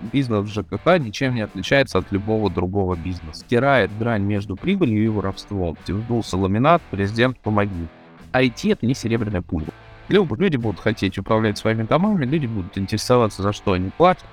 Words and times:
бизнес 0.00 0.48
ЖКХ 0.48 0.98
ничем 0.98 1.34
не 1.34 1.42
отличается 1.42 1.98
от 1.98 2.10
любого 2.12 2.50
другого 2.50 2.96
бизнеса. 2.96 3.40
Стирает 3.40 3.90
грань 3.98 4.22
между 4.22 4.56
прибылью 4.56 5.04
и 5.04 5.08
воровством. 5.08 5.76
Вдулся 5.86 6.36
ламинат, 6.36 6.82
президент, 6.90 7.38
помоги. 7.40 7.86
IT— 8.32 8.72
это 8.72 8.86
не 8.86 8.94
серебряная 8.94 9.42
пуля. 9.42 9.68
Люди 10.08 10.56
будут 10.56 10.80
хотеть 10.80 11.18
управлять 11.18 11.58
своими 11.58 11.82
домами, 11.82 12.24
люди 12.24 12.46
будут 12.46 12.78
интересоваться, 12.78 13.42
за 13.42 13.52
что 13.52 13.72
они 13.72 13.90
платят. 13.90 14.24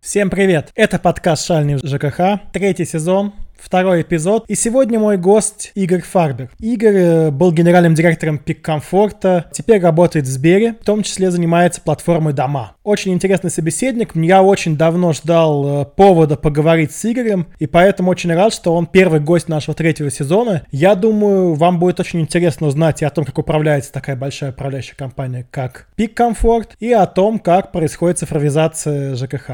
Всем 0.00 0.30
привет! 0.30 0.72
Это 0.74 0.98
подкаст 0.98 1.44
«Шальный 1.46 1.76
ЖКХ», 1.76 2.50
третий 2.52 2.86
сезон, 2.86 3.34
второй 3.62 4.02
эпизод. 4.02 4.44
И 4.48 4.54
сегодня 4.54 4.98
мой 4.98 5.16
гость 5.16 5.72
Игорь 5.74 6.02
Фарбер. 6.02 6.50
Игорь 6.58 6.96
э, 6.96 7.30
был 7.30 7.52
генеральным 7.52 7.94
директором 7.94 8.38
Пик 8.38 8.62
Комфорта, 8.62 9.46
теперь 9.52 9.80
работает 9.80 10.26
в 10.26 10.28
Сбере, 10.28 10.76
в 10.80 10.84
том 10.84 11.02
числе 11.02 11.30
занимается 11.30 11.80
платформой 11.80 12.32
Дома. 12.32 12.76
Очень 12.82 13.12
интересный 13.12 13.50
собеседник, 13.50 14.16
я 14.16 14.42
очень 14.42 14.76
давно 14.76 15.12
ждал 15.12 15.82
э, 15.82 15.84
повода 15.84 16.36
поговорить 16.36 16.92
с 16.92 17.04
Игорем, 17.04 17.46
и 17.58 17.66
поэтому 17.66 18.10
очень 18.10 18.32
рад, 18.34 18.52
что 18.52 18.74
он 18.74 18.86
первый 18.86 19.20
гость 19.20 19.48
нашего 19.48 19.74
третьего 19.74 20.10
сезона. 20.10 20.62
Я 20.70 20.94
думаю, 20.94 21.54
вам 21.54 21.78
будет 21.78 22.00
очень 22.00 22.20
интересно 22.20 22.66
узнать 22.66 23.02
и 23.02 23.04
о 23.04 23.10
том, 23.10 23.24
как 23.24 23.38
управляется 23.38 23.92
такая 23.92 24.16
большая 24.16 24.50
управляющая 24.50 24.96
компания, 24.96 25.46
как 25.50 25.86
Пик 25.96 26.14
Комфорт, 26.14 26.76
и 26.80 26.92
о 26.92 27.06
том, 27.06 27.38
как 27.38 27.72
происходит 27.72 28.18
цифровизация 28.18 29.14
ЖКХ. 29.14 29.52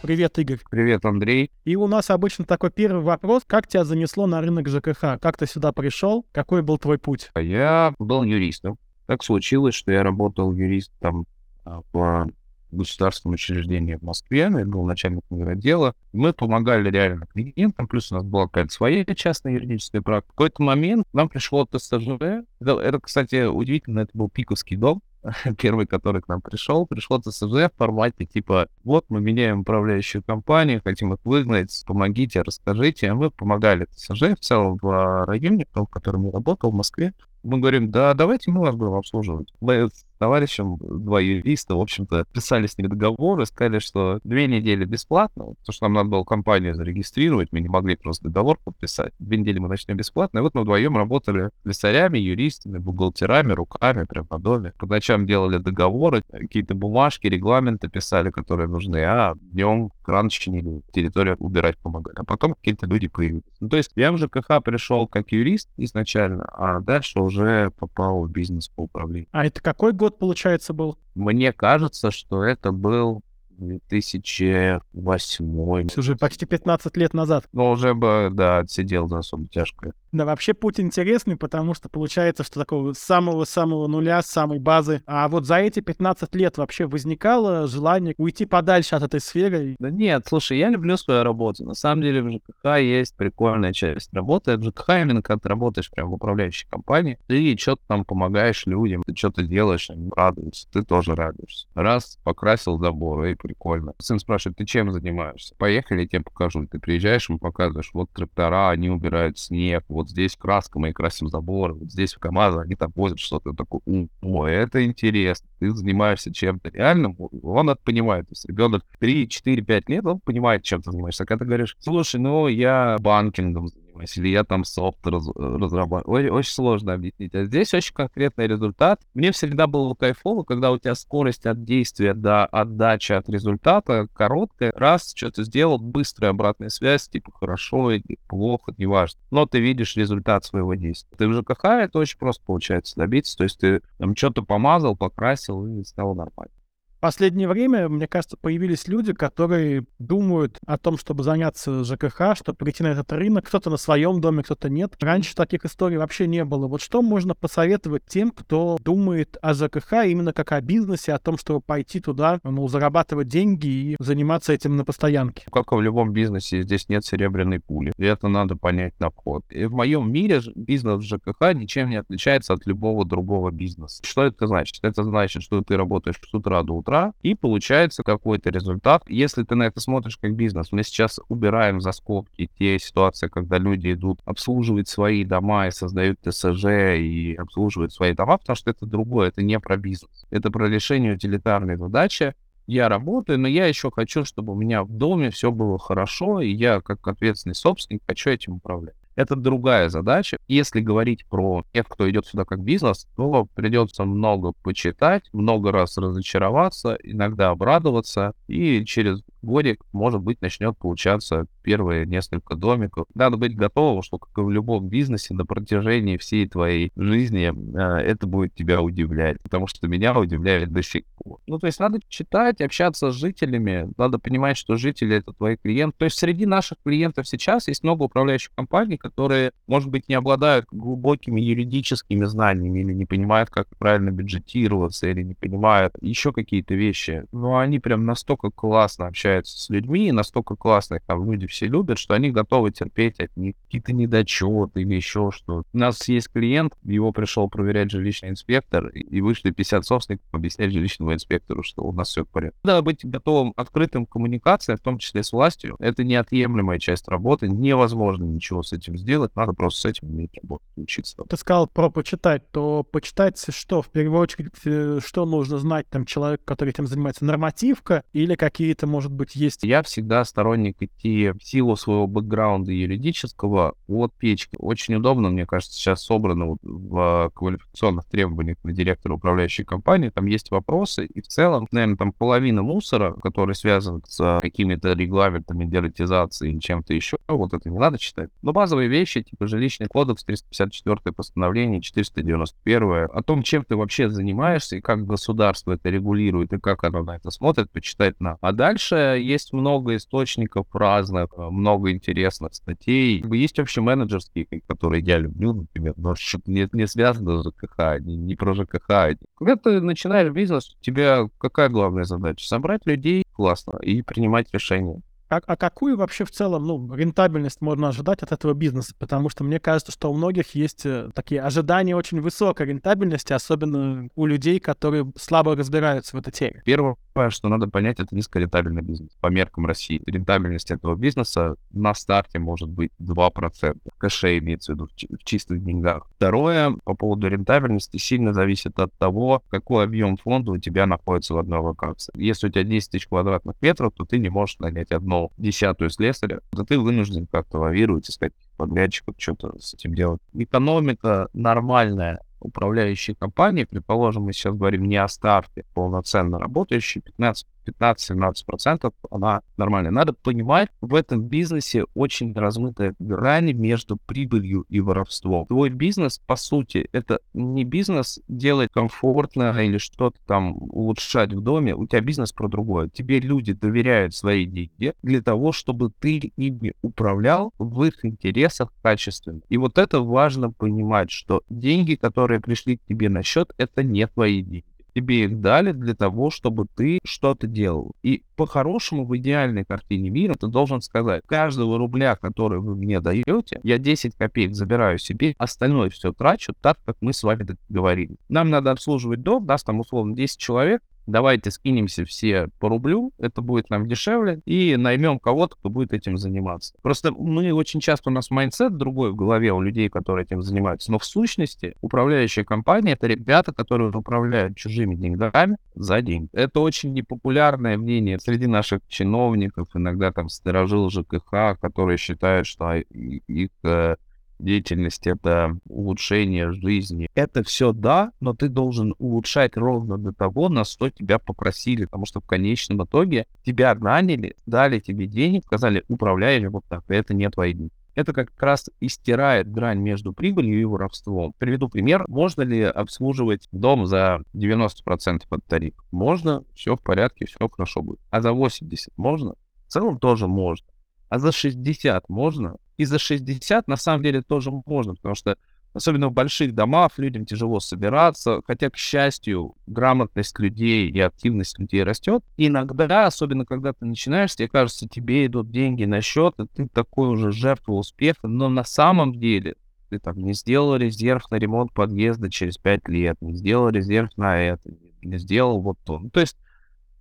Привет, 0.00 0.38
Игорь. 0.38 0.60
Привет, 0.70 1.04
Андрей. 1.04 1.50
И 1.64 1.74
у 1.74 1.88
нас 1.88 2.10
обычно 2.10 2.44
такой 2.44 2.70
первый 2.70 3.02
вопрос. 3.02 3.42
Как 3.44 3.66
тебя 3.66 3.84
занесло 3.84 4.26
на 4.26 4.40
рынок 4.40 4.68
ЖКХ? 4.68 5.18
Как 5.20 5.36
ты 5.36 5.46
сюда 5.46 5.72
пришел? 5.72 6.24
Какой 6.30 6.62
был 6.62 6.78
твой 6.78 6.98
путь? 6.98 7.30
Я 7.34 7.92
был 7.98 8.22
юристом. 8.22 8.78
Так 9.06 9.24
случилось, 9.24 9.74
что 9.74 9.90
я 9.90 10.04
работал 10.04 10.52
юристом 10.52 11.26
а, 11.64 11.80
в 11.92 12.28
государственном 12.70 13.34
учреждении 13.34 13.94
в 13.94 14.02
Москве, 14.02 14.40
я 14.40 14.50
был 14.50 14.84
начальником 14.84 15.48
отдела. 15.48 15.94
Мы 16.12 16.32
помогали 16.32 16.90
реально 16.90 17.26
клиентам, 17.26 17.88
плюс 17.88 18.12
у 18.12 18.16
нас 18.16 18.24
была 18.24 18.46
какая-то 18.46 18.72
своя 18.72 19.04
частная 19.04 19.54
юридическая 19.54 20.02
практика. 20.02 20.32
В 20.32 20.36
какой-то 20.36 20.62
момент 20.62 21.06
нам 21.12 21.28
пришло 21.28 21.66
ТСЖ. 21.66 22.20
Это, 22.20 22.42
это, 22.60 23.00
кстати, 23.00 23.46
удивительно, 23.46 24.00
это 24.00 24.10
был 24.14 24.28
пиковский 24.28 24.76
дом. 24.76 25.02
первый, 25.58 25.86
который 25.86 26.22
к 26.22 26.28
нам 26.28 26.40
пришел, 26.40 26.86
пришел 26.86 27.20
ТСЖ 27.20 27.42
в 27.42 27.72
формате 27.76 28.26
типа, 28.26 28.68
вот 28.84 29.04
мы 29.08 29.20
меняем 29.20 29.60
управляющую 29.60 30.22
компанию, 30.22 30.80
хотим 30.82 31.12
их 31.14 31.20
выгнать, 31.24 31.84
помогите, 31.86 32.42
расскажите. 32.42 33.10
А 33.10 33.14
мы 33.14 33.30
помогали 33.30 33.86
ТСЖ 33.94 34.34
в 34.34 34.40
целом 34.40 34.78
в 34.80 35.24
районе, 35.26 35.66
в 35.72 35.86
котором 35.86 36.26
я 36.26 36.32
работал, 36.32 36.70
в 36.70 36.74
Москве. 36.74 37.12
Мы 37.48 37.60
говорим, 37.60 37.90
да, 37.90 38.12
давайте 38.12 38.50
мы 38.50 38.60
вас 38.60 38.76
будем 38.76 38.92
обслуживать. 38.92 39.54
Мы 39.62 39.88
с 39.88 40.04
товарищем, 40.18 40.76
два 40.78 41.18
юриста, 41.20 41.76
в 41.76 41.80
общем-то, 41.80 42.26
писали 42.30 42.66
с 42.66 42.76
ними 42.76 42.88
договор 42.88 43.40
и 43.40 43.46
сказали, 43.46 43.78
что 43.78 44.20
две 44.22 44.46
недели 44.46 44.84
бесплатно, 44.84 45.44
потому 45.44 45.72
что 45.72 45.84
нам 45.86 45.92
надо 45.94 46.08
было 46.10 46.24
компанию 46.24 46.74
зарегистрировать, 46.74 47.48
мы 47.50 47.60
не 47.60 47.68
могли 47.68 47.96
просто 47.96 48.24
договор 48.24 48.58
подписать. 48.62 49.14
Две 49.18 49.38
недели 49.38 49.58
мы 49.60 49.68
начнем 49.68 49.96
бесплатно. 49.96 50.40
И 50.40 50.42
вот 50.42 50.54
мы 50.54 50.62
вдвоем 50.62 50.96
работали 50.96 51.48
слесарями, 51.62 52.18
юристами, 52.18 52.76
бухгалтерами, 52.76 53.52
руками, 53.52 54.04
прям 54.04 54.26
по 54.26 54.38
доме. 54.38 54.74
По 54.78 54.86
ночам 54.86 55.26
делали 55.26 55.56
договоры, 55.56 56.22
какие-то 56.30 56.74
бумажки, 56.74 57.28
регламенты 57.28 57.88
писали, 57.88 58.30
которые 58.30 58.68
нужны, 58.68 58.98
а 59.04 59.34
днем 59.40 59.90
кран 60.08 60.30
чинили, 60.30 60.80
территорию 60.90 61.36
убирать 61.38 61.76
помогали. 61.76 62.16
А 62.18 62.24
потом 62.24 62.54
какие-то 62.54 62.86
люди 62.86 63.08
появились. 63.08 63.42
Ну, 63.60 63.68
то 63.68 63.76
есть 63.76 63.90
я 63.94 64.10
в 64.10 64.16
ЖКХ 64.16 64.62
пришел 64.64 65.06
как 65.06 65.32
юрист 65.32 65.68
изначально, 65.76 66.46
а 66.46 66.80
дальше 66.80 67.20
уже 67.20 67.70
попал 67.78 68.24
в 68.24 68.30
бизнес 68.30 68.68
по 68.68 68.84
управлению. 68.84 69.28
А 69.32 69.44
это 69.44 69.60
какой 69.60 69.92
год, 69.92 70.18
получается, 70.18 70.72
был? 70.72 70.96
Мне 71.14 71.52
кажется, 71.52 72.10
что 72.10 72.42
это 72.42 72.72
был 72.72 73.22
2008. 73.58 75.88
Уже 75.94 76.16
почти 76.16 76.46
15 76.46 76.96
лет 76.96 77.12
назад. 77.12 77.44
Ну, 77.52 77.70
уже 77.70 77.92
бы, 77.92 78.30
да, 78.32 78.60
отсидел 78.60 79.08
за 79.08 79.18
особо 79.18 79.46
тяжкое. 79.48 79.92
Да, 80.12 80.24
вообще 80.24 80.54
путь 80.54 80.80
интересный, 80.80 81.36
потому 81.36 81.74
что 81.74 81.88
получается, 81.88 82.44
что 82.44 82.60
такого 82.60 82.92
самого-самого 82.94 83.86
нуля, 83.88 84.22
самой 84.22 84.58
базы. 84.58 85.02
А 85.06 85.28
вот 85.28 85.46
за 85.46 85.56
эти 85.56 85.80
15 85.80 86.34
лет 86.34 86.56
вообще 86.56 86.86
возникало 86.86 87.66
желание 87.66 88.14
уйти 88.16 88.46
подальше 88.46 88.96
от 88.96 89.02
этой 89.02 89.20
сферы? 89.20 89.76
Да 89.78 89.90
нет, 89.90 90.24
слушай, 90.26 90.58
я 90.58 90.70
люблю 90.70 90.96
свою 90.96 91.22
работу. 91.24 91.64
На 91.64 91.74
самом 91.74 92.02
деле 92.02 92.22
в 92.22 92.30
ЖКХ 92.30 92.78
есть 92.80 93.16
прикольная 93.16 93.72
часть 93.72 94.12
работы. 94.14 94.56
В 94.56 94.64
ЖКХ 94.64 94.88
именно 95.00 95.22
когда 95.22 95.40
ты 95.40 95.48
работаешь 95.48 95.90
прям 95.90 96.08
в 96.10 96.14
управляющей 96.14 96.66
компании, 96.68 97.18
ты 97.26 97.56
что-то 97.58 97.82
там 97.86 98.04
помогаешь 98.04 98.66
людям, 98.66 99.02
ты 99.06 99.14
что-то 99.14 99.42
делаешь, 99.42 99.90
они 99.90 100.10
радуются, 100.14 100.68
ты 100.72 100.82
тоже 100.84 101.14
радуешься. 101.14 101.66
Раз, 101.74 102.18
покрасил 102.24 102.78
забор, 102.78 103.24
и 103.24 103.34
прикольно. 103.34 103.92
Сын 103.98 104.18
спрашивает, 104.18 104.56
ты 104.56 104.64
чем 104.64 104.92
занимаешься? 104.92 105.54
Поехали, 105.58 106.02
я 106.02 106.08
тебе 106.08 106.22
покажу. 106.22 106.66
Ты 106.66 106.78
приезжаешь, 106.78 107.28
ему 107.28 107.38
показываешь, 107.38 107.90
вот 107.92 108.10
трактора, 108.10 108.70
они 108.70 108.90
убирают 108.90 109.38
снег, 109.38 109.84
вот 109.98 110.10
здесь 110.10 110.36
краска, 110.36 110.78
мы 110.78 110.92
красим 110.92 111.28
забор, 111.28 111.74
вот 111.74 111.90
здесь 111.90 112.14
в 112.14 112.18
КамАЗа 112.18 112.62
они 112.62 112.74
там 112.74 112.92
возят 112.94 113.18
что-то. 113.18 113.52
такое. 113.52 113.80
ой, 114.22 114.52
это 114.52 114.84
интересно, 114.84 115.48
ты 115.58 115.70
занимаешься 115.70 116.32
чем-то 116.32 116.70
реальным, 116.70 117.16
он 117.42 117.70
это 117.70 117.80
понимает. 117.82 118.26
То 118.28 118.32
есть 118.32 118.46
ребенок 118.46 118.84
3, 119.00 119.28
4, 119.28 119.62
5 119.62 119.88
лет, 119.88 120.06
он 120.06 120.20
понимает, 120.20 120.62
чем 120.62 120.82
ты 120.82 120.92
занимаешься. 120.92 121.24
А 121.24 121.26
когда 121.26 121.44
ты 121.44 121.48
говоришь, 121.48 121.76
слушай, 121.80 122.20
ну, 122.20 122.48
я 122.48 122.96
банкингом 123.00 123.68
занимаюсь, 123.68 123.87
или 124.16 124.28
я 124.28 124.44
там 124.44 124.64
софт 124.64 125.06
раз, 125.06 125.28
разрабатываю. 125.34 126.32
Очень 126.32 126.52
сложно 126.52 126.94
объяснить. 126.94 127.34
А 127.34 127.44
здесь 127.44 127.74
очень 127.74 127.94
конкретный 127.94 128.46
результат. 128.46 129.00
Мне 129.14 129.32
всегда 129.32 129.66
было 129.66 129.94
кайфово, 129.94 130.44
когда 130.44 130.70
у 130.70 130.78
тебя 130.78 130.94
скорость 130.94 131.46
от 131.46 131.64
действия 131.64 132.14
до 132.14 132.46
отдачи 132.46 133.12
от 133.12 133.28
результата 133.28 134.08
короткая. 134.14 134.72
Раз, 134.74 135.12
что-то 135.14 135.44
сделал, 135.44 135.78
быстрая 135.78 136.30
обратная 136.30 136.68
связь, 136.68 137.08
типа 137.08 137.32
хорошо 137.32 137.92
или 137.92 138.18
плохо, 138.28 138.74
неважно. 138.78 139.20
Но 139.30 139.46
ты 139.46 139.60
видишь 139.60 139.96
результат 139.96 140.44
своего 140.44 140.74
действия. 140.74 141.16
Ты 141.16 141.28
в 141.28 141.32
ЖКХ 141.32 141.64
это 141.64 141.98
очень 141.98 142.18
просто 142.18 142.44
получается 142.44 142.96
добиться. 142.96 143.36
То 143.36 143.44
есть 143.44 143.58
ты 143.58 143.82
там 143.98 144.14
что-то 144.16 144.42
помазал, 144.42 144.96
покрасил 144.96 145.66
и 145.66 145.84
стало 145.84 146.14
нормально 146.14 146.52
последнее 147.00 147.48
время, 147.48 147.88
мне 147.88 148.06
кажется, 148.06 148.36
появились 148.36 148.88
люди, 148.88 149.12
которые 149.12 149.84
думают 149.98 150.58
о 150.66 150.78
том, 150.78 150.98
чтобы 150.98 151.22
заняться 151.22 151.84
ЖКХ, 151.84 152.36
чтобы 152.36 152.56
прийти 152.56 152.82
на 152.82 152.88
этот 152.88 153.12
рынок. 153.12 153.46
Кто-то 153.46 153.70
на 153.70 153.76
своем 153.76 154.20
доме, 154.20 154.42
кто-то 154.42 154.68
нет. 154.68 154.94
Раньше 155.00 155.34
таких 155.34 155.64
историй 155.64 155.96
вообще 155.96 156.26
не 156.26 156.44
было. 156.44 156.66
Вот 156.66 156.80
что 156.80 157.02
можно 157.02 157.34
посоветовать 157.34 158.04
тем, 158.06 158.30
кто 158.30 158.78
думает 158.82 159.36
о 159.42 159.54
ЖКХ 159.54 160.04
именно 160.06 160.32
как 160.32 160.52
о 160.52 160.60
бизнесе, 160.60 161.12
о 161.12 161.18
том, 161.18 161.38
чтобы 161.38 161.60
пойти 161.60 162.00
туда, 162.00 162.40
ну, 162.42 162.66
зарабатывать 162.68 163.28
деньги 163.28 163.66
и 163.66 163.96
заниматься 163.98 164.52
этим 164.52 164.76
на 164.76 164.84
постоянке? 164.84 165.44
Как 165.50 165.72
и 165.72 165.74
в 165.74 165.80
любом 165.80 166.12
бизнесе, 166.12 166.62
здесь 166.62 166.88
нет 166.88 167.04
серебряной 167.04 167.60
пули. 167.60 167.92
И 167.96 168.04
это 168.04 168.28
надо 168.28 168.56
понять 168.56 168.98
на 169.00 169.10
вход. 169.10 169.44
И 169.50 169.64
в 169.64 169.72
моем 169.72 170.10
мире 170.10 170.40
бизнес 170.54 171.04
ЖКХ 171.04 171.54
ничем 171.54 171.90
не 171.90 171.96
отличается 171.96 172.54
от 172.54 172.66
любого 172.66 173.04
другого 173.04 173.50
бизнеса. 173.50 174.02
Что 174.04 174.24
это 174.24 174.46
значит? 174.46 174.78
Это 174.82 175.02
значит, 175.02 175.42
что 175.42 175.62
ты 175.62 175.76
работаешь 175.76 176.16
с 176.20 176.34
утра 176.34 176.62
до 176.62 176.74
утра, 176.88 177.12
и 177.22 177.34
получается 177.34 178.02
какой-то 178.02 178.50
результат. 178.50 179.02
Если 179.08 179.42
ты 179.42 179.54
на 179.54 179.64
это 179.64 179.80
смотришь 179.80 180.16
как 180.16 180.34
бизнес, 180.34 180.72
мы 180.72 180.82
сейчас 180.82 181.20
убираем 181.28 181.80
за 181.80 181.92
скобки 181.92 182.50
те 182.58 182.78
ситуации, 182.78 183.28
когда 183.28 183.58
люди 183.58 183.92
идут 183.92 184.20
обслуживать 184.24 184.88
свои 184.88 185.24
дома 185.24 185.68
и 185.68 185.70
создают 185.70 186.18
ТСЖ 186.20 186.64
и 186.96 187.36
обслуживают 187.38 187.92
свои 187.92 188.14
дома, 188.14 188.38
потому 188.38 188.56
что 188.56 188.70
это 188.70 188.86
другое, 188.86 189.28
это 189.28 189.42
не 189.42 189.60
про 189.60 189.76
бизнес. 189.76 190.26
Это 190.30 190.50
про 190.50 190.68
решение 190.68 191.14
утилитарной 191.14 191.76
задачи, 191.76 192.34
я 192.66 192.88
работаю, 192.88 193.38
но 193.38 193.48
я 193.48 193.66
еще 193.66 193.90
хочу, 193.90 194.24
чтобы 194.24 194.52
у 194.52 194.56
меня 194.56 194.82
в 194.82 194.90
доме 194.90 195.30
все 195.30 195.50
было 195.50 195.78
хорошо, 195.78 196.40
и 196.40 196.50
я, 196.50 196.80
как 196.80 197.06
ответственный 197.06 197.54
собственник, 197.54 198.02
хочу 198.06 198.30
этим 198.30 198.54
управлять. 198.54 198.97
Это 199.18 199.34
другая 199.34 199.88
задача. 199.88 200.36
Если 200.46 200.80
говорить 200.80 201.26
про 201.26 201.64
тех, 201.72 201.88
кто 201.88 202.08
идет 202.08 202.24
сюда 202.26 202.44
как 202.44 202.62
бизнес, 202.62 203.08
то 203.16 203.48
придется 203.52 204.04
много 204.04 204.52
почитать, 204.62 205.24
много 205.32 205.72
раз 205.72 205.98
разочароваться, 205.98 206.96
иногда 207.02 207.50
обрадоваться, 207.50 208.34
и 208.46 208.84
через 208.84 209.24
годик, 209.42 209.82
может 209.92 210.20
быть, 210.20 210.40
начнет 210.40 210.78
получаться 210.78 211.46
первые 211.62 212.06
несколько 212.06 212.54
домиков. 212.54 213.06
Надо 213.14 213.36
быть 213.36 213.56
готовым, 213.56 214.02
что, 214.02 214.18
как 214.18 214.36
и 214.38 214.40
в 214.40 214.50
любом 214.50 214.88
бизнесе, 214.88 215.34
на 215.34 215.44
протяжении 215.44 216.16
всей 216.16 216.48
твоей 216.48 216.92
жизни 216.96 217.52
э, 217.52 218.00
это 218.00 218.26
будет 218.26 218.54
тебя 218.54 218.80
удивлять, 218.80 219.40
потому 219.42 219.66
что 219.66 219.88
меня 219.88 220.16
удивляет 220.18 220.72
до 220.72 220.82
сих 220.82 221.04
пор. 221.16 221.40
Ну, 221.46 221.58
то 221.58 221.66
есть 221.66 221.80
надо 221.80 222.00
читать, 222.08 222.60
общаться 222.60 223.10
с 223.10 223.14
жителями, 223.14 223.90
надо 223.96 224.18
понимать, 224.18 224.56
что 224.56 224.76
жители— 224.76 225.16
это 225.18 225.32
твои 225.32 225.56
клиенты. 225.56 225.96
То 225.98 226.04
есть 226.04 226.18
среди 226.18 226.46
наших 226.46 226.78
клиентов 226.84 227.26
сейчас 227.28 227.68
есть 227.68 227.82
много 227.82 228.04
управляющих 228.04 228.52
компаний, 228.54 228.96
которые, 229.08 229.52
может 229.66 229.88
быть, 229.88 230.08
не 230.08 230.14
обладают 230.14 230.66
глубокими 230.70 231.40
юридическими 231.40 232.24
знаниями 232.26 232.80
или 232.80 232.92
не 232.92 233.06
понимают, 233.06 233.48
как 233.48 233.66
правильно 233.78 234.10
бюджетироваться, 234.10 235.08
или 235.08 235.22
не 235.22 235.34
понимают 235.34 235.94
еще 236.00 236.32
какие-то 236.32 236.74
вещи. 236.74 237.24
Но 237.32 237.58
они 237.58 237.78
прям 237.78 238.04
настолько 238.04 238.50
классно 238.50 239.06
общаются 239.06 239.58
с 239.58 239.70
людьми, 239.70 240.08
и 240.08 240.12
настолько 240.12 240.56
классно 240.56 240.96
их 240.96 241.02
там 241.06 241.30
люди 241.30 241.46
все 241.46 241.66
любят, 241.66 241.98
что 241.98 242.14
они 242.14 242.30
готовы 242.30 242.70
терпеть 242.70 243.18
от 243.18 243.34
них 243.36 243.54
какие-то 243.64 243.92
недочеты 243.92 244.82
или 244.82 244.94
еще 244.94 245.30
что. 245.32 245.62
У 245.72 245.78
нас 245.78 246.06
есть 246.08 246.28
клиент, 246.30 246.74
его 246.84 247.12
пришел 247.12 247.48
проверять 247.48 247.90
жилищный 247.90 248.28
инспектор, 248.28 248.88
и 248.88 249.20
вышли 249.20 249.50
50 249.50 249.84
собственников 249.86 250.26
объяснять 250.32 250.72
жилищному 250.72 251.14
инспектору, 251.14 251.62
что 251.62 251.82
у 251.82 251.92
нас 251.92 252.08
все 252.08 252.24
в 252.24 252.28
порядке. 252.28 252.58
Надо 252.62 252.82
быть 252.82 253.04
готовым 253.04 253.54
открытым 253.56 254.04
к 254.04 254.10
коммуникации, 254.10 254.74
в 254.74 254.80
том 254.80 254.98
числе 254.98 255.22
с 255.22 255.32
властью. 255.32 255.76
Это 255.78 256.04
неотъемлемая 256.04 256.78
часть 256.78 257.08
работы, 257.08 257.48
невозможно 257.48 258.24
ничего 258.24 258.62
с 258.62 258.72
этим 258.72 258.97
сделать, 258.98 259.34
надо 259.36 259.52
просто 259.52 259.80
с 259.80 259.84
этим 259.86 260.08
уметь 260.08 260.30
работать, 260.40 260.66
учиться. 260.76 261.16
Ты 261.28 261.36
сказал 261.36 261.66
про 261.66 261.90
почитать, 261.90 262.50
то 262.50 262.82
почитать 262.82 263.38
что? 263.50 263.82
В 263.82 263.88
первую 263.88 264.20
очередь, 264.20 264.50
э, 264.64 265.00
что 265.04 265.26
нужно 265.26 265.58
знать 265.58 265.86
там 265.88 266.04
человек, 266.04 266.42
который 266.44 266.70
этим 266.70 266.86
занимается? 266.86 267.24
Нормативка 267.24 268.04
или 268.12 268.34
какие-то, 268.34 268.86
может 268.86 269.12
быть, 269.12 269.36
есть... 269.36 269.62
Я 269.62 269.82
всегда 269.82 270.24
сторонник 270.24 270.82
идти 270.82 271.30
в 271.30 271.42
силу 271.42 271.76
своего 271.76 272.06
бэкграунда 272.06 272.72
юридического 272.72 273.74
от 273.86 274.12
печки. 274.14 274.56
Очень 274.58 274.96
удобно, 274.96 275.30
мне 275.30 275.46
кажется, 275.46 275.74
сейчас 275.74 276.02
собрано 276.02 276.46
вот 276.46 276.58
в 276.62 277.30
квалификационных 277.34 278.04
требованиях 278.06 278.58
на 278.62 278.72
директора 278.72 279.14
управляющей 279.14 279.64
компании, 279.64 280.10
там 280.10 280.26
есть 280.26 280.50
вопросы, 280.50 281.06
и 281.06 281.20
в 281.20 281.28
целом, 281.28 281.66
наверное, 281.70 281.96
там 281.96 282.12
половина 282.12 282.62
мусора, 282.62 283.14
который 283.22 283.54
связан 283.54 284.02
с 284.06 284.38
какими-то 284.40 284.92
регламентами 284.92 285.64
дератизации 285.64 286.50
или 286.50 286.58
чем-то 286.58 286.94
еще, 286.94 287.18
вот 287.28 287.52
это 287.54 287.68
не 287.68 287.78
надо 287.78 287.98
читать. 287.98 288.30
Но 288.42 288.52
базовые 288.52 288.87
вещи, 288.88 289.22
типа 289.22 289.46
жилищный 289.46 289.86
кодекс, 289.86 290.24
354 290.24 291.12
постановление, 291.14 291.80
491, 291.80 293.08
о 293.12 293.22
том, 293.22 293.42
чем 293.42 293.64
ты 293.64 293.76
вообще 293.76 294.08
занимаешься 294.08 294.76
и 294.76 294.80
как 294.80 295.06
государство 295.06 295.72
это 295.72 295.88
регулирует 295.90 296.52
и 296.52 296.58
как 296.58 296.84
оно 296.84 297.02
на 297.02 297.16
это 297.16 297.30
смотрит, 297.30 297.70
почитать 297.70 298.20
надо. 298.20 298.38
А 298.40 298.52
дальше 298.52 299.18
есть 299.20 299.52
много 299.52 299.96
источников 299.96 300.66
разных, 300.72 301.30
много 301.36 301.92
интересных 301.92 302.54
статей. 302.54 303.24
Есть 303.32 303.58
вообще 303.58 303.80
менеджерские, 303.80 304.46
которые 304.66 305.02
я 305.02 305.18
люблю, 305.18 305.52
например, 305.52 305.94
но 305.96 306.14
не, 306.46 306.68
не 306.72 306.86
связано 306.86 307.42
с 307.42 307.46
ЖКХ, 307.46 308.00
не, 308.00 308.16
не 308.16 308.34
про 308.34 308.54
ЖКХ. 308.54 309.18
Когда 309.38 309.56
ты 309.56 309.80
начинаешь 309.80 310.32
бизнес, 310.32 310.76
у 310.78 310.82
тебя 310.82 311.28
какая 311.38 311.68
главная 311.68 312.04
задача? 312.04 312.46
Собрать 312.46 312.86
людей 312.86 313.24
классно 313.32 313.78
и 313.82 314.02
принимать 314.02 314.48
решения. 314.52 315.00
А, 315.28 315.40
а 315.46 315.56
какую 315.56 315.96
вообще 315.96 316.24
в 316.24 316.30
целом 316.30 316.66
ну, 316.66 316.94
рентабельность 316.94 317.60
можно 317.60 317.88
ожидать 317.88 318.22
от 318.22 318.32
этого 318.32 318.54
бизнеса? 318.54 318.94
Потому 318.98 319.28
что 319.28 319.44
мне 319.44 319.60
кажется, 319.60 319.92
что 319.92 320.10
у 320.10 320.14
многих 320.14 320.54
есть 320.54 320.86
э, 320.86 321.10
такие 321.14 321.42
ожидания 321.42 321.94
очень 321.94 322.20
высокой 322.20 322.66
рентабельности, 322.66 323.32
особенно 323.32 324.08
у 324.16 324.26
людей, 324.26 324.58
которые 324.58 325.10
слабо 325.16 325.54
разбираются 325.54 326.16
в 326.16 326.20
этой 326.20 326.32
теме. 326.32 326.62
Первое, 326.64 326.96
что 327.28 327.48
надо 327.48 327.68
понять, 327.68 328.00
это 328.00 328.14
низкорентабельный 328.14 328.82
бизнес 328.82 329.10
по 329.20 329.26
меркам 329.26 329.66
России. 329.66 330.02
Рентабельность 330.06 330.70
этого 330.70 330.94
бизнеса 330.94 331.56
на 331.70 331.94
старте 331.94 332.38
может 332.38 332.68
быть 332.68 332.92
2%. 333.00 333.76
Кэше 333.98 334.38
имеется 334.38 334.72
в 334.72 334.74
виду 334.76 334.88
в 334.88 335.24
чистых 335.24 335.62
деньгах. 335.62 336.06
Второе, 336.16 336.74
по 336.84 336.94
поводу 336.94 337.28
рентабельности, 337.28 337.98
сильно 337.98 338.32
зависит 338.32 338.78
от 338.78 338.94
того, 338.94 339.42
какой 339.50 339.84
объем 339.84 340.16
фонда 340.16 340.52
у 340.52 340.58
тебя 340.58 340.86
находится 340.86 341.34
в 341.34 341.38
одной 341.38 341.60
локации. 341.60 342.12
Если 342.16 342.48
у 342.48 342.50
тебя 342.50 342.64
10 342.64 342.90
тысяч 342.90 343.06
квадратных 343.08 343.56
метров, 343.60 343.92
то 343.94 344.04
ты 344.04 344.18
не 344.18 344.30
можешь 344.30 344.58
нанять 344.58 344.92
одну 345.18 345.32
десятую 345.36 345.90
слесаря, 345.90 346.40
то 346.50 346.64
ты 346.64 346.78
вынужден 346.78 347.26
как-то 347.26 347.58
лавировать, 347.58 348.08
искать 348.08 348.32
подрядчиков, 348.56 349.14
что-то 349.18 349.58
с 349.58 349.74
этим 349.74 349.94
делать. 349.94 350.20
Экономика 350.34 351.28
нормальная 351.32 352.20
управляющей 352.40 353.14
компании, 353.14 353.64
предположим, 353.64 354.24
мы 354.24 354.32
сейчас 354.32 354.54
говорим 354.54 354.84
не 354.84 354.96
о 354.96 355.08
старте, 355.08 355.64
полноценно 355.74 356.38
работающей, 356.38 357.00
15 357.00 357.46
15-17%, 357.68 358.92
она 359.10 359.42
нормальная. 359.56 359.90
Надо 359.90 360.12
понимать, 360.12 360.68
в 360.80 360.94
этом 360.94 361.22
бизнесе 361.22 361.84
очень 361.94 362.32
размытая 362.34 362.94
грань 362.98 363.52
между 363.52 363.96
прибылью 363.96 364.64
и 364.68 364.80
воровством. 364.80 365.46
Твой 365.46 365.70
бизнес, 365.70 366.18
по 366.18 366.36
сути, 366.36 366.88
это 366.92 367.20
не 367.34 367.64
бизнес 367.64 368.20
делать 368.28 368.70
комфортно 368.72 369.54
или 369.60 369.78
что-то 369.78 370.18
там 370.26 370.56
улучшать 370.56 371.32
в 371.32 371.40
доме. 371.40 371.74
У 371.74 371.86
тебя 371.86 372.00
бизнес 372.00 372.32
про 372.32 372.48
другое. 372.48 372.88
Тебе 372.88 373.20
люди 373.20 373.52
доверяют 373.52 374.14
свои 374.14 374.44
деньги 374.44 374.94
для 375.02 375.22
того, 375.22 375.52
чтобы 375.52 375.90
ты 375.98 376.32
ими 376.36 376.74
управлял 376.82 377.52
в 377.58 377.82
их 377.84 378.04
интересах 378.04 378.72
качественно. 378.82 379.40
И 379.48 379.56
вот 379.56 379.78
это 379.78 380.00
важно 380.00 380.50
понимать, 380.50 381.10
что 381.10 381.42
деньги, 381.48 381.94
которые 381.94 382.40
пришли 382.40 382.76
к 382.76 382.84
тебе 382.88 383.08
на 383.08 383.22
счет, 383.22 383.52
это 383.58 383.82
не 383.82 384.06
твои 384.06 384.42
деньги 384.42 384.64
тебе 384.98 385.24
их 385.24 385.40
дали 385.40 385.72
для 385.72 385.94
того, 385.94 386.30
чтобы 386.30 386.66
ты 386.74 386.98
что-то 387.04 387.46
делал. 387.46 387.92
И 388.02 388.22
по-хорошему, 388.38 389.04
в 389.04 389.16
идеальной 389.16 389.64
картине 389.64 390.10
мира 390.10 390.34
ты 390.34 390.46
должен 390.46 390.80
сказать, 390.80 391.24
каждого 391.26 391.76
рубля, 391.76 392.14
который 392.14 392.60
вы 392.60 392.76
мне 392.76 393.00
даете, 393.00 393.58
я 393.64 393.78
10 393.78 394.14
копеек 394.14 394.54
забираю 394.54 394.98
себе, 394.98 395.34
остальное 395.38 395.90
все 395.90 396.12
трачу 396.12 396.54
так, 396.60 396.78
как 396.86 396.96
мы 397.00 397.12
с 397.12 397.24
вами 397.24 397.44
договорились. 397.68 398.16
Нам 398.28 398.48
надо 398.48 398.70
обслуживать 398.70 399.22
дом, 399.22 399.44
нас 399.44 399.64
там 399.64 399.80
условно 399.80 400.14
10 400.14 400.38
человек, 400.38 400.82
давайте 401.08 401.50
скинемся 401.50 402.04
все 402.04 402.48
по 402.60 402.68
рублю, 402.68 403.12
это 403.18 403.40
будет 403.40 403.70
нам 403.70 403.88
дешевле, 403.88 404.40
и 404.44 404.76
наймем 404.76 405.18
кого-то, 405.18 405.56
кто 405.56 405.70
будет 405.70 405.92
этим 405.92 406.16
заниматься. 406.16 406.74
Просто 406.82 407.10
мы 407.12 407.52
очень 407.52 407.80
часто, 407.80 408.10
у 408.10 408.12
нас 408.12 408.30
mindset 408.30 408.76
другой 408.76 409.10
в 409.12 409.16
голове 409.16 409.52
у 409.52 409.60
людей, 409.60 409.88
которые 409.88 410.24
этим 410.24 410.42
занимаются, 410.42 410.92
но 410.92 410.98
в 410.98 411.04
сущности 411.04 411.74
управляющая 411.80 412.44
компания— 412.44 412.92
это 412.92 413.06
ребята, 413.06 413.52
которые 413.52 413.90
управляют 413.90 414.56
чужими 414.56 414.94
деньгами 414.94 415.56
за 415.74 416.02
деньги. 416.02 416.28
Это 416.32 416.60
очень 416.60 416.92
непопулярное 416.92 417.76
мнение 417.78 418.18
среди 418.28 418.46
наших 418.46 418.80
чиновников, 418.88 419.68
иногда 419.72 420.12
там 420.12 420.28
старожил 420.28 420.90
ЖКХ, 420.90 421.58
которые 421.58 421.96
считают, 421.96 422.46
что 422.46 422.74
их 422.74 423.50
э, 423.62 423.96
деятельность, 424.38 425.06
это 425.06 425.56
улучшение 425.66 426.52
жизни. 426.52 427.08
Это 427.14 427.42
все 427.42 427.72
да, 427.72 428.12
но 428.20 428.34
ты 428.34 428.50
должен 428.50 428.94
улучшать 428.98 429.56
ровно 429.56 429.96
до 429.96 430.12
того, 430.12 430.50
на 430.50 430.64
что 430.64 430.90
тебя 430.90 431.18
попросили, 431.18 431.86
потому 431.86 432.04
что 432.04 432.20
в 432.20 432.26
конечном 432.26 432.84
итоге 432.84 433.26
тебя 433.46 433.74
наняли, 433.74 434.36
дали 434.44 434.78
тебе 434.78 435.06
денег, 435.06 435.44
сказали, 435.46 435.82
управляй 435.88 436.46
вот 436.48 436.64
так, 436.68 436.84
это 436.88 437.14
не 437.14 437.30
твои 437.30 437.54
деньги. 437.54 437.72
Это 437.98 438.12
как 438.12 438.40
раз 438.40 438.70
и 438.78 438.88
стирает 438.88 439.50
грань 439.50 439.80
между 439.80 440.12
прибылью 440.12 440.60
и 440.60 440.64
воровством. 440.64 441.34
Приведу 441.36 441.68
пример. 441.68 442.04
Можно 442.06 442.42
ли 442.42 442.62
обслуживать 442.62 443.48
дом 443.50 443.86
за 443.86 444.20
90% 444.34 445.22
от 445.28 445.44
тарифа? 445.46 445.82
Можно, 445.90 446.44
все 446.54 446.76
в 446.76 446.80
порядке, 446.80 447.26
все 447.26 447.48
хорошо 447.48 447.82
будет. 447.82 447.98
А 448.10 448.20
за 448.20 448.30
80 448.30 448.96
можно? 448.96 449.34
В 449.66 449.72
целом 449.72 449.98
тоже 449.98 450.28
можно. 450.28 450.68
А 451.08 451.18
за 451.18 451.32
60 451.32 452.08
можно? 452.08 452.58
И 452.76 452.84
за 452.84 453.00
60 453.00 453.66
на 453.66 453.74
самом 453.74 454.04
деле 454.04 454.22
тоже 454.22 454.52
можно, 454.64 454.94
потому 454.94 455.16
что 455.16 455.36
особенно 455.78 456.08
в 456.08 456.12
больших 456.12 456.54
домах 456.54 456.98
людям 456.98 457.24
тяжело 457.24 457.60
собираться, 457.60 458.40
хотя, 458.46 458.70
к 458.70 458.76
счастью, 458.76 459.54
грамотность 459.66 460.38
людей 460.38 460.88
и 460.88 461.00
активность 461.00 461.58
людей 461.58 461.82
растет. 461.82 462.22
Иногда, 462.36 463.06
особенно 463.06 463.44
когда 463.44 463.72
ты 463.72 463.86
начинаешь, 463.86 464.34
тебе 464.36 464.48
кажется, 464.48 464.88
тебе 464.88 465.26
идут 465.26 465.50
деньги 465.50 465.84
на 465.84 466.00
счет, 466.00 466.34
и 466.38 466.46
ты 466.46 466.68
такой 466.68 467.08
уже 467.08 467.32
жертва 467.32 467.72
успеха, 467.72 468.28
но 468.28 468.48
на 468.48 468.64
самом 468.64 469.14
деле 469.14 469.56
ты 469.88 469.98
там 469.98 470.18
не 470.18 470.34
сделал 470.34 470.76
резерв 470.76 471.30
на 471.30 471.36
ремонт 471.36 471.72
подъезда 471.72 472.30
через 472.30 472.58
5 472.58 472.88
лет, 472.88 473.16
не 473.20 473.34
сделал 473.34 473.70
резерв 473.70 474.10
на 474.16 474.38
это, 474.40 474.70
не 475.02 475.18
сделал 475.18 475.60
вот 475.60 475.78
то. 475.84 475.98
Ну, 475.98 476.10
то 476.10 476.20
есть 476.20 476.36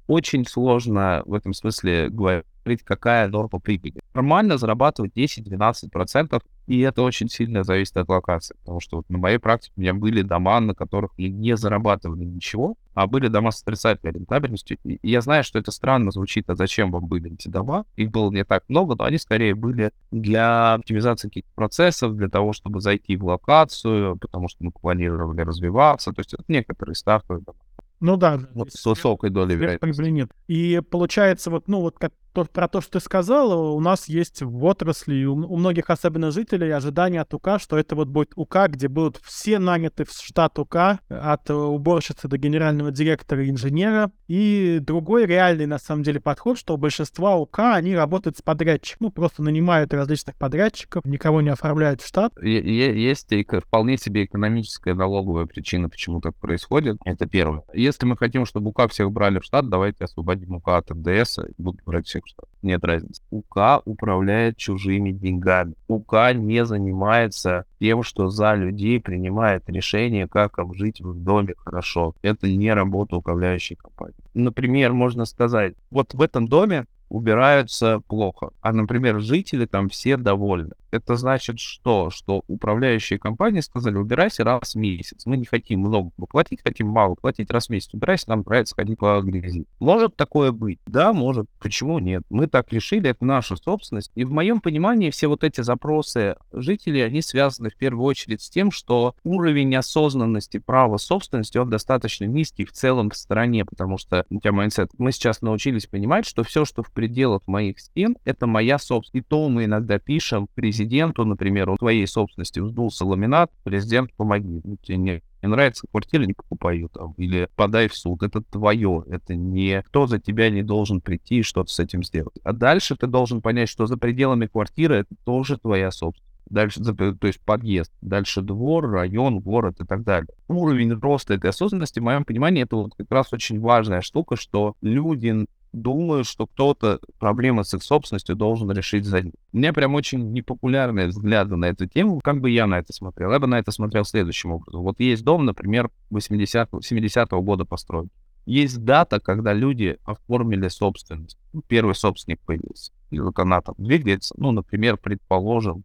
очень 0.07 0.45
сложно 0.45 1.23
в 1.25 1.33
этом 1.33 1.53
смысле 1.53 2.09
говорить, 2.09 2.83
какая 2.83 3.27
норма 3.27 3.59
прибыли. 3.59 4.01
Нормально 4.13 4.57
зарабатывать 4.57 5.13
10-12%, 5.15 6.41
и 6.67 6.81
это 6.81 7.01
очень 7.01 7.29
сильно 7.29 7.63
зависит 7.63 7.95
от 7.95 8.09
локации, 8.09 8.55
потому 8.59 8.81
что 8.81 8.97
вот 8.97 9.09
на 9.09 9.17
моей 9.17 9.37
практике 9.37 9.73
у 9.77 9.81
меня 9.81 9.93
были 9.93 10.21
дома, 10.21 10.59
на 10.59 10.73
которых 10.73 11.11
я 11.17 11.29
не 11.29 11.55
зарабатывали 11.55 12.25
ничего, 12.25 12.75
а 12.93 13.07
были 13.07 13.29
дома 13.29 13.51
с 13.51 13.61
отрицательной 13.61 14.13
рентабельностью. 14.13 14.77
И 14.83 14.99
я 15.01 15.21
знаю, 15.21 15.43
что 15.45 15.59
это 15.59 15.71
странно 15.71 16.11
звучит, 16.11 16.49
а 16.49 16.55
зачем 16.55 16.91
вам 16.91 17.05
были 17.05 17.33
эти 17.33 17.47
дома? 17.47 17.85
Их 17.95 18.11
было 18.11 18.31
не 18.31 18.43
так 18.43 18.63
много, 18.67 18.95
но 18.95 19.05
они 19.05 19.17
скорее 19.17 19.55
были 19.55 19.91
для 20.11 20.73
оптимизации 20.73 21.29
каких-то 21.29 21.51
процессов, 21.55 22.15
для 22.17 22.27
того, 22.27 22.51
чтобы 22.51 22.81
зайти 22.81 23.15
в 23.15 23.23
локацию, 23.23 24.17
потому 24.17 24.49
что 24.49 24.63
мы 24.63 24.71
планировали 24.71 25.41
развиваться. 25.41 26.11
То 26.11 26.19
есть 26.19 26.33
это 26.33 26.43
некоторые 26.47 26.95
стартовые 26.95 27.43
дома. 27.43 27.59
Ну 27.99 28.17
да. 28.17 28.39
Вот 28.53 28.71
с 28.71 28.85
высокой 28.85 29.29
долей 29.29 29.55
вероятности. 29.55 30.01
нет. 30.01 30.31
И 30.47 30.81
получается, 30.89 31.49
вот, 31.49 31.67
ну, 31.67 31.81
вот 31.81 31.97
как 31.97 32.13
то, 32.37 32.45
про 32.45 32.67
то, 32.67 32.81
что 32.81 32.93
ты 32.93 32.99
сказал, 32.99 33.75
у 33.75 33.79
нас 33.79 34.07
есть 34.07 34.43
в 34.43 34.63
отрасли, 34.63 35.25
у, 35.25 35.33
у 35.33 35.57
многих 35.57 35.89
особенно 35.89 36.29
жителей, 36.29 36.69
ожидания 36.69 37.21
от 37.21 37.33
УК, 37.33 37.59
что 37.59 37.77
это 37.77 37.95
вот 37.95 38.09
будет 38.09 38.33
УК, 38.35 38.67
где 38.67 38.87
будут 38.87 39.17
все 39.23 39.57
наняты 39.57 40.05
в 40.05 40.11
штат 40.11 40.59
УК, 40.59 40.99
от 41.09 41.49
уборщицы 41.49 42.27
до 42.27 42.37
генерального 42.37 42.91
директора 42.91 43.49
инженера. 43.49 44.11
И 44.27 44.77
другой 44.81 45.25
реальный, 45.25 45.65
на 45.65 45.79
самом 45.79 46.03
деле, 46.03 46.19
подход, 46.19 46.59
что 46.59 46.77
большинство 46.77 47.41
УК, 47.41 47.59
они 47.73 47.95
работают 47.95 48.37
с 48.37 48.43
подрядчиком, 48.43 49.07
ну, 49.07 49.11
просто 49.11 49.41
нанимают 49.41 49.91
различных 49.93 50.35
подрядчиков, 50.35 51.05
никого 51.05 51.41
не 51.41 51.49
оформляют 51.49 52.01
в 52.01 52.07
штат. 52.07 52.33
Есть 52.43 53.33
вполне 53.65 53.97
себе 53.97 54.25
экономическая 54.25 54.93
налоговая 54.93 55.47
причина, 55.47 55.89
почему 55.89 56.21
так 56.21 56.35
происходит. 56.35 56.97
Это 57.03 57.25
первое. 57.25 57.63
Если 57.73 58.05
мы 58.05 58.15
хотим, 58.15 58.45
чтобы 58.45 58.69
УК 58.69 58.91
всех 58.91 59.11
брали 59.11 59.39
в 59.39 59.43
штат, 59.43 59.69
давайте 59.69 60.03
освободим 60.03 60.55
УК 60.55 60.67
от 60.69 60.89
НДС 60.91 61.39
будут 61.57 61.81
брать 61.83 62.05
всех 62.05 62.26
штат. 62.27 62.45
Нет 62.61 62.83
разницы. 62.83 63.21
УК 63.31 63.81
управляет 63.85 64.57
чужими 64.57 65.11
деньгами. 65.11 65.73
УК 65.87 66.33
не 66.33 66.65
занимается 66.65 67.65
тем, 67.79 68.03
что 68.03 68.29
за 68.29 68.55
людей 68.55 68.99
принимает 68.99 69.63
решение, 69.67 70.27
как 70.27 70.57
жить 70.73 71.01
в 71.01 71.13
доме 71.15 71.53
хорошо. 71.57 72.15
Это 72.21 72.47
не 72.47 72.73
работа 72.73 73.15
управляющей 73.15 73.75
компании. 73.75 74.15
Например, 74.33 74.93
можно 74.93 75.25
сказать, 75.25 75.75
вот 75.89 76.13
в 76.13 76.21
этом 76.21 76.47
доме 76.47 76.85
убираются 77.09 78.01
плохо, 78.07 78.51
а, 78.61 78.73
например, 78.73 79.19
жители 79.19 79.65
там 79.65 79.89
все 79.89 80.17
довольны. 80.17 80.73
Это 80.91 81.15
значит 81.15 81.59
что? 81.59 82.09
Что 82.09 82.43
управляющие 82.47 83.19
компании 83.19 83.59
сказали, 83.59 83.95
убирайся 83.95 84.43
раз 84.43 84.73
в 84.73 84.77
месяц. 84.77 85.25
Мы 85.25 85.37
не 85.37 85.45
хотим 85.45 85.81
много 85.81 86.11
платить, 86.29 86.61
хотим 86.63 86.87
мало 86.87 87.15
платить 87.15 87.51
раз 87.51 87.67
в 87.67 87.69
месяц. 87.71 87.93
Убирайся, 87.93 88.29
нам 88.29 88.43
нравится 88.45 88.75
ходить 88.75 88.97
по 88.97 89.21
грязи. 89.21 89.65
Может 89.79 90.15
такое 90.15 90.51
быть? 90.51 90.79
Да, 90.85 91.11
может. 91.13 91.47
Почему 91.59 91.99
нет? 91.99 92.23
Мы 92.29 92.47
так 92.47 92.71
решили, 92.71 93.09
это 93.09 93.25
наша 93.25 93.57
собственность. 93.57 94.11
И 94.15 94.23
в 94.23 94.31
моем 94.31 94.61
понимании 94.61 95.09
все 95.09 95.27
вот 95.27 95.43
эти 95.43 95.61
запросы 95.61 96.37
жителей, 96.53 97.01
они 97.01 97.21
связаны 97.21 97.69
в 97.69 97.75
первую 97.75 98.05
очередь 98.05 98.41
с 98.41 98.49
тем, 98.49 98.71
что 98.71 99.15
уровень 99.23 99.75
осознанности 99.75 100.57
права 100.57 100.97
собственности, 100.97 101.57
он 101.57 101.69
достаточно 101.69 102.25
низкий 102.25 102.65
в 102.65 102.71
целом 102.71 103.09
в 103.09 103.17
стране, 103.17 103.65
потому 103.65 103.97
что 103.97 104.25
у 104.29 104.39
тебя 104.39 104.53
mindset. 104.53 104.91
Мы 104.97 105.11
сейчас 105.11 105.41
научились 105.41 105.85
понимать, 105.85 106.25
что 106.25 106.43
все, 106.43 106.63
что 106.65 106.81
в 106.81 106.91
пределах 106.97 107.43
моих 107.45 107.79
стен, 107.79 108.17
это 108.25 108.47
моя 108.47 108.79
собственность. 108.79 109.27
И 109.27 109.29
то 109.29 109.47
мы 109.49 109.65
иногда 109.65 109.99
пишем 109.99 110.47
президенту 110.55 111.25
например, 111.25 111.69
вон 111.69 111.75
в 111.75 111.77
твоей 111.77 112.07
собственности 112.07 112.59
вздулся 112.59 113.05
ламинат, 113.05 113.51
президент, 113.63 114.11
помоги. 114.13 114.61
Ну, 114.63 114.77
тебе 114.77 114.97
не, 114.97 115.23
не 115.43 115.47
нравится 115.47 115.85
квартира, 115.91 116.23
не 116.23 116.33
покупай 116.33 116.77
ее 116.77 116.87
там. 116.87 117.13
Или 117.17 117.49
подай 117.55 117.87
в 117.87 117.95
суд. 117.95 118.23
Это 118.23 118.41
твое. 118.41 119.03
Это 119.11 119.35
никто 119.35 120.07
за 120.07 120.17
тебя 120.17 120.49
не 120.49 120.63
должен 120.63 120.99
прийти 120.99 121.37
и 121.37 121.43
что-то 121.43 121.71
с 121.71 121.79
этим 121.79 122.01
сделать. 122.01 122.33
А 122.43 122.51
дальше 122.51 122.95
ты 122.95 123.05
должен 123.05 123.43
понять, 123.43 123.69
что 123.69 123.85
за 123.85 123.97
пределами 123.97 124.47
квартиры 124.47 124.95
это 124.95 125.13
тоже 125.23 125.59
твоя 125.59 125.91
собственность. 125.91 126.25
Дальше, 126.49 126.81
то 126.81 127.27
есть 127.27 127.41
подъезд, 127.41 127.91
дальше 128.01 128.41
двор, 128.41 128.89
район, 128.89 129.39
город 129.39 129.81
и 129.81 129.85
так 129.85 130.03
далее. 130.03 130.29
Уровень 130.47 130.93
роста 130.93 131.33
этой 131.33 131.49
осознанности, 131.49 131.99
в 131.99 132.03
моем 132.03 132.23
понимании, 132.23 132.63
это 132.63 132.77
вот 132.77 132.95
как 132.97 133.11
раз 133.11 133.33
очень 133.33 133.59
важная 133.59 133.99
штука, 133.99 134.37
что 134.37 134.75
люди 134.81 135.45
думаю, 135.73 136.23
что 136.23 136.47
кто-то 136.47 136.99
проблемы 137.19 137.63
с 137.63 137.73
их 137.73 137.83
собственностью 137.83 138.35
должен 138.35 138.71
решить 138.71 139.05
за 139.05 139.21
них. 139.21 139.33
У 139.53 139.57
меня 139.57 139.73
прям 139.73 139.95
очень 139.95 140.31
непопулярные 140.31 141.07
взгляды 141.07 141.55
на 141.55 141.65
эту 141.65 141.87
тему. 141.87 142.19
Как 142.21 142.41
бы 142.41 142.49
я 142.49 142.67
на 142.67 142.79
это 142.79 142.93
смотрел? 142.93 143.31
Я 143.31 143.39
бы 143.39 143.47
на 143.47 143.59
это 143.59 143.71
смотрел 143.71 144.05
следующим 144.05 144.51
образом. 144.51 144.81
Вот 144.81 144.99
есть 144.99 145.23
дом, 145.23 145.45
например, 145.45 145.89
80 146.09 146.69
70-го 146.69 147.41
года 147.41 147.65
постройки. 147.65 148.11
Есть 148.45 148.83
дата, 148.83 149.19
когда 149.19 149.53
люди 149.53 149.97
оформили 150.05 150.69
собственность. 150.69 151.37
Первый 151.67 151.95
собственник 151.95 152.39
появился. 152.39 152.93
И 153.09 153.19
вот 153.19 153.37
она 153.39 153.61
там 153.61 153.75
двигается. 153.77 154.33
Ну, 154.37 154.51
например, 154.51 154.97
предположим, 154.97 155.83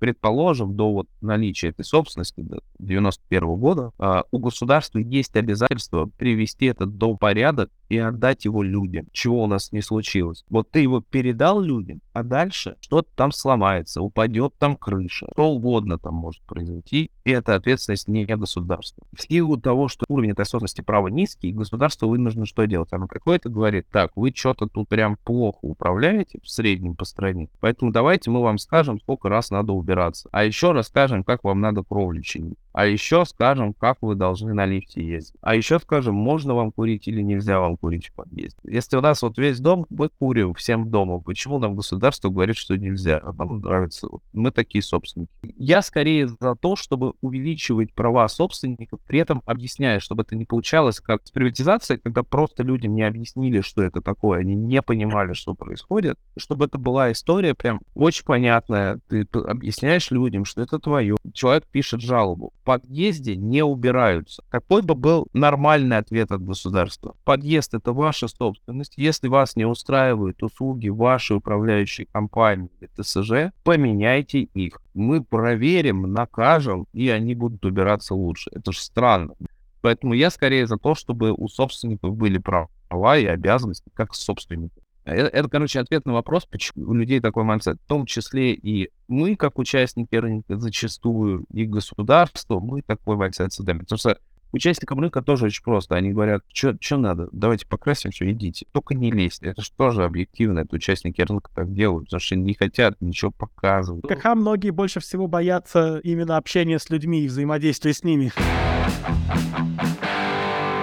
предположим, 0.00 0.74
до 0.74 0.92
вот 0.92 1.08
наличия 1.20 1.68
этой 1.68 1.84
собственности, 1.84 2.40
до 2.40 2.60
91 2.78 3.56
года, 3.56 3.92
а, 3.98 4.24
у 4.32 4.38
государства 4.38 4.98
есть 4.98 5.36
обязательство 5.36 6.06
привести 6.18 6.66
этот 6.66 6.96
дом 6.96 7.16
в 7.16 7.18
порядок 7.20 7.70
и 7.90 7.98
отдать 7.98 8.46
его 8.46 8.62
людям, 8.62 9.06
чего 9.12 9.44
у 9.44 9.46
нас 9.46 9.70
не 9.72 9.82
случилось. 9.82 10.44
Вот 10.48 10.70
ты 10.70 10.80
его 10.80 11.00
передал 11.02 11.60
людям, 11.60 12.00
а 12.20 12.22
дальше 12.22 12.76
что-то 12.80 13.08
там 13.14 13.32
сломается, 13.32 14.02
упадет 14.02 14.54
там 14.58 14.76
крыша, 14.76 15.26
что 15.32 15.50
угодно 15.50 15.98
там 15.98 16.14
может 16.14 16.42
произойти, 16.42 17.10
и 17.24 17.30
это 17.30 17.54
ответственность 17.54 18.08
не 18.08 18.24
государства. 18.24 19.02
В 19.16 19.22
силу 19.22 19.56
того, 19.56 19.88
что 19.88 20.04
уровень 20.08 20.32
этой 20.32 20.42
осознанности 20.42 20.82
права 20.82 21.08
низкий, 21.08 21.52
государство 21.52 22.06
вынуждено 22.06 22.46
что 22.46 22.66
делать? 22.66 22.92
Оно 22.92 23.06
и 23.46 23.48
говорит, 23.48 23.86
так, 23.90 24.12
вы 24.16 24.32
что-то 24.34 24.66
тут 24.66 24.88
прям 24.88 25.16
плохо 25.16 25.60
управляете 25.62 26.40
в 26.42 26.48
среднем 26.48 26.94
по 26.94 27.04
стране, 27.04 27.48
поэтому 27.60 27.90
давайте 27.90 28.30
мы 28.30 28.42
вам 28.42 28.58
скажем, 28.58 29.00
сколько 29.00 29.28
раз 29.28 29.50
надо 29.50 29.72
убираться, 29.72 30.28
а 30.32 30.44
еще 30.44 30.72
расскажем, 30.72 31.24
как 31.24 31.42
вам 31.44 31.60
надо 31.60 31.82
кровлю 31.82 32.22
чинить. 32.22 32.58
А 32.72 32.86
еще 32.86 33.24
скажем, 33.24 33.72
как 33.72 33.98
вы 34.00 34.14
должны 34.14 34.54
на 34.54 34.66
лифте 34.66 35.04
ездить. 35.04 35.34
А 35.40 35.54
еще 35.54 35.78
скажем, 35.78 36.14
можно 36.14 36.54
вам 36.54 36.72
курить 36.72 37.08
или 37.08 37.20
нельзя 37.20 37.60
вам 37.60 37.76
курить 37.76 38.08
в 38.08 38.14
подъезде. 38.14 38.58
Если 38.64 38.96
у 38.96 39.00
нас 39.00 39.22
вот 39.22 39.38
весь 39.38 39.60
дом, 39.60 39.86
мы 39.90 40.08
курим 40.08 40.54
всем 40.54 40.90
домом, 40.90 41.22
почему 41.22 41.58
нам 41.58 41.74
государство 41.74 42.28
говорит, 42.28 42.56
что 42.56 42.76
нельзя? 42.76 43.20
А 43.22 43.32
нам 43.32 43.60
нравится. 43.60 44.08
Мы 44.32 44.50
такие 44.50 44.82
собственники. 44.82 45.30
Я 45.56 45.82
скорее 45.82 46.28
за 46.28 46.54
то, 46.54 46.76
чтобы 46.76 47.14
увеличивать 47.20 47.92
права 47.92 48.28
собственников, 48.28 49.00
при 49.06 49.20
этом 49.20 49.42
объясняя, 49.46 50.00
чтобы 50.00 50.22
это 50.22 50.36
не 50.36 50.44
получалось 50.44 51.00
как 51.00 51.26
с 51.26 51.30
приватизацией, 51.30 52.00
когда 52.00 52.22
просто 52.22 52.62
людям 52.62 52.94
не 52.94 53.02
объяснили, 53.02 53.60
что 53.60 53.82
это 53.82 54.00
такое, 54.00 54.40
они 54.40 54.54
не 54.54 54.80
понимали, 54.82 55.32
что 55.32 55.54
происходит, 55.54 56.18
чтобы 56.36 56.66
это 56.66 56.78
была 56.78 57.10
история 57.12 57.54
прям 57.54 57.80
очень 57.94 58.24
понятная. 58.24 59.00
Ты 59.08 59.26
объясняешь 59.32 60.10
людям, 60.10 60.44
что 60.44 60.62
это 60.62 60.78
твое. 60.78 61.16
Человек 61.32 61.66
пишет 61.66 62.00
жалобу 62.00 62.52
подъезде 62.64 63.36
не 63.36 63.62
убираются. 63.62 64.42
Какой 64.48 64.82
бы 64.82 64.94
был 64.94 65.28
нормальный 65.32 65.96
ответ 65.96 66.30
от 66.32 66.42
государства? 66.42 67.16
Подъезд— 67.24 67.74
это 67.74 67.92
ваша 67.92 68.28
собственность. 68.28 68.94
Если 68.96 69.28
вас 69.28 69.56
не 69.56 69.64
устраивают 69.64 70.42
услуги 70.42 70.88
вашей 70.88 71.36
управляющей 71.36 72.06
компании 72.06 72.70
или 72.80 72.88
ТСЖ, 73.00 73.52
поменяйте 73.64 74.40
их. 74.40 74.80
Мы 74.94 75.22
проверим, 75.22 76.12
накажем, 76.12 76.86
и 76.92 77.08
они 77.08 77.34
будут 77.34 77.64
убираться 77.64 78.14
лучше. 78.14 78.50
Это 78.52 78.72
же 78.72 78.80
странно. 78.80 79.34
Поэтому 79.80 80.14
я 80.14 80.30
скорее 80.30 80.66
за 80.66 80.76
то, 80.76 80.94
чтобы 80.94 81.32
у 81.32 81.48
собственников 81.48 82.16
были 82.16 82.38
права 82.38 83.16
и 83.16 83.24
обязанности, 83.24 83.90
как 83.94 84.14
собственников. 84.14 84.79
Это, 85.04 85.28
это, 85.28 85.48
короче, 85.48 85.80
ответ 85.80 86.06
на 86.06 86.12
вопрос, 86.12 86.46
почему 86.46 86.88
у 86.88 86.94
людей 86.94 87.20
такой 87.20 87.44
mindset. 87.44 87.76
В 87.84 87.88
том 87.88 88.06
числе 88.06 88.52
и 88.52 88.90
мы, 89.08 89.36
как 89.36 89.58
участники 89.58 90.14
рынка, 90.14 90.58
зачастую, 90.58 91.44
и 91.52 91.64
государство, 91.64 92.60
мы 92.60 92.82
такой 92.82 93.16
mindset 93.16 93.50
создаем. 93.50 93.80
Потому 93.80 93.98
что 93.98 94.18
участникам 94.52 95.00
рынка 95.00 95.22
тоже 95.22 95.46
очень 95.46 95.62
просто. 95.62 95.96
Они 95.96 96.12
говорят, 96.12 96.42
что 96.52 96.96
надо, 96.96 97.28
давайте 97.32 97.66
покрасим, 97.66 98.10
все, 98.10 98.30
идите. 98.30 98.66
Только 98.72 98.94
не 98.94 99.10
лезьте. 99.10 99.46
Это 99.46 99.62
же 99.62 99.70
тоже 99.76 100.04
объективно. 100.04 100.60
Это 100.60 100.76
участники 100.76 101.20
рынка 101.20 101.50
так 101.54 101.72
делают, 101.72 102.06
потому 102.06 102.20
что 102.20 102.36
не 102.36 102.54
хотят 102.54 103.00
ничего 103.00 103.30
показывать. 103.30 104.02
Как 104.06 104.36
многие 104.36 104.70
больше 104.70 105.00
всего 105.00 105.26
боятся 105.26 105.98
именно 106.02 106.36
общения 106.36 106.78
с 106.78 106.90
людьми 106.90 107.24
и 107.24 107.28
взаимодействия 107.28 107.92
с 107.92 108.04
ними. 108.04 108.32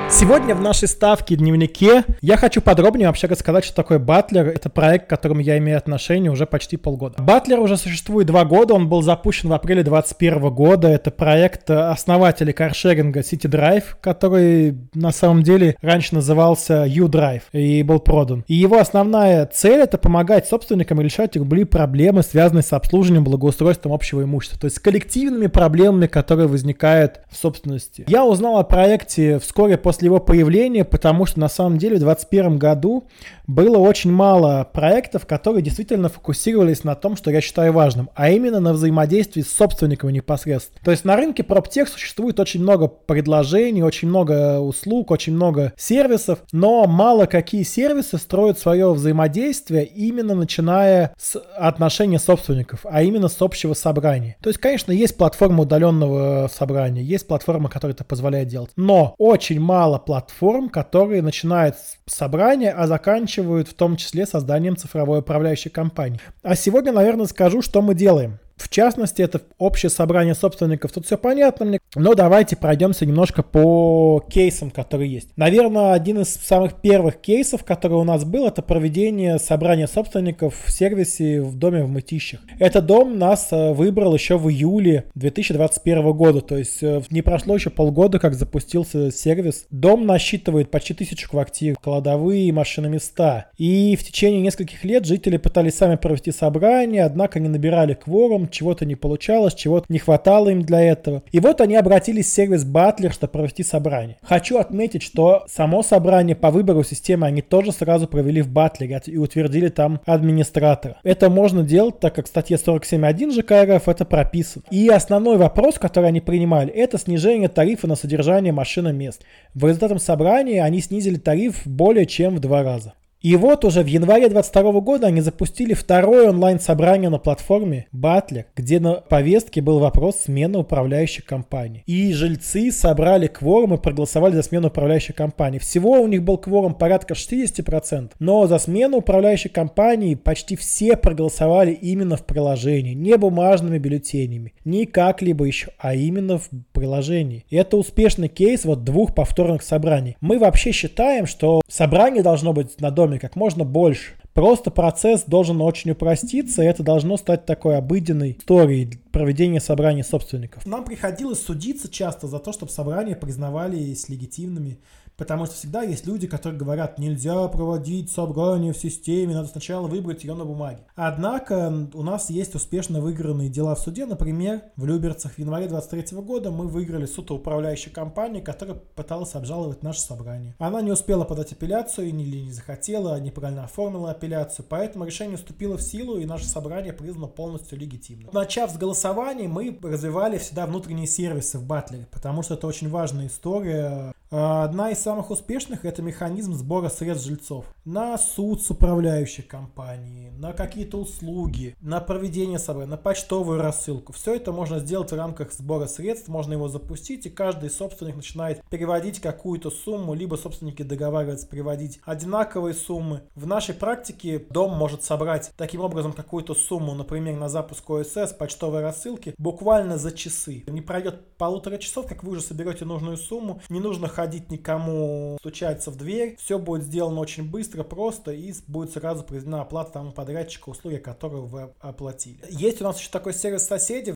Сегодня 0.10 0.56
в 0.56 0.62
нашей 0.62 0.88
ставке 0.88 1.36
дневнике 1.36 2.06
я 2.22 2.38
хочу 2.38 2.62
подробнее 2.62 3.08
вообще 3.08 3.28
рассказать, 3.28 3.66
что 3.66 3.76
такое 3.76 4.00
Батлер. 4.00 4.48
Это 4.48 4.70
проект, 4.70 5.06
к 5.06 5.10
которому 5.10 5.42
я 5.42 5.58
имею 5.58 5.78
отношение 5.78 6.32
уже 6.32 6.46
почти 6.46 6.78
полгода. 6.78 7.22
Батлер 7.22 7.60
уже 7.60 7.76
существует 7.76 8.26
два 8.26 8.46
года, 8.46 8.74
он 8.74 8.88
был 8.88 9.02
запущен 9.02 9.50
в 9.50 9.54
апреле 9.54 9.84
2021 9.84 10.50
года. 10.50 10.88
Это 10.88 11.12
проект 11.12 11.70
основателей 11.70 12.54
каршеринга 12.54 13.20
City 13.20 13.50
Drive, 13.50 13.84
который 14.00 14.78
на 14.94 15.12
самом 15.12 15.44
деле 15.44 15.76
раньше 15.82 16.16
назывался 16.16 16.86
U-Drive 16.88 17.44
и 17.52 17.84
был 17.84 18.00
продан. 18.00 18.46
И 18.48 18.56
его 18.56 18.80
основная 18.80 19.46
цель 19.46 19.82
это 19.82 19.98
помогать 19.98 20.48
собственникам 20.48 21.02
решать 21.02 21.36
любые 21.36 21.66
проблемы, 21.66 22.24
связанные 22.24 22.64
с 22.64 22.72
обслуживанием, 22.72 23.26
благоустройством 23.26 23.92
общего 23.92 24.24
имущества. 24.24 24.58
То 24.58 24.66
есть 24.66 24.78
с 24.78 24.80
коллективными 24.80 25.48
проблемами, 25.48 26.08
которые 26.08 26.48
возникают 26.48 27.20
в 27.30 27.36
собственности. 27.36 28.06
Я 28.08 28.24
узнал 28.26 28.58
о 28.58 28.64
проекте 28.64 29.38
вскоре 29.40 29.78
после 29.78 29.97
его 30.06 30.20
появления, 30.20 30.86
потому 30.86 31.25
что 31.25 31.39
на 31.39 31.50
самом 31.50 31.77
деле 31.77 31.96
в 31.96 32.00
2021 32.00 32.58
году 32.58 33.08
было 33.48 33.77
очень 33.77 34.12
мало 34.12 34.70
проектов, 34.72 35.25
которые 35.25 35.63
действительно 35.63 36.10
фокусировались 36.10 36.84
на 36.84 36.96
том, 36.96 37.16
что 37.16 37.32
я 37.32 37.42
считаю 37.42 37.72
важным, 37.74 38.10
а 38.13 38.30
именно 38.30 38.60
на 38.60 38.74
взаимодействии 38.74 39.42
с 39.42 39.51
собственниками 39.51 40.12
непосредственно. 40.12 40.80
То 40.84 40.92
есть 40.92 41.06
на 41.06 41.16
рынке 41.16 41.44
PropTech 41.44 41.88
существует 41.88 42.39
очень 42.39 42.62
много 42.62 42.88
предложений, 42.88 43.84
очень 43.84 44.10
много 44.10 44.60
услуг, 44.60 45.12
очень 45.12 45.34
много 45.34 45.74
сервисов, 45.77 46.39
но 46.51 46.86
мало 46.88 47.25
какие 47.25 47.63
сервисы 47.63 48.18
строят 48.18 48.60
свое 48.60 48.92
взаимодействие 48.92 49.86
именно 49.86 50.36
начиная 50.36 51.13
с 51.18 51.39
отношения 51.58 52.20
собственников, 52.20 52.82
а 52.84 53.01
именно 53.01 53.30
с 53.30 53.42
общего 53.42 53.74
собрания. 53.74 54.36
То 54.42 54.50
есть, 54.50 54.60
конечно, 54.60 54.92
есть 54.92 55.16
платформа 55.16 55.63
удаленного 55.63 56.50
собрания, 56.54 57.01
есть 57.01 57.27
платформа, 57.27 57.70
которая 57.70 57.96
это 57.96 58.04
позволяет 58.04 58.50
делать, 58.50 58.72
но 58.75 59.16
очень 59.18 59.60
мало 59.60 59.87
немало 59.88 60.00
платформ, 60.00 60.70
которые 60.70 61.22
начинают 61.22 61.75
с 61.75 61.98
собрания, 62.13 62.72
а 62.72 62.88
заканчивают 62.88 63.70
в 63.70 63.74
том 63.74 63.96
числе 63.96 64.25
созданием 64.25 64.75
цифровой 64.75 65.20
управляющей 65.20 65.72
компании. 65.72 66.20
А 66.44 66.56
сегодня, 66.56 66.91
наверное, 66.91 67.25
скажу, 67.25 67.62
что 67.62 67.82
мы 67.82 67.96
делаем. 67.96 68.39
В 68.58 68.70
частности, 68.70 69.22
это 69.22 69.42
общее 69.58 69.90
собрание 69.90 70.34
собственников. 70.34 70.92
Тут 70.92 71.06
все 71.06 71.18
понятно 71.18 71.66
мне. 71.66 71.80
Но 71.96 72.16
давайте 72.16 72.56
пройдемся 72.56 73.06
немножко 73.06 73.44
по 73.44 74.24
кейсам, 74.30 74.72
которые 74.72 75.12
есть. 75.12 75.30
Наверное, 75.36 75.94
один 75.94 76.22
из 76.22 76.30
самых 76.30 76.82
первых 76.82 77.18
кейсов, 77.18 77.64
который 77.64 77.94
у 77.94 78.04
нас 78.04 78.26
был, 78.26 78.48
это 78.48 78.62
проведение 78.62 79.38
собрания 79.38 79.88
собственников 79.88 80.56
в 80.66 80.72
сервисе 80.72 81.42
в 81.42 81.56
доме 81.56 81.84
в 81.84 81.90
Мытищах. 81.90 82.42
Этот 82.60 82.88
дом 82.88 83.18
нас 83.20 83.50
э, 83.52 83.74
выбрал 83.74 84.14
еще 84.14 84.38
в 84.38 84.50
июле 84.50 85.06
2021 85.16 86.12
года. 86.14 86.42
То 86.42 86.58
есть 86.58 86.82
э, 86.82 87.02
не 87.12 87.22
прошло 87.22 87.56
еще 87.56 87.70
полгода, 87.70 88.20
как 88.20 88.34
запустился 88.34 89.12
сервис. 89.12 89.68
Дом 89.70 90.06
насчитывает 90.08 90.72
почти 90.72 90.96
тысячу 90.96 91.30
квартир, 91.30 91.76
кладовые, 91.76 92.52
машиноместа. 92.52 93.52
И 93.58 93.96
в 93.96 94.04
течение 94.04 94.42
нескольких 94.42 94.84
лет 94.84 95.06
жители 95.06 95.38
пытались 95.38 95.76
сами 95.76 95.96
провести 95.96 96.32
собрание, 96.32 97.04
однако 97.04 97.40
не 97.40 97.50
набирали 97.50 97.94
кворум, 97.94 98.47
чего-то 98.51 98.86
не 98.86 98.96
получалось, 98.96 99.54
чего-то 99.54 99.86
не 99.89 100.00
хватало 100.00 100.50
им 100.50 100.62
для 100.62 100.82
этого. 100.82 101.24
И 101.32 101.39
вот 101.39 101.62
они 101.62 101.75
обратились 101.75 102.27
в 102.27 102.34
сервис 102.34 102.66
Butler, 102.66 103.12
чтобы 103.12 103.32
провести 103.32 103.63
собрание. 103.63 104.18
Хочу 104.22 104.58
отметить, 104.58 105.04
что 105.04 105.46
само 105.48 105.84
собрание 105.84 106.36
по 106.36 106.51
выбору 106.51 106.84
системы 106.84 107.27
они 107.27 107.42
тоже 107.42 107.72
сразу 107.72 108.08
провели 108.08 108.42
в 108.42 108.51
Butler 108.51 109.01
и 109.06 109.18
утвердили 109.18 109.70
там 109.70 110.01
администратора. 110.06 110.98
Это 111.04 111.30
можно 111.30 111.63
делать, 111.63 112.00
так 112.00 112.16
как 112.16 112.25
в 112.25 112.30
статье 112.30 112.58
47.1 112.58 113.32
ЖК 113.32 113.75
РФ 113.75 113.88
это 113.88 114.06
прописано. 114.06 114.63
И 114.72 114.88
основной 114.89 115.38
вопрос, 115.38 115.77
который 115.80 116.10
они 116.10 116.22
принимали, 116.22 116.72
это 116.72 116.98
снижение 116.98 117.50
тарифа 117.50 117.88
на 117.88 117.96
содержание 117.96 118.54
машиномест. 118.54 119.24
В 119.54 119.66
результате 119.66 120.00
собрания 120.00 120.63
они 120.63 120.82
снизили 120.82 121.18
тариф 121.18 121.62
более 121.66 122.06
чем 122.06 122.36
в 122.36 122.39
два 122.39 122.63
раза. 122.63 122.94
И 123.21 123.36
вот 123.36 123.65
уже 123.65 123.81
в 123.81 123.88
январе 123.88 124.29
2022 124.29 124.81
года 124.81 125.07
они 125.07 125.21
запустили 125.21 125.74
второе 125.74 126.29
онлайн-собрание 126.29 127.09
на 127.09 127.17
платформе 127.17 127.88
Butler, 127.93 128.45
где 128.55 128.79
на 128.79 128.95
повестке 128.95 129.62
был 129.62 129.79
вопрос 129.79 130.17
смены 130.25 130.59
управляющей 130.59 131.24
компании. 131.24 131.83
И 131.88 132.13
жильцы 132.13 132.71
собрали 132.71 133.25
кворум 133.27 133.74
и 133.74 133.77
проголосовали 133.77 134.36
за 134.36 134.43
смену 134.43 134.67
управляющей 134.67 135.15
компании. 135.15 135.57
Всего 135.57 136.00
у 136.00 136.07
них 136.07 136.24
был 136.24 136.38
кворум 136.38 136.75
порядка 136.75 137.15
60%, 137.15 138.12
но 138.19 138.45
за 138.45 138.59
смену 138.59 138.97
управляющей 138.97 139.50
компании 139.50 140.13
почти 140.13 140.55
все 140.55 140.95
проголосовали 140.95 141.71
именно 141.71 142.17
в 142.17 142.25
приложении, 142.25 142.93
не 142.93 143.17
бумажными 143.17 143.79
бюллетенями, 143.79 144.53
не 144.63 144.86
как-либо 144.86 145.45
еще, 145.45 145.71
а 145.79 145.95
именно 145.95 146.38
в 146.38 146.50
приложении. 146.71 147.45
И 147.50 147.55
это 147.55 147.77
успешный 147.77 148.27
кейс 148.27 148.63
вот 148.63 148.83
двух 148.83 149.15
повторных 149.15 149.63
собраний. 149.63 150.17
Мы 150.21 150.38
вообще 150.38 150.71
считаем, 150.71 151.25
что 151.25 151.62
собрание 151.67 152.21
должно 152.21 152.53
быть 152.53 152.79
на 152.79 152.91
доме 152.91 153.07
доме 153.08 153.20
как 153.20 153.36
можно 153.36 153.64
больше. 153.64 154.14
Просто 154.34 154.70
процесс 154.70 155.24
должен 155.24 155.62
очень 155.62 155.92
упроститься, 155.92 156.62
и 156.62 156.66
это 156.66 156.84
должно 156.84 157.18
стать 157.18 157.46
такой 157.46 157.76
обыденной 157.78 158.38
историей 158.40 159.00
проведения 159.12 159.60
собраний 159.60 160.04
собственников. 160.04 160.66
Нам 160.66 160.84
приходилось 160.86 161.42
судиться 161.44 161.90
часто 161.90 162.28
за 162.28 162.38
то, 162.38 162.52
чтобы 162.52 162.72
собрания 162.72 163.16
признавались 163.16 164.10
легитимными, 164.10 164.78
Потому 165.17 165.47
что 165.47 165.55
всегда 165.55 165.81
есть 165.81 166.05
люди, 166.05 166.27
которые 166.27 166.59
говорят, 166.59 167.00
нельзя 167.00 167.47
проводить 167.47 168.12
собрание 168.12 168.71
в 168.71 168.77
системе, 168.77 169.33
надо 169.33 169.47
сначала 169.47 169.88
выбрать 169.88 170.24
ее 170.24 170.36
на 170.36 170.45
бумаге. 170.45 170.81
Однако 170.95 171.89
у 171.93 172.03
нас 172.03 172.29
есть 172.29 172.53
успешно 172.53 173.01
выигранные 173.01 173.50
дела 173.50 173.74
в 173.74 173.79
суде. 173.79 174.05
Например, 174.05 174.62
в 174.75 174.86
Люберцах 174.86 175.33
в 175.33 175.39
январе 175.39 175.67
23 175.67 176.19
года 176.19 176.51
мы 176.51 176.67
выиграли 176.67 177.07
суд 177.07 177.31
управляющей 177.31 177.91
компании, 177.91 178.41
которая 178.41 178.75
пыталась 178.75 179.33
обжаловать 179.33 179.81
наше 179.81 180.01
собрание. 180.01 180.55
Она 180.59 180.81
не 180.81 180.91
успела 180.91 181.24
подать 181.24 181.51
апелляцию 181.51 182.09
или 182.09 182.41
не 182.41 182.51
захотела, 182.51 183.19
неправильно 183.19 183.63
оформила 183.63 184.12
апелляцию, 184.12 184.67
поэтому 184.69 185.05
решение 185.05 185.38
вступило 185.38 185.77
в 185.77 185.81
силу 185.81 186.19
и 186.19 186.25
наше 186.25 186.45
собрание 186.45 186.93
признано 186.93 187.27
полностью 187.27 187.79
легитимным. 187.79 188.29
Начав 188.33 188.69
с 188.69 188.77
голосования, 188.77 189.47
мы 189.47 189.75
развивали 189.81 190.38
всегда 190.38 190.67
внутренние 190.67 191.07
сервисы 191.07 191.57
в 191.57 191.65
Батлере, 191.65 192.07
потому 192.12 192.43
что 192.43 192.53
это 192.53 192.67
очень 192.67 192.89
важная 192.89 193.27
история 193.27 194.13
одна 194.29 194.91
из 194.91 195.00
самых 195.00 195.31
успешных– 195.31 195.77
это 195.86 196.01
механизм 196.01 196.53
сбора 196.53 196.89
средств 196.89 197.27
жильцов. 197.27 197.65
На 197.86 198.17
суд 198.17 198.62
с 198.62 198.69
управляющей 198.69 199.43
компанией, 199.43 200.31
на 200.31 200.53
какие-то 200.53 200.98
услуги, 200.98 201.75
на 201.81 202.01
проведение 202.01 202.60
собрания, 202.60 202.91
на 202.91 202.98
почтовую 202.98 203.62
рассылку. 203.62 204.13
Все 204.13 204.36
это 204.36 204.51
можно 204.51 204.79
сделать 204.79 205.12
в 205.12 205.15
рамках 205.15 205.53
сбора 205.53 205.88
средств, 205.88 206.27
можно 206.27 206.53
его 206.53 206.67
запустить, 206.67 207.25
и 207.25 207.29
каждый 207.29 207.69
собственник 207.69 208.15
начинает 208.15 208.62
переводить 208.69 209.22
какую-то 209.22 209.69
сумму, 209.69 210.13
либо 210.13 210.36
собственники 210.36 210.84
договариваются 210.84 211.48
переводить 211.48 212.00
одинаковые 212.03 212.74
суммы. 212.74 213.22
В 213.36 213.48
нашей 213.48 213.75
практике 213.75 214.39
дом 214.50 214.77
может 214.77 215.03
собрать 215.03 215.51
таким 215.55 215.81
образом 215.81 216.13
какую-то 216.13 216.53
сумму, 216.53 216.93
например, 216.93 217.38
на 217.38 217.50
запуск 217.50 217.89
ОСС, 217.89 218.34
почтовой 218.38 218.81
рассылки, 218.81 219.34
буквально 219.38 219.98
за 219.98 220.12
часы. 220.12 220.63
Не 220.67 220.81
пройдет 220.81 221.38
полутора 221.38 221.77
часов, 221.77 222.07
как 222.07 222.24
вы 222.24 222.34
уже 222.34 222.41
соберете 222.41 222.86
нужную 222.86 223.17
сумму, 223.17 223.62
не 223.69 223.79
нужно 223.79 224.07
ходить 224.17 224.50
никому, 224.50 225.38
стучаться 225.39 225.91
в 225.91 225.95
дверь. 225.95 226.38
Все 226.39 226.57
будет 226.57 226.81
сделано 226.81 227.19
очень 227.19 227.47
быстро, 227.47 227.83
просто 227.83 228.31
и 228.31 228.51
будет 228.67 228.91
сразу 228.91 229.24
произведена 229.24 229.62
оплата 229.62 229.91
тому 229.91 230.12
подрядчика 230.12 230.69
услуги, 230.69 230.95
которую 230.95 231.45
вы 231.45 231.69
оплатили. 231.79 232.39
Есть 232.50 232.81
у 232.81 232.86
нас 232.86 232.97
еще 232.97 233.12
такой 233.12 233.36
сервис 233.36 233.67
соседей. 233.67 234.15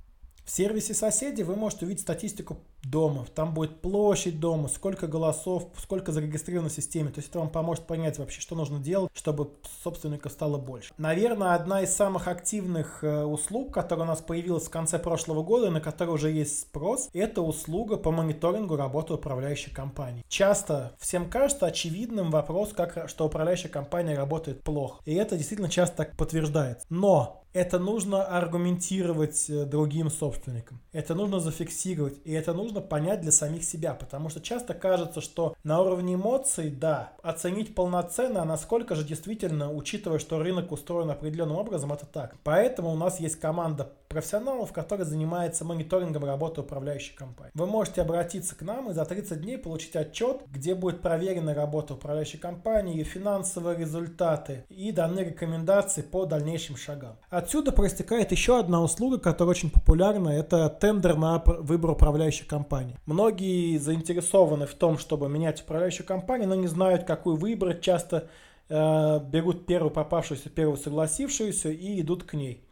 Сервисе 0.51 0.93
соседей 0.93 1.43
вы 1.43 1.55
можете 1.55 1.85
увидеть 1.85 2.01
статистику 2.01 2.57
дома. 2.83 3.25
Там 3.33 3.53
будет 3.53 3.79
площадь 3.79 4.39
дома, 4.39 4.67
сколько 4.67 5.07
голосов, 5.07 5.69
сколько 5.77 6.11
зарегистрировано 6.11 6.69
в 6.69 6.73
системе. 6.73 7.09
То 7.09 7.19
есть 7.19 7.29
это 7.29 7.39
вам 7.39 7.49
поможет 7.49 7.85
понять 7.85 8.19
вообще, 8.19 8.41
что 8.41 8.55
нужно 8.55 8.79
делать, 8.79 9.09
чтобы 9.13 9.51
собственников 9.83 10.33
стало 10.33 10.57
больше. 10.57 10.93
Наверное, 10.97 11.53
одна 11.53 11.81
из 11.81 11.95
самых 11.95 12.27
активных 12.27 13.01
э, 13.01 13.23
услуг, 13.23 13.73
которая 13.73 14.05
у 14.05 14.07
нас 14.09 14.19
появилась 14.19 14.65
в 14.65 14.69
конце 14.69 14.99
прошлого 14.99 15.41
года, 15.41 15.69
на 15.69 15.79
которой 15.79 16.09
уже 16.09 16.31
есть 16.31 16.59
спрос, 16.59 17.09
это 17.13 17.41
услуга 17.41 17.95
по 17.95 18.11
мониторингу 18.11 18.75
работы 18.75 19.13
управляющей 19.13 19.71
компании. 19.71 20.25
Часто 20.27 20.93
всем 20.99 21.29
кажется 21.29 21.67
очевидным 21.67 22.29
вопрос, 22.29 22.73
как, 22.73 23.07
что 23.07 23.25
управляющая 23.25 23.69
компания 23.69 24.17
работает 24.17 24.63
плохо. 24.63 25.01
И 25.05 25.13
это 25.13 25.37
действительно 25.37 25.69
часто 25.69 25.97
так 25.97 26.17
подтверждается. 26.17 26.85
Но 26.89 27.40
это 27.53 27.79
нужно 27.79 28.23
аргументировать 28.23 29.49
э, 29.49 29.65
другим 29.65 30.09
собственникам. 30.09 30.79
Это 30.93 31.15
нужно 31.15 31.39
зафиксировать. 31.39 32.19
И 32.23 32.31
это 32.31 32.53
нужно 32.53 32.81
понять 32.81 33.21
для 33.21 33.31
самих 33.31 33.63
себя. 33.63 33.93
Потому 33.93 34.29
что 34.29 34.41
часто 34.41 34.73
кажется, 34.73 35.21
что 35.21 35.55
на 35.63 35.81
уровне 35.81 36.15
эмоций, 36.15 36.69
да, 36.69 37.13
оценить 37.23 37.75
полноценно, 37.75 38.41
а 38.41 38.45
насколько 38.45 38.95
же 38.95 39.03
действительно, 39.03 39.71
учитывая, 39.71 40.19
что 40.19 40.39
рынок 40.39 40.71
устроен 40.71 41.09
определенным 41.09 41.57
образом, 41.57 41.91
это 41.91 42.05
так. 42.05 42.35
Поэтому 42.43 42.91
у 42.91 42.95
нас 42.95 43.19
есть 43.19 43.39
команда 43.39 43.91
профессионалов, 44.11 44.73
который 44.73 45.05
занимается 45.05 45.65
мониторингом 45.65 46.25
работы 46.25 46.61
управляющей 46.61 47.15
компании. 47.15 47.51
Вы 47.53 47.65
можете 47.65 48.01
обратиться 48.01 48.55
к 48.55 48.61
нам 48.61 48.89
и 48.89 48.93
за 48.93 49.05
30 49.05 49.41
дней 49.41 49.57
получить 49.57 49.95
отчет, 49.95 50.41
где 50.47 50.75
будет 50.75 51.01
проверена 51.01 51.53
работа 51.53 51.93
управляющей 51.93 52.37
компании, 52.37 52.97
ее 52.97 53.03
финансовые 53.03 53.77
результаты 53.77 54.65
и 54.69 54.91
даны 54.91 55.21
рекомендации 55.21 56.01
по 56.01 56.25
дальнейшим 56.25 56.75
шагам. 56.75 57.17
Отсюда 57.41 57.71
проистекает 57.71 58.31
еще 58.31 58.59
одна 58.59 58.83
услуга, 58.83 59.17
которая 59.17 59.55
очень 59.55 59.71
популярна, 59.71 60.29
это 60.29 60.69
тендер 60.69 61.15
на 61.15 61.39
выбор 61.39 61.89
управляющей 61.89 62.45
компании. 62.45 62.95
Многие 63.07 63.77
заинтересованы 63.77 64.67
в 64.67 64.75
том, 64.75 64.99
чтобы 64.99 65.27
менять 65.27 65.59
управляющую 65.63 66.05
компанию, 66.05 66.47
но 66.47 66.53
не 66.53 66.67
знают, 66.67 67.03
какую 67.03 67.37
выбрать, 67.37 67.81
часто 67.81 68.27
э, 68.69 69.19
берут 69.25 69.65
первую 69.65 69.89
попавшуюся, 69.89 70.51
первую 70.51 70.77
согласившуюся 70.77 71.69
и 71.69 72.01
идут 72.01 72.25
к 72.25 72.35
ней. 72.35 72.63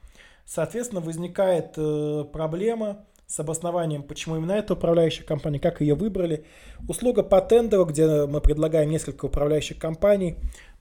Соответственно, 0.46 1.02
возникает 1.02 1.74
э, 1.76 2.26
проблема 2.32 3.08
с 3.26 3.40
обоснованием, 3.40 4.04
почему 4.04 4.38
именно 4.38 4.52
эта 4.52 4.74
управляющая 4.74 5.24
компания, 5.24 5.60
как 5.60 5.82
ее 5.82 5.96
выбрали. 5.96 6.46
Услуга 6.88 7.24
по 7.24 7.42
тендеру, 7.42 7.86
где 7.86 8.28
мы 8.28 8.40
предлагаем 8.40 8.92
несколько 8.92 9.26
управляющих 9.26 9.80
компаний, 9.80 10.38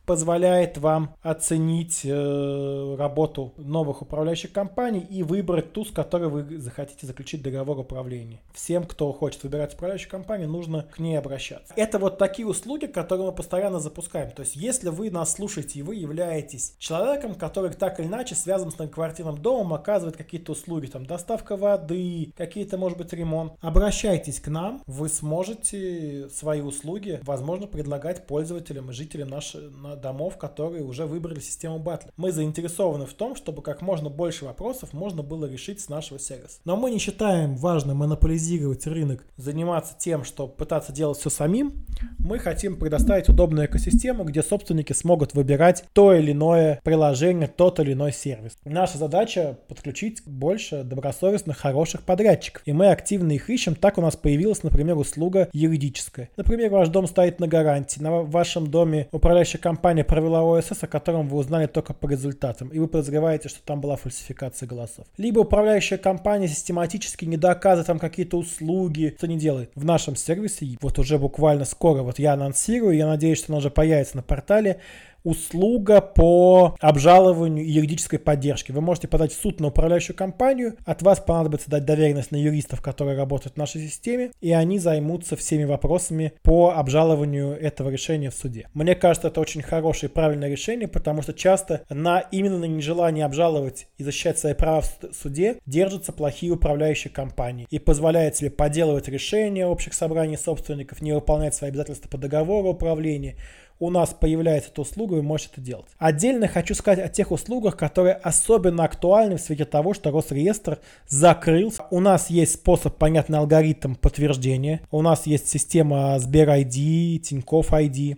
позволяет 0.09 0.79
вам 0.79 1.15
оценить 1.21 2.01
э, 2.03 2.97
работу 2.99 3.53
новых 3.59 4.01
управляющих 4.01 4.51
компаний 4.53 5.01
и 5.01 5.23
выбрать 5.23 5.75
ту, 5.75 5.85
с 5.85 5.91
которой 5.91 6.31
вы 6.31 6.59
захотите 6.59 7.07
заключить 7.07 7.43
договор 7.43 7.79
управления. 7.79 8.41
Всем, 8.55 8.85
кто 8.85 9.13
хочет 9.13 9.43
выбирать 9.43 9.75
управляющую 9.75 10.11
компанию, 10.11 10.49
нужно 10.49 10.83
к 10.83 10.99
ней 10.99 11.19
обращаться. 11.19 11.75
Это 11.77 11.99
вот 11.99 12.17
такие 12.17 12.49
услуги, 12.49 12.87
которые 12.87 13.27
мы 13.27 13.35
постоянно 13.35 13.81
запускаем. 13.81 14.31
То 14.31 14.41
есть, 14.41 14.57
если 14.57 14.89
вы 14.89 15.11
нас 15.11 15.35
слушаете 15.35 15.79
и 15.79 15.83
вы 15.83 15.97
являетесь 15.97 16.75
человеком, 16.79 17.35
который 17.35 17.71
так 17.73 18.01
или 18.01 18.07
иначе 18.07 18.35
связан 18.35 18.71
с 18.71 18.77
квартирным 18.77 19.37
домом, 19.37 19.75
оказывает 19.75 20.17
какие-то 20.17 20.53
услуги, 20.53 20.87
там 20.87 21.05
доставка 21.05 21.59
воды, 21.59 22.33
какие-то, 22.35 22.79
может 22.79 22.97
быть, 22.97 23.13
ремонт, 23.13 23.53
обращайтесь 23.61 24.41
к 24.41 24.49
нам, 24.49 24.83
вы 24.87 25.11
сможете 25.11 26.31
свои 26.31 26.63
услуги, 26.63 27.21
возможно, 27.25 27.67
предлагать 27.67 28.27
пользователям 28.27 28.89
и 28.89 28.95
жителям 28.95 29.29
нашей, 29.29 29.69
домов, 30.01 30.37
которые 30.39 30.85
уже 30.85 31.07
выбрали 31.07 31.41
систему 31.41 31.79
батла. 31.79 32.11
Мы 32.17 32.33
заинтересованы 32.33 33.07
в 33.07 33.15
том, 33.15 33.37
чтобы 33.37 33.63
как 33.63 33.83
можно 33.83 34.09
больше 34.09 34.45
вопросов 34.45 34.93
можно 34.93 35.23
было 35.23 35.47
решить 35.47 35.81
с 35.81 35.89
нашего 35.89 36.19
сервиса. 36.19 36.61
Но 36.65 36.77
мы 36.77 36.91
не 36.91 36.99
считаем 36.99 37.57
важным 37.57 37.99
монополизировать 37.99 38.87
рынок, 38.87 39.25
заниматься 39.37 39.95
тем, 39.99 40.25
что 40.25 40.47
пытаться 40.47 40.93
делать 40.93 41.19
все 41.19 41.31
самим. 41.31 41.85
Мы 42.19 42.39
хотим 42.39 42.77
предоставить 42.77 43.29
удобную 43.29 43.67
экосистему, 43.67 44.25
где 44.25 44.43
собственники 44.43 44.93
смогут 44.93 45.35
выбирать 45.35 45.85
то 45.93 46.13
или 46.15 46.33
иное 46.33 46.81
приложение, 46.85 47.49
тот 47.49 47.81
или 47.81 47.93
иной 47.93 48.13
сервис. 48.13 48.57
Наша 48.65 48.99
задача 48.99 49.59
подключить 49.69 50.23
больше 50.27 50.85
добросовестных, 50.85 51.59
хороших 51.59 52.03
подрядчиков. 52.03 52.63
И 52.67 52.73
мы 52.73 52.91
активно 52.91 53.33
их 53.33 53.51
ищем. 53.51 53.75
Так 53.75 53.99
у 53.99 54.01
нас 54.01 54.17
появилась, 54.17 54.63
например, 54.63 54.97
услуга 54.97 55.49
юридическая. 55.53 56.31
Например, 56.37 56.71
ваш 56.71 56.89
дом 56.89 57.07
стоит 57.07 57.41
на 57.41 57.49
гарантии. 57.49 58.01
На 58.01 58.23
вашем 58.23 58.69
доме 58.69 59.09
управляющая 59.13 59.61
компания 59.61 59.88
провела 60.03 60.43
ОСС, 60.43 60.83
о 60.83 60.87
котором 60.87 61.29
вы 61.29 61.39
узнали 61.39 61.67
только 61.67 61.95
по 61.95 62.09
результатам. 62.09 62.69
И 62.69 62.79
вы 62.79 62.89
подозреваете, 62.89 63.49
что 63.49 63.61
там 63.63 63.81
была 63.81 63.97
фальсификация 63.97 64.67
голосов. 64.67 65.07
Либо 65.17 65.41
управляющая 65.41 65.99
компания 65.99 66.49
систематически 66.49 67.25
не 67.25 67.37
доказывает 67.37 67.89
вам 67.89 67.99
какие-то 67.99 68.37
услуги, 68.39 69.15
что 69.17 69.29
не 69.29 69.39
делает. 69.39 69.71
В 69.75 69.85
нашем 69.85 70.17
сервисе, 70.17 70.77
вот 70.81 70.99
уже 70.99 71.19
буквально 71.19 71.65
скоро, 71.65 72.03
вот 72.03 72.19
я 72.19 72.35
анонсирую, 72.35 72.97
я 72.97 73.07
надеюсь, 73.07 73.39
что 73.39 73.53
она 73.53 73.59
уже 73.59 73.71
появится 73.71 74.17
на 74.17 74.23
портале, 74.23 74.81
услуга 75.25 76.01
по 76.01 76.77
обжалованию 76.81 77.71
юридической 77.71 78.19
поддержки. 78.19 78.73
Вы 78.73 78.81
можете 78.81 79.09
подать 79.09 79.33
в 79.33 79.41
суд 79.41 79.61
на 79.61 79.69
управляющую 79.69 80.17
компанию, 80.17 80.77
от 80.85 81.03
вас 81.03 81.21
понадобится 81.21 81.71
дать 81.71 81.85
доверенность 81.85 82.31
на 82.31 82.37
юристов, 82.37 82.81
которые 82.81 83.17
работают 83.17 83.55
в 83.55 83.59
нашей 83.59 83.81
системе, 83.81 84.31
и 84.41 84.53
они 84.53 84.79
займутся 84.79 85.37
всеми 85.37 85.65
вопросами 85.65 86.33
по 86.43 86.73
обжалованию 86.77 87.53
этого 87.53 87.91
решения 87.91 88.31
в 88.31 88.35
суде. 88.35 88.69
Мне 88.75 88.95
кажется, 88.95 89.29
это 89.29 89.41
очень 89.41 89.63
хорошее 89.63 90.11
и 90.11 90.13
правильное 90.15 90.49
решение, 90.49 90.89
потому 90.89 91.23
что 91.23 91.33
часто 91.33 91.83
на 91.89 92.21
именно 92.21 92.59
на 92.59 92.65
нежелании 92.65 93.23
обжаловать 93.23 93.89
и 93.99 94.05
защищать 94.05 94.39
свои 94.39 94.55
права 94.55 94.83
в 94.83 95.15
суде 95.15 95.57
держатся 95.67 96.13
плохие 96.13 96.53
управляющие 96.53 97.13
компании 97.13 97.67
и 97.71 97.79
позволяет 97.79 98.37
себе 98.37 98.51
поделывать 98.51 99.09
решения 99.09 99.67
общих 99.67 99.95
собраний 99.95 100.37
собственников, 100.37 101.03
не 101.03 101.13
выполнять 101.13 101.55
свои 101.55 101.71
обязательства 101.71 102.09
по 102.09 102.19
договору 102.19 102.69
управления, 102.69 103.37
у 103.79 103.91
нас 103.91 104.15
появляется 104.19 104.71
эта 104.71 104.83
услуга, 104.83 105.15
вы 105.15 105.23
можете 105.23 105.51
это 105.53 105.61
делать. 105.61 105.87
Отдельно 105.99 106.49
хочу 106.49 106.75
сказать 106.75 107.05
о 107.05 107.09
тех 107.09 107.31
услугах, 107.31 107.77
которые 107.77 108.15
особенно 108.15 108.85
актуальны 108.85 109.37
в 109.37 109.41
свете 109.41 109.65
того, 109.65 109.95
что 109.95 110.11
Росреестр 110.11 110.79
закрылся. 111.07 111.85
У 111.91 112.01
нас 112.01 112.31
есть 112.31 112.55
способ, 112.55 112.97
понятный 112.97 113.39
алгоритм 113.39 113.95
подтверждения. 113.95 114.81
У 114.91 115.03
нас 115.03 115.27
есть 115.27 115.49
система 115.49 116.19
Сбер 116.19 116.49
ID, 116.49 117.19
Тинькофф 117.19 117.73
ID 117.73 118.17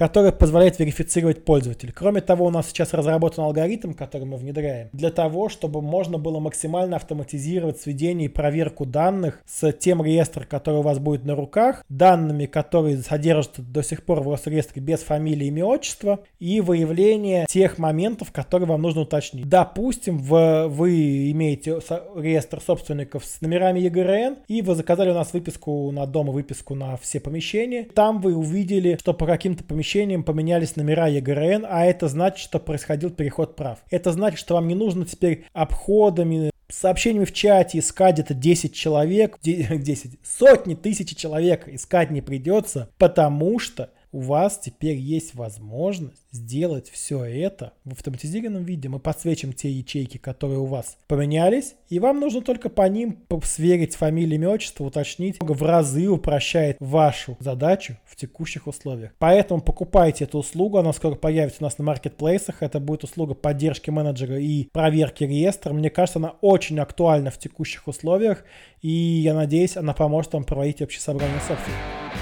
который 0.00 0.32
позволяет 0.32 0.78
верифицировать 0.78 1.44
пользователя. 1.44 1.92
Кроме 1.94 2.22
того, 2.22 2.46
у 2.46 2.50
нас 2.50 2.68
сейчас 2.68 2.94
разработан 2.94 3.44
алгоритм, 3.44 3.92
который 3.92 4.24
мы 4.24 4.38
внедряем, 4.38 4.88
для 4.94 5.10
того, 5.10 5.50
чтобы 5.50 5.82
можно 5.82 6.16
было 6.16 6.40
максимально 6.40 6.96
автоматизировать 6.96 7.82
сведение 7.82 8.24
и 8.24 8.32
проверку 8.32 8.86
данных 8.86 9.42
с 9.46 9.70
тем 9.74 10.02
реестром, 10.02 10.46
который 10.48 10.76
у 10.76 10.82
вас 10.82 10.98
будет 10.98 11.26
на 11.26 11.34
руках, 11.34 11.84
данными, 11.90 12.46
которые 12.46 12.96
содержатся 12.96 13.60
до 13.60 13.82
сих 13.82 14.06
пор 14.06 14.22
в 14.22 14.30
Росреестре 14.30 14.80
без 14.80 15.00
фамилии, 15.00 15.48
имя, 15.48 15.66
отчества, 15.66 16.20
и 16.38 16.62
выявление 16.62 17.44
тех 17.46 17.76
моментов, 17.76 18.32
которые 18.32 18.68
вам 18.68 18.80
нужно 18.80 19.02
уточнить. 19.02 19.50
Допустим, 19.50 20.16
в, 20.16 20.68
вы 20.68 21.30
имеете 21.32 21.78
реестр 22.16 22.62
собственников 22.66 23.26
с 23.26 23.42
номерами 23.42 23.80
ЕГРН, 23.80 24.38
и 24.48 24.62
вы 24.62 24.74
заказали 24.76 25.10
у 25.10 25.14
нас 25.14 25.34
выписку 25.34 25.90
на 25.90 26.06
дом 26.06 26.30
и 26.30 26.32
выписку 26.32 26.74
на 26.74 26.96
все 26.96 27.20
помещения. 27.20 27.86
Там 27.94 28.22
вы 28.22 28.34
увидели, 28.34 28.96
что 28.98 29.12
по 29.12 29.26
каким-то 29.26 29.62
помещениям 29.62 29.89
помещением 29.90 30.22
поменялись 30.22 30.76
номера 30.76 31.08
ЕГРН, 31.08 31.66
а 31.68 31.84
это 31.84 32.06
значит, 32.06 32.38
что 32.38 32.60
происходил 32.60 33.10
переход 33.10 33.56
прав. 33.56 33.80
Это 33.90 34.12
значит, 34.12 34.38
что 34.38 34.54
вам 34.54 34.68
не 34.68 34.76
нужно 34.76 35.04
теперь 35.04 35.46
обходами, 35.52 36.50
сообщениями 36.68 37.24
в 37.24 37.32
чате 37.32 37.80
искать 37.80 38.14
где-то 38.14 38.34
10 38.34 38.72
человек, 38.72 39.38
10, 39.42 40.18
сотни 40.22 40.74
тысяч 40.74 41.16
человек 41.16 41.66
искать 41.66 42.12
не 42.12 42.20
придется, 42.20 42.88
потому 42.98 43.58
что 43.58 43.90
у 44.12 44.20
вас 44.20 44.58
теперь 44.58 44.96
есть 44.96 45.34
возможность 45.34 46.22
сделать 46.32 46.90
все 46.90 47.24
это 47.24 47.72
в 47.84 47.92
автоматизированном 47.92 48.64
виде. 48.64 48.88
Мы 48.88 48.98
подсвечим 48.98 49.52
те 49.52 49.70
ячейки, 49.70 50.18
которые 50.18 50.58
у 50.58 50.66
вас 50.66 50.96
поменялись, 51.06 51.74
и 51.88 51.98
вам 51.98 52.20
нужно 52.20 52.42
только 52.42 52.68
по 52.68 52.88
ним 52.88 53.18
сверить 53.44 53.96
фамилию, 53.96 54.36
имя, 54.36 54.50
отчество, 54.50 54.84
уточнить. 54.84 55.36
В 55.40 55.62
разы 55.62 56.08
упрощает 56.08 56.76
вашу 56.80 57.36
задачу 57.40 57.96
в 58.04 58.16
текущих 58.16 58.66
условиях. 58.66 59.12
Поэтому 59.18 59.60
покупайте 59.60 60.24
эту 60.24 60.38
услугу, 60.38 60.78
она 60.78 60.92
скоро 60.92 61.14
появится 61.14 61.58
у 61.60 61.64
нас 61.64 61.78
на 61.78 61.84
маркетплейсах. 61.84 62.62
Это 62.62 62.80
будет 62.80 63.04
услуга 63.04 63.34
поддержки 63.34 63.90
менеджера 63.90 64.38
и 64.38 64.64
проверки 64.64 65.24
реестра. 65.24 65.72
Мне 65.72 65.90
кажется, 65.90 66.18
она 66.18 66.34
очень 66.40 66.78
актуальна 66.80 67.30
в 67.30 67.38
текущих 67.38 67.86
условиях, 67.88 68.44
и 68.82 68.88
я 68.88 69.34
надеюсь, 69.34 69.76
она 69.76 69.92
поможет 69.92 70.32
вам 70.32 70.44
проводить 70.44 70.82
общее 70.82 71.00
собрание 71.00 71.40
собственников. 71.40 72.19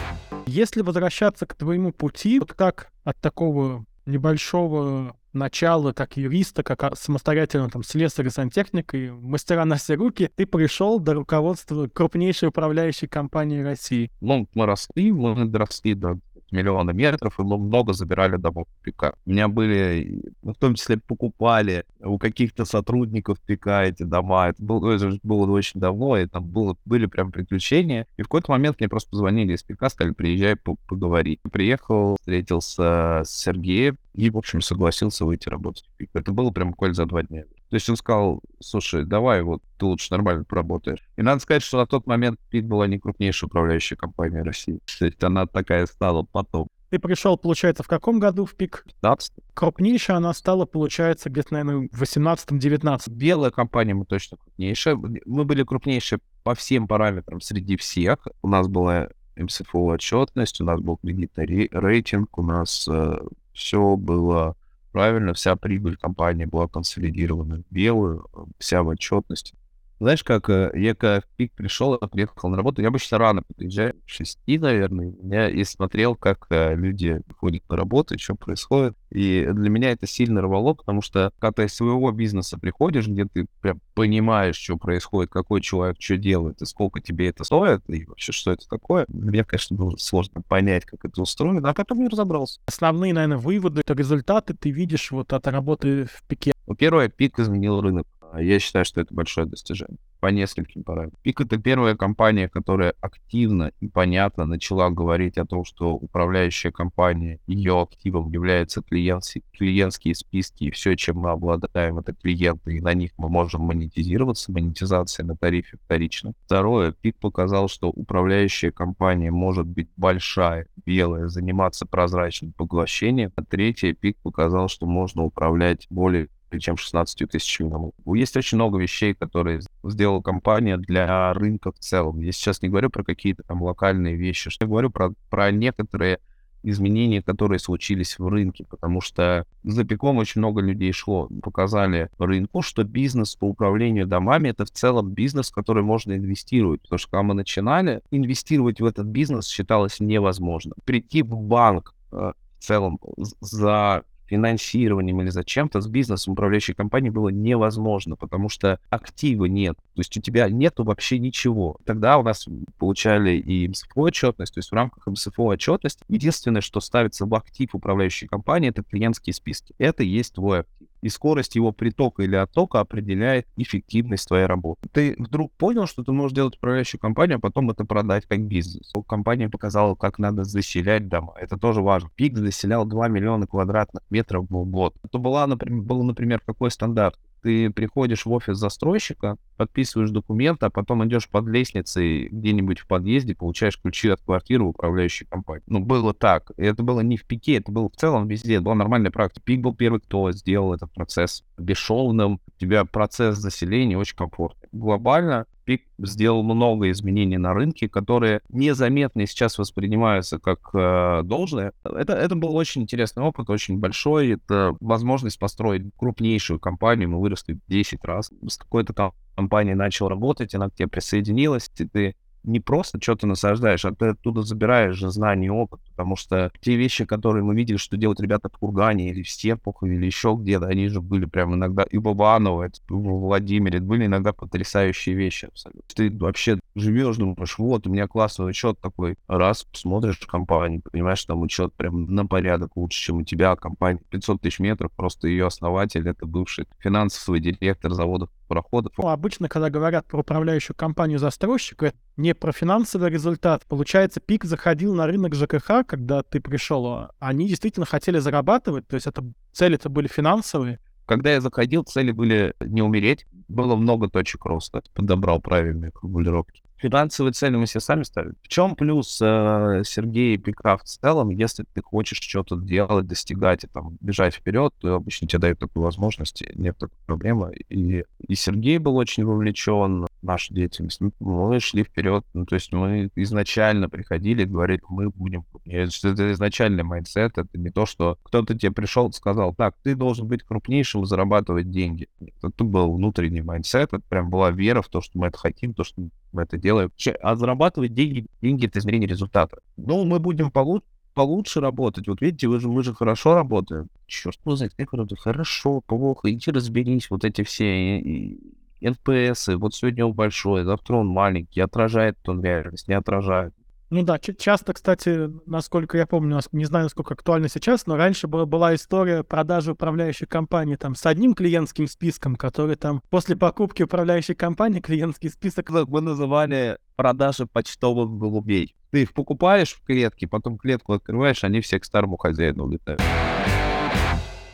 Если 0.48 0.80
возвращаться 0.80 1.44
к 1.44 1.54
твоему 1.54 1.92
пути, 1.92 2.38
вот 2.38 2.54
как 2.54 2.90
от 3.04 3.18
такого 3.18 3.84
небольшого 4.06 5.14
начала, 5.34 5.92
как 5.92 6.16
юриста, 6.16 6.62
как 6.62 6.96
самостоятельно 6.96 7.68
там 7.68 7.82
слесаря, 7.82 8.30
сантехника 8.30 8.96
и 8.96 9.10
мастера 9.10 9.66
на 9.66 9.76
все 9.76 9.94
руки, 9.94 10.30
ты 10.34 10.46
пришел 10.46 11.00
до 11.00 11.12
руководства 11.12 11.86
крупнейшей 11.86 12.48
управляющей 12.48 13.06
компании 13.06 13.60
России. 13.60 14.10
Ну, 14.22 14.48
мы 14.54 14.64
росли, 14.64 15.12
мы 15.12 15.44
доросли 15.44 15.92
до 15.92 16.18
миллиона 16.50 16.90
метров, 16.90 17.38
и 17.38 17.42
мы 17.42 17.58
много 17.58 17.92
забирали 17.92 18.36
домов 18.36 18.66
пика. 18.82 19.14
У 19.26 19.30
меня 19.30 19.48
были, 19.48 20.22
ну, 20.42 20.52
в 20.52 20.56
том 20.56 20.74
числе 20.74 20.98
покупали 20.98 21.84
у 22.00 22.18
каких-то 22.18 22.64
сотрудников 22.64 23.38
пика 23.40 23.82
эти 23.82 24.02
дома. 24.02 24.48
Это 24.48 24.62
было, 24.62 24.92
это 24.92 25.18
было 25.22 25.50
очень 25.50 25.80
давно, 25.80 26.16
и 26.16 26.26
там 26.26 26.44
было, 26.44 26.76
были 26.84 27.06
прям 27.06 27.32
приключения. 27.32 28.06
И 28.16 28.22
в 28.22 28.26
какой-то 28.26 28.52
момент 28.52 28.80
мне 28.80 28.88
просто 28.88 29.10
позвонили 29.10 29.54
из 29.54 29.62
пика, 29.62 29.88
сказали, 29.88 30.14
приезжай 30.14 30.56
поговорить. 30.56 31.40
Приехал, 31.50 32.16
встретился 32.20 33.22
с 33.24 33.30
Сергеем, 33.30 33.98
и, 34.14 34.30
в 34.30 34.36
общем, 34.36 34.60
согласился 34.60 35.24
выйти 35.24 35.48
работать 35.48 35.84
в 35.86 35.96
пик. 35.96 36.10
Это 36.14 36.32
было 36.32 36.50
прям 36.50 36.70
буквально 36.70 36.94
за 36.94 37.06
два 37.06 37.22
дня. 37.22 37.44
То 37.70 37.74
есть 37.74 37.88
он 37.90 37.96
сказал, 37.96 38.40
слушай, 38.60 39.04
давай, 39.04 39.42
вот 39.42 39.62
ты 39.78 39.86
лучше 39.86 40.08
нормально 40.10 40.44
поработаешь. 40.44 41.00
И 41.16 41.22
надо 41.22 41.40
сказать, 41.40 41.62
что 41.62 41.76
на 41.76 41.86
тот 41.86 42.06
момент 42.06 42.40
ПИК 42.50 42.64
была 42.64 42.86
не 42.86 42.98
крупнейшая 42.98 43.48
управляющая 43.48 43.96
компания 43.96 44.42
России. 44.42 44.80
То 44.98 45.04
есть 45.04 45.22
она 45.22 45.46
такая 45.46 45.86
стала 45.86 46.22
потом. 46.22 46.68
Ты 46.90 46.98
пришел, 46.98 47.36
получается, 47.36 47.82
в 47.82 47.86
каком 47.86 48.18
году 48.18 48.46
в 48.46 48.54
ПИК? 48.54 48.84
15 48.86 49.32
Крупнейшая 49.52 50.16
она 50.16 50.32
стала, 50.32 50.64
получается, 50.64 51.28
где-то, 51.28 51.52
наверное, 51.52 51.88
в 51.92 52.02
18-19. 52.02 53.10
Белая 53.10 53.50
компания 53.50 53.92
мы 53.92 54.06
точно 54.06 54.38
крупнейшая. 54.38 54.96
Мы 54.96 55.44
были 55.44 55.62
крупнейшие 55.64 56.20
по 56.44 56.54
всем 56.54 56.88
параметрам 56.88 57.42
среди 57.42 57.76
всех. 57.76 58.26
У 58.40 58.48
нас 58.48 58.68
была 58.68 59.08
МСФО 59.36 59.84
отчетность, 59.84 60.60
у 60.62 60.64
нас 60.64 60.80
был 60.80 60.96
кредитный 60.96 61.68
рейтинг, 61.70 62.38
у 62.38 62.42
нас 62.42 62.88
э, 62.90 63.18
все 63.52 63.96
было 63.96 64.56
правильно, 64.92 65.34
вся 65.34 65.56
прибыль 65.56 65.96
компании 65.96 66.44
была 66.44 66.68
консолидирована 66.68 67.62
в 67.62 67.72
белую, 67.72 68.28
вся 68.58 68.82
в 68.82 68.88
отчетности. 68.88 69.54
Знаешь, 70.00 70.22
как 70.22 70.48
э, 70.48 70.70
я 70.74 70.94
в 70.94 71.22
пик 71.36 71.52
пришел, 71.54 71.98
приехал 71.98 72.48
на 72.48 72.56
работу, 72.56 72.82
я 72.82 72.88
обычно 72.88 73.18
рано 73.18 73.42
приезжаю, 73.56 73.96
6, 74.06 74.38
наверное, 74.46 75.12
я 75.24 75.48
и 75.48 75.64
смотрел, 75.64 76.14
как 76.14 76.46
э, 76.50 76.76
люди 76.76 77.20
ходят 77.36 77.68
на 77.68 77.76
работу, 77.76 78.16
что 78.16 78.36
происходит. 78.36 78.96
И 79.10 79.48
для 79.50 79.70
меня 79.70 79.90
это 79.90 80.06
сильно 80.06 80.40
рвало, 80.40 80.74
потому 80.74 81.02
что 81.02 81.32
когда 81.38 81.52
ты 81.52 81.64
из 81.64 81.74
своего 81.74 82.12
бизнеса 82.12 82.58
приходишь, 82.58 83.08
где 83.08 83.24
ты 83.24 83.46
прям 83.60 83.80
понимаешь, 83.94 84.56
что 84.56 84.76
происходит, 84.76 85.32
какой 85.32 85.62
человек 85.62 85.96
что 85.98 86.16
делает, 86.16 86.62
и 86.62 86.66
сколько 86.66 87.00
тебе 87.00 87.28
это 87.28 87.42
стоит, 87.42 87.82
и 87.88 88.04
вообще, 88.04 88.30
что 88.30 88.52
это 88.52 88.68
такое, 88.68 89.04
меня, 89.08 89.42
конечно, 89.42 89.76
было 89.76 89.96
сложно 89.96 90.42
понять, 90.42 90.84
как 90.84 91.04
это 91.04 91.20
устроено, 91.20 91.68
а 91.68 91.74
потом 91.74 91.98
не 91.98 92.08
разобрался. 92.08 92.60
Основные, 92.66 93.12
наверное, 93.12 93.38
выводы, 93.38 93.80
это 93.80 93.94
результаты 93.94 94.54
ты 94.54 94.70
видишь 94.70 95.10
вот 95.10 95.32
от 95.32 95.46
работы 95.48 96.04
в 96.04 96.22
пике. 96.28 96.52
Ну, 96.68 96.74
первое, 96.74 97.08
пик 97.08 97.38
изменил 97.38 97.80
рынок. 97.80 98.06
А 98.32 98.42
я 98.42 98.58
считаю, 98.58 98.84
что 98.84 99.00
это 99.00 99.14
большое 99.14 99.46
достижение 99.46 99.98
по 100.20 100.26
нескольким 100.26 100.82
параметрам. 100.82 101.18
Пик— 101.22 101.40
это 101.42 101.58
первая 101.58 101.94
компания, 101.94 102.48
которая 102.48 102.94
активно 103.00 103.72
и 103.80 103.88
понятно 103.88 104.44
начала 104.44 104.90
говорить 104.90 105.38
о 105.38 105.46
том, 105.46 105.64
что 105.64 105.94
управляющая 105.94 106.72
компания, 106.72 107.38
ее 107.46 107.80
активом 107.80 108.30
являются 108.30 108.82
клиентские, 108.82 109.44
клиентские 109.52 110.14
списки, 110.14 110.64
и 110.64 110.70
все, 110.70 110.96
чем 110.96 111.18
мы 111.18 111.30
обладаем, 111.30 111.98
это 111.98 112.14
клиенты, 112.14 112.76
и 112.76 112.80
на 112.80 112.94
них 112.94 113.12
мы 113.16 113.28
можем 113.28 113.62
монетизироваться, 113.62 114.52
монетизация 114.52 115.24
на 115.24 115.36
тарифе 115.36 115.78
вторично. 115.84 116.32
Второе, 116.44 116.92
Пик 116.92 117.16
показал, 117.18 117.68
что 117.68 117.88
управляющая 117.88 118.72
компания 118.72 119.30
может 119.30 119.66
быть 119.66 119.88
большая, 119.96 120.66
белая, 120.84 121.28
заниматься 121.28 121.86
прозрачным 121.86 122.52
поглощением. 122.52 123.32
А 123.36 123.44
третье, 123.44 123.92
Пик 123.92 124.16
показал, 124.18 124.68
что 124.68 124.86
можно 124.86 125.22
управлять 125.22 125.86
более 125.90 126.28
чем 126.56 126.76
16 126.76 127.30
тысячами 127.30 127.68
налогов. 127.68 127.94
Есть 128.14 128.36
очень 128.36 128.56
много 128.56 128.78
вещей, 128.78 129.14
которые 129.14 129.60
сделала 129.84 130.22
компания 130.22 130.76
для 130.76 131.32
рынка 131.34 131.72
в 131.72 131.78
целом. 131.78 132.20
Я 132.20 132.32
сейчас 132.32 132.62
не 132.62 132.68
говорю 132.68 132.90
про 132.90 133.04
какие-то 133.04 133.42
там 133.42 133.62
локальные 133.62 134.16
вещи, 134.16 134.50
я 134.60 134.66
говорю 134.66 134.90
про, 134.90 135.12
про 135.30 135.50
некоторые 135.50 136.18
изменения, 136.62 137.22
которые 137.22 137.58
случились 137.58 138.18
в 138.18 138.26
рынке, 138.26 138.64
потому 138.68 139.00
что 139.00 139.46
за 139.62 139.84
пиком 139.84 140.18
очень 140.18 140.40
много 140.40 140.60
людей 140.60 140.92
шло. 140.92 141.28
Показали 141.42 142.10
рынку, 142.18 142.62
что 142.62 142.84
бизнес 142.84 143.36
по 143.36 143.44
управлению 143.44 144.06
домами— 144.06 144.48
это 144.50 144.64
в 144.64 144.70
целом 144.70 145.10
бизнес, 145.10 145.50
в 145.50 145.54
который 145.54 145.82
можно 145.82 146.14
инвестировать. 146.16 146.82
Потому 146.82 146.98
что 146.98 147.10
когда 147.10 147.22
мы 147.22 147.34
начинали, 147.34 148.02
инвестировать 148.10 148.80
в 148.80 148.84
этот 148.84 149.06
бизнес 149.06 149.46
считалось 149.46 150.00
невозможно. 150.00 150.74
Прийти 150.84 151.22
в 151.22 151.36
банк 151.36 151.94
э, 152.12 152.32
в 152.58 152.64
целом 152.64 152.98
за 153.40 154.02
финансированием 154.28 155.20
или 155.22 155.30
зачем-то 155.30 155.80
с 155.80 155.86
бизнесом 155.86 156.34
управляющей 156.34 156.74
компании 156.74 157.10
было 157.10 157.28
невозможно, 157.28 158.16
потому 158.16 158.48
что 158.48 158.78
актива 158.90 159.46
нет. 159.46 159.76
То 159.94 160.00
есть 160.00 160.16
у 160.16 160.20
тебя 160.20 160.48
нету 160.48 160.84
вообще 160.84 161.18
ничего. 161.18 161.78
Тогда 161.84 162.18
у 162.18 162.22
нас 162.22 162.46
получали 162.78 163.36
и 163.36 163.68
МСФО 163.68 164.02
отчетность, 164.02 164.54
то 164.54 164.58
есть 164.58 164.70
в 164.70 164.74
рамках 164.74 165.06
МСФО 165.06 165.42
отчетности 165.44 166.04
единственное, 166.08 166.60
что 166.60 166.80
ставится 166.80 167.26
в 167.26 167.34
актив 167.34 167.74
управляющей 167.74 168.28
компании, 168.28 168.70
это 168.70 168.82
клиентские 168.82 169.34
списки. 169.34 169.74
Это 169.78 170.02
и 170.02 170.08
есть 170.08 170.34
твой 170.34 170.60
актив 170.60 170.87
и 171.02 171.08
скорость 171.08 171.56
его 171.56 171.72
притока 171.72 172.22
или 172.22 172.36
оттока 172.36 172.80
определяет 172.80 173.46
эффективность 173.56 174.28
твоей 174.28 174.46
работы. 174.46 174.88
Ты 174.92 175.14
вдруг 175.18 175.52
понял, 175.52 175.86
что 175.86 176.04
ты 176.04 176.12
можешь 176.12 176.34
делать 176.34 176.56
управляющую 176.56 177.00
компанию, 177.00 177.36
а 177.38 177.40
потом 177.40 177.70
это 177.70 177.84
продать 177.84 178.26
как 178.26 178.40
бизнес. 178.40 178.92
Компания 179.06 179.48
показала, 179.48 179.94
как 179.94 180.18
надо 180.18 180.44
заселять 180.44 181.08
дома. 181.08 181.34
Это 181.40 181.56
тоже 181.56 181.82
важно. 181.82 182.10
Пик 182.14 182.36
заселял 182.36 182.84
2 182.84 183.08
миллиона 183.08 183.46
квадратных 183.46 184.02
метров 184.10 184.46
в 184.48 184.64
год. 184.64 184.94
Это 185.02 185.18
была, 185.18 185.46
например, 185.46 185.82
был, 185.82 186.02
например, 186.02 186.40
какой 186.44 186.70
стандарт? 186.70 187.18
Ты 187.42 187.70
приходишь 187.70 188.26
в 188.26 188.32
офис 188.32 188.56
застройщика, 188.56 189.36
подписываешь 189.56 190.10
документы, 190.10 190.66
а 190.66 190.70
потом 190.70 191.06
идешь 191.06 191.28
под 191.28 191.46
лестницей 191.46 192.28
где-нибудь 192.28 192.80
в 192.80 192.86
подъезде, 192.86 193.34
получаешь 193.34 193.80
ключи 193.80 194.08
от 194.08 194.20
квартиры 194.22 194.64
управляющей 194.64 195.26
компании. 195.26 195.64
Ну, 195.66 195.80
было 195.80 196.14
так. 196.14 196.52
Это 196.56 196.82
было 196.82 197.00
не 197.00 197.16
в 197.16 197.24
пике, 197.24 197.56
это 197.56 197.72
было 197.72 197.88
в 197.88 197.96
целом 197.96 198.28
везде. 198.28 198.54
Это 198.54 198.62
была 198.62 198.74
нормальная 198.74 199.10
практика. 199.10 199.44
Пик 199.44 199.60
был 199.60 199.74
первый, 199.74 200.00
кто 200.00 200.30
сделал 200.32 200.74
этот 200.74 200.92
процесс 200.92 201.44
бесшовным. 201.56 202.40
У 202.46 202.60
тебя 202.60 202.84
процесс 202.84 203.38
заселения 203.38 203.98
очень 203.98 204.16
комфортный. 204.16 204.68
Глобально 204.72 205.46
Пик 205.68 205.82
сделал 205.98 206.42
много 206.42 206.90
изменений 206.90 207.36
на 207.36 207.52
рынке, 207.52 207.90
которые 207.90 208.40
незаметно 208.48 209.26
сейчас 209.26 209.58
воспринимаются 209.58 210.38
как 210.38 210.70
э, 210.72 211.20
должное. 211.24 211.74
Это, 211.84 212.14
это 212.14 212.36
был 212.36 212.56
очень 212.56 212.84
интересный 212.84 213.22
опыт, 213.22 213.50
очень 213.50 213.76
большой. 213.76 214.30
Это 214.30 214.74
возможность 214.80 215.38
построить 215.38 215.82
крупнейшую 215.98 216.58
компанию. 216.58 217.10
Мы 217.10 217.20
выросли 217.20 217.52
в 217.52 217.70
10 217.70 218.02
раз. 218.06 218.30
С 218.48 218.56
какой-то 218.56 219.12
компанией 219.36 219.74
начал 219.74 220.08
работать, 220.08 220.54
она 220.54 220.70
к 220.70 220.74
тебе 220.74 220.88
присоединилась, 220.88 221.70
и 221.76 221.84
ты 221.84 222.16
не 222.44 222.60
просто 222.60 222.98
что-то 222.98 223.26
насаждаешь, 223.26 223.84
а 223.84 223.94
ты 223.94 224.06
оттуда 224.06 224.40
забираешь 224.40 224.96
же 224.96 225.10
знания 225.10 225.48
и 225.48 225.50
опыт, 225.50 225.80
потому 225.98 226.14
что 226.14 226.52
те 226.60 226.76
вещи, 226.76 227.04
которые 227.04 227.42
мы 227.42 227.56
видели, 227.56 227.76
что 227.76 227.96
делают 227.96 228.20
ребята 228.20 228.48
в 228.48 228.56
Кургане 228.56 229.10
или 229.10 229.24
в 229.24 229.28
Серпухове 229.28 229.96
или 229.96 230.06
еще 230.06 230.36
где-то, 230.38 230.66
они 230.66 230.86
же 230.86 231.00
были 231.00 231.24
прям 231.24 231.56
иногда 231.56 231.82
и 231.82 231.98
в 231.98 232.14
Иваново, 232.14 232.68
и 232.68 232.70
в 232.88 233.20
Владимире, 233.20 233.80
были 233.80 234.06
иногда 234.06 234.32
потрясающие 234.32 235.16
вещи 235.16 235.46
абсолютно. 235.46 235.82
Ты 235.92 236.16
вообще 236.16 236.60
живешь, 236.76 237.16
думаешь, 237.16 237.58
вот, 237.58 237.88
у 237.88 237.90
меня 237.90 238.06
классный 238.06 238.48
учет 238.48 238.78
такой, 238.78 239.16
раз 239.26 239.66
смотришь 239.72 240.18
компанию, 240.18 240.82
понимаешь, 240.82 241.24
там 241.24 241.42
учет 241.42 241.74
прям 241.74 242.04
на 242.14 242.24
порядок 242.24 242.76
лучше, 242.76 243.06
чем 243.06 243.16
у 243.16 243.24
тебя, 243.24 243.56
компания 243.56 244.00
500 244.10 244.40
тысяч 244.40 244.60
метров, 244.60 244.92
просто 244.92 245.26
ее 245.26 245.46
основатель, 245.46 246.08
это 246.08 246.26
бывший 246.26 246.66
финансовый 246.78 247.40
директор 247.40 247.92
заводов 247.92 248.30
проходов. 248.46 248.92
Ну, 248.98 249.08
обычно, 249.08 249.48
когда 249.48 249.70
говорят 249.70 250.06
про 250.06 250.20
управляющую 250.20 250.74
компанию 250.74 251.18
застройщика, 251.18 251.92
не 252.16 252.34
про 252.34 252.50
финансовый 252.50 253.10
результат. 253.10 253.64
Получается, 253.68 254.20
пик 254.20 254.44
заходил 254.44 254.94
на 254.94 255.06
рынок 255.06 255.34
ЖКХ, 255.34 255.86
когда 255.88 256.22
ты 256.22 256.40
пришел. 256.40 257.08
Они 257.18 257.48
действительно 257.48 257.86
хотели 257.86 258.18
зарабатывать, 258.18 258.86
то 258.86 258.94
есть 258.94 259.06
это 259.06 259.24
цели-то 259.52 259.88
были 259.88 260.06
финансовые. 260.06 260.78
Когда 261.06 261.32
я 261.32 261.40
заходил, 261.40 261.84
цели 261.84 262.12
были 262.12 262.54
не 262.60 262.82
умереть. 262.82 263.26
Было 263.48 263.76
много 263.76 264.08
точек 264.08 264.44
роста. 264.44 264.82
Подобрал 264.94 265.40
правильные 265.40 265.90
формулировки. 265.90 266.62
Финансовые 266.78 267.32
цели 267.32 267.56
мы 267.56 267.66
себе 267.66 267.80
сами 267.80 268.04
ставим. 268.04 268.34
В 268.40 268.48
чем 268.48 268.76
плюс 268.76 269.18
э, 269.20 269.82
Сергея 269.84 270.38
Пика 270.38 270.76
в 270.76 270.84
целом, 270.84 271.30
если 271.30 271.64
ты 271.74 271.82
хочешь 271.82 272.20
что-то 272.20 272.56
делать, 272.56 273.06
достигать 273.06 273.64
и 273.64 273.66
там 273.66 273.96
бежать 274.00 274.34
вперед, 274.34 274.72
то 274.80 274.94
обычно 274.94 275.26
тебе 275.26 275.40
дают 275.40 275.58
такую 275.58 275.82
возможность, 275.82 276.44
нет 276.54 276.78
такой 276.78 276.96
проблемы. 277.04 277.52
И, 277.68 278.04
и 278.26 278.34
Сергей 278.36 278.78
был 278.78 278.96
очень 278.96 279.24
вовлечен 279.24 280.06
в 280.06 280.24
нашу 280.24 280.54
деятельность. 280.54 281.00
Мы 281.18 281.58
шли 281.58 281.82
вперед, 281.82 282.24
ну, 282.32 282.46
то 282.46 282.54
есть 282.54 282.72
мы 282.72 283.10
изначально 283.16 283.88
приходили, 283.88 284.44
говорили, 284.44 284.80
мы 284.88 285.10
будем. 285.10 285.44
Это 285.64 286.32
изначальный 286.32 286.84
mindset, 286.84 287.38
это 287.38 287.58
не 287.58 287.70
то, 287.70 287.86
что 287.86 288.18
кто-то 288.22 288.56
тебе 288.56 288.70
пришел 288.70 289.08
и 289.08 289.12
сказал, 289.12 289.52
так, 289.52 289.74
ты 289.82 289.96
должен 289.96 290.28
быть 290.28 290.44
крупнейшим 290.44 291.02
и 291.02 291.06
зарабатывать 291.06 291.70
деньги. 291.70 292.08
Это 292.42 292.62
был 292.62 292.94
внутренний 292.94 293.42
mindset, 293.42 293.92
это 293.92 294.00
прям 294.08 294.30
была 294.30 294.52
вера 294.52 294.80
в 294.80 294.88
то, 294.88 295.00
что 295.00 295.18
мы 295.18 295.26
это 295.26 295.38
хотим, 295.38 295.74
то, 295.74 295.82
что 295.82 296.08
мы 296.32 296.42
это 296.42 296.58
делаем. 296.58 296.90
А 297.22 297.36
зарабатывать 297.36 297.94
деньги, 297.94 298.26
деньги 298.42 298.66
это 298.66 298.78
измерение 298.78 299.08
результата. 299.08 299.58
Ну, 299.76 300.04
мы 300.04 300.18
будем 300.18 300.50
получше 300.50 300.84
получше 301.14 301.60
работать. 301.60 302.06
Вот 302.06 302.20
видите, 302.20 302.46
вы 302.46 302.60
же, 302.60 302.68
мы 302.68 302.84
же 302.84 302.94
хорошо 302.94 303.34
работаем. 303.34 303.88
Черт 304.06 304.38
знает, 304.44 304.72
как 304.76 304.92
работать. 304.92 305.18
Хорошо, 305.18 305.80
плохо. 305.80 306.30
Иди 306.30 306.52
разберись. 306.52 307.10
Вот 307.10 307.24
эти 307.24 307.42
все 307.42 308.38
NPS. 308.80 309.48
Вот 309.48 309.74
сегодня 309.74 310.06
он 310.06 310.12
большой, 310.12 310.62
завтра 310.62 310.94
он 310.94 311.08
маленький. 311.08 311.60
Отражает 311.60 312.16
он 312.28 312.40
реальность, 312.40 312.86
не 312.86 312.94
отражает. 312.94 313.52
Ну 313.90 314.02
да, 314.02 314.18
часто, 314.18 314.74
кстати, 314.74 315.30
насколько 315.46 315.96
я 315.96 316.06
помню, 316.06 316.40
не 316.52 316.66
знаю, 316.66 316.84
насколько 316.84 317.14
актуально 317.14 317.48
сейчас, 317.48 317.86
но 317.86 317.96
раньше 317.96 318.28
была, 318.28 318.44
была 318.44 318.74
история 318.74 319.24
продажи 319.24 319.72
управляющей 319.72 320.26
компании 320.26 320.76
там 320.76 320.94
с 320.94 321.06
одним 321.06 321.34
клиентским 321.34 321.86
списком, 321.86 322.36
который 322.36 322.76
там 322.76 323.02
после 323.08 323.34
покупки 323.34 323.82
управляющей 323.82 324.34
компании 324.34 324.80
клиентский 324.80 325.30
список... 325.30 325.70
Мы 325.70 326.02
называли 326.02 326.78
продажи 326.96 327.46
почтовых 327.46 328.10
голубей. 328.10 328.74
Ты 328.90 329.02
их 329.02 329.14
покупаешь 329.14 329.72
в 329.72 329.82
клетке, 329.84 330.26
потом 330.26 330.58
клетку 330.58 330.92
открываешь, 330.92 331.44
они 331.44 331.60
все 331.60 331.80
к 331.80 331.84
старому 331.84 332.18
хозяину 332.18 332.64
улетают. 332.64 333.00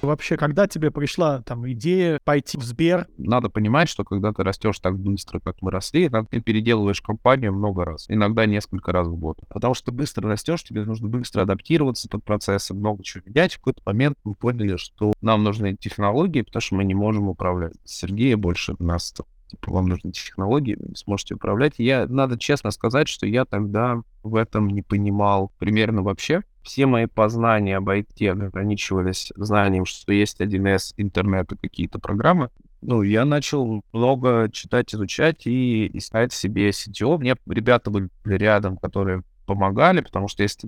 Вообще, 0.04 0.36
когда 0.36 0.66
тебе 0.66 0.90
пришла 0.90 1.42
там 1.42 1.70
идея 1.72 2.18
пойти 2.24 2.58
в 2.58 2.62
Сбер? 2.62 3.06
Надо 3.18 3.48
понимать, 3.48 3.88
что 3.88 4.04
когда 4.04 4.32
ты 4.32 4.42
растешь 4.42 4.78
так 4.78 4.98
быстро, 4.98 5.40
как 5.40 5.56
мы 5.60 5.70
росли, 5.70 6.10
ты 6.30 6.40
переделываешь 6.40 7.00
компанию 7.00 7.52
много 7.52 7.84
раз, 7.84 8.06
иногда 8.08 8.46
несколько 8.46 8.92
раз 8.92 9.08
в 9.08 9.16
год. 9.16 9.38
Потому 9.48 9.74
что 9.74 9.92
быстро 9.92 10.28
растешь, 10.28 10.62
тебе 10.62 10.84
нужно 10.84 11.08
быстро 11.08 11.42
адаптироваться 11.42 12.08
под 12.08 12.24
процессы, 12.24 12.74
много 12.74 13.02
чего 13.02 13.22
менять. 13.26 13.54
В 13.54 13.58
какой-то 13.58 13.82
момент 13.86 14.18
мы 14.24 14.34
поняли, 14.34 14.76
что 14.76 15.12
нам 15.20 15.42
нужны 15.42 15.76
технологии, 15.76 16.42
потому 16.42 16.60
что 16.60 16.74
мы 16.76 16.84
не 16.84 16.94
можем 16.94 17.28
управлять. 17.28 17.74
Сергея 17.84 18.36
больше 18.36 18.74
нас 18.78 19.14
типа, 19.48 19.72
вам 19.72 19.86
нужны 19.86 20.12
технологии, 20.12 20.76
вы 20.78 20.88
не 20.90 20.96
сможете 20.96 21.34
управлять. 21.34 21.74
я, 21.78 22.06
надо 22.06 22.38
честно 22.38 22.70
сказать, 22.70 23.08
что 23.08 23.26
я 23.26 23.44
тогда 23.44 24.02
в 24.22 24.36
этом 24.36 24.68
не 24.68 24.82
понимал 24.82 25.52
примерно 25.58 26.02
вообще. 26.02 26.42
Все 26.64 26.87
мои 26.87 27.07
познания 27.07 27.77
об 27.77 27.90
IT 27.90 28.27
ограничивались 28.27 29.33
знанием, 29.37 29.85
что 29.85 30.12
есть 30.12 30.40
1С, 30.40 30.94
интернет 30.96 31.53
и 31.53 31.57
какие-то 31.57 31.98
программы. 31.98 32.48
Ну, 32.81 33.03
я 33.03 33.24
начал 33.24 33.83
много 33.92 34.50
читать, 34.50 34.94
изучать 34.94 35.46
и 35.46 35.90
искать 35.96 36.33
себе 36.33 36.70
CTO. 36.70 37.18
Мне 37.18 37.37
ребята 37.46 37.90
были 37.90 38.09
рядом, 38.24 38.79
которые 38.79 39.22
помогали, 39.46 40.00
потому 40.00 40.27
что 40.29 40.42
если... 40.42 40.66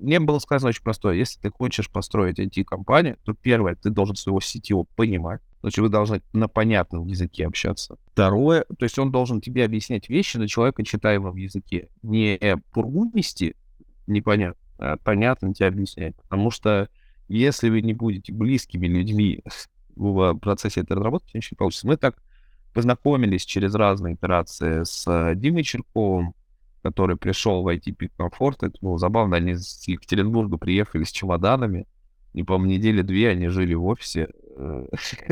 Мне 0.00 0.20
было 0.20 0.38
сказано 0.38 0.70
очень 0.70 0.82
простое. 0.82 1.14
Если 1.14 1.40
ты 1.40 1.50
хочешь 1.50 1.90
построить 1.90 2.38
IT-компанию, 2.38 3.18
то 3.24 3.34
первое, 3.34 3.74
ты 3.74 3.90
должен 3.90 4.16
своего 4.16 4.38
CTO 4.38 4.86
понимать. 4.96 5.40
Значит, 5.60 5.78
вы 5.78 5.88
должны 5.90 6.22
на 6.32 6.48
понятном 6.48 7.06
языке 7.06 7.46
общаться. 7.46 7.96
Второе, 8.12 8.64
то 8.78 8.84
есть 8.84 8.98
он 8.98 9.10
должен 9.10 9.42
тебе 9.42 9.64
объяснять 9.64 10.08
вещи 10.08 10.38
на 10.38 10.48
человека 10.48 10.82
читаемом 10.84 11.36
языке. 11.36 11.88
Не 12.02 12.38
пургу 12.72 13.12
непонятно, 14.06 14.59
понятно 15.04 15.54
тебе 15.54 15.68
объяснять. 15.68 16.16
Потому 16.16 16.50
что 16.50 16.88
если 17.28 17.70
вы 17.70 17.80
не 17.82 17.94
будете 17.94 18.32
близкими 18.32 18.86
людьми 18.86 19.42
в 19.96 20.34
процессе 20.34 20.80
этой 20.80 20.94
разработки, 20.96 21.36
ничего 21.36 21.54
не 21.54 21.58
получится. 21.58 21.86
Мы 21.86 21.96
так 21.96 22.22
познакомились 22.72 23.44
через 23.44 23.74
разные 23.74 24.14
итерации 24.14 24.84
с 24.84 25.34
Димой 25.34 25.62
Черковым, 25.62 26.34
который 26.82 27.16
пришел 27.16 27.62
в 27.62 27.68
IT 27.68 27.96
Peak 27.96 28.10
Comfort. 28.18 28.56
Это 28.62 28.78
было 28.80 28.98
забавно. 28.98 29.36
Они 29.36 29.52
из 29.52 29.86
Екатеринбурга 29.86 30.56
приехали 30.56 31.04
с 31.04 31.10
чемоданами. 31.10 31.86
И, 32.32 32.42
по-моему, 32.42 32.72
недели 32.72 33.02
две 33.02 33.30
они 33.30 33.48
жили 33.48 33.74
в 33.74 33.84
офисе 33.84 34.28
э, 34.56 34.86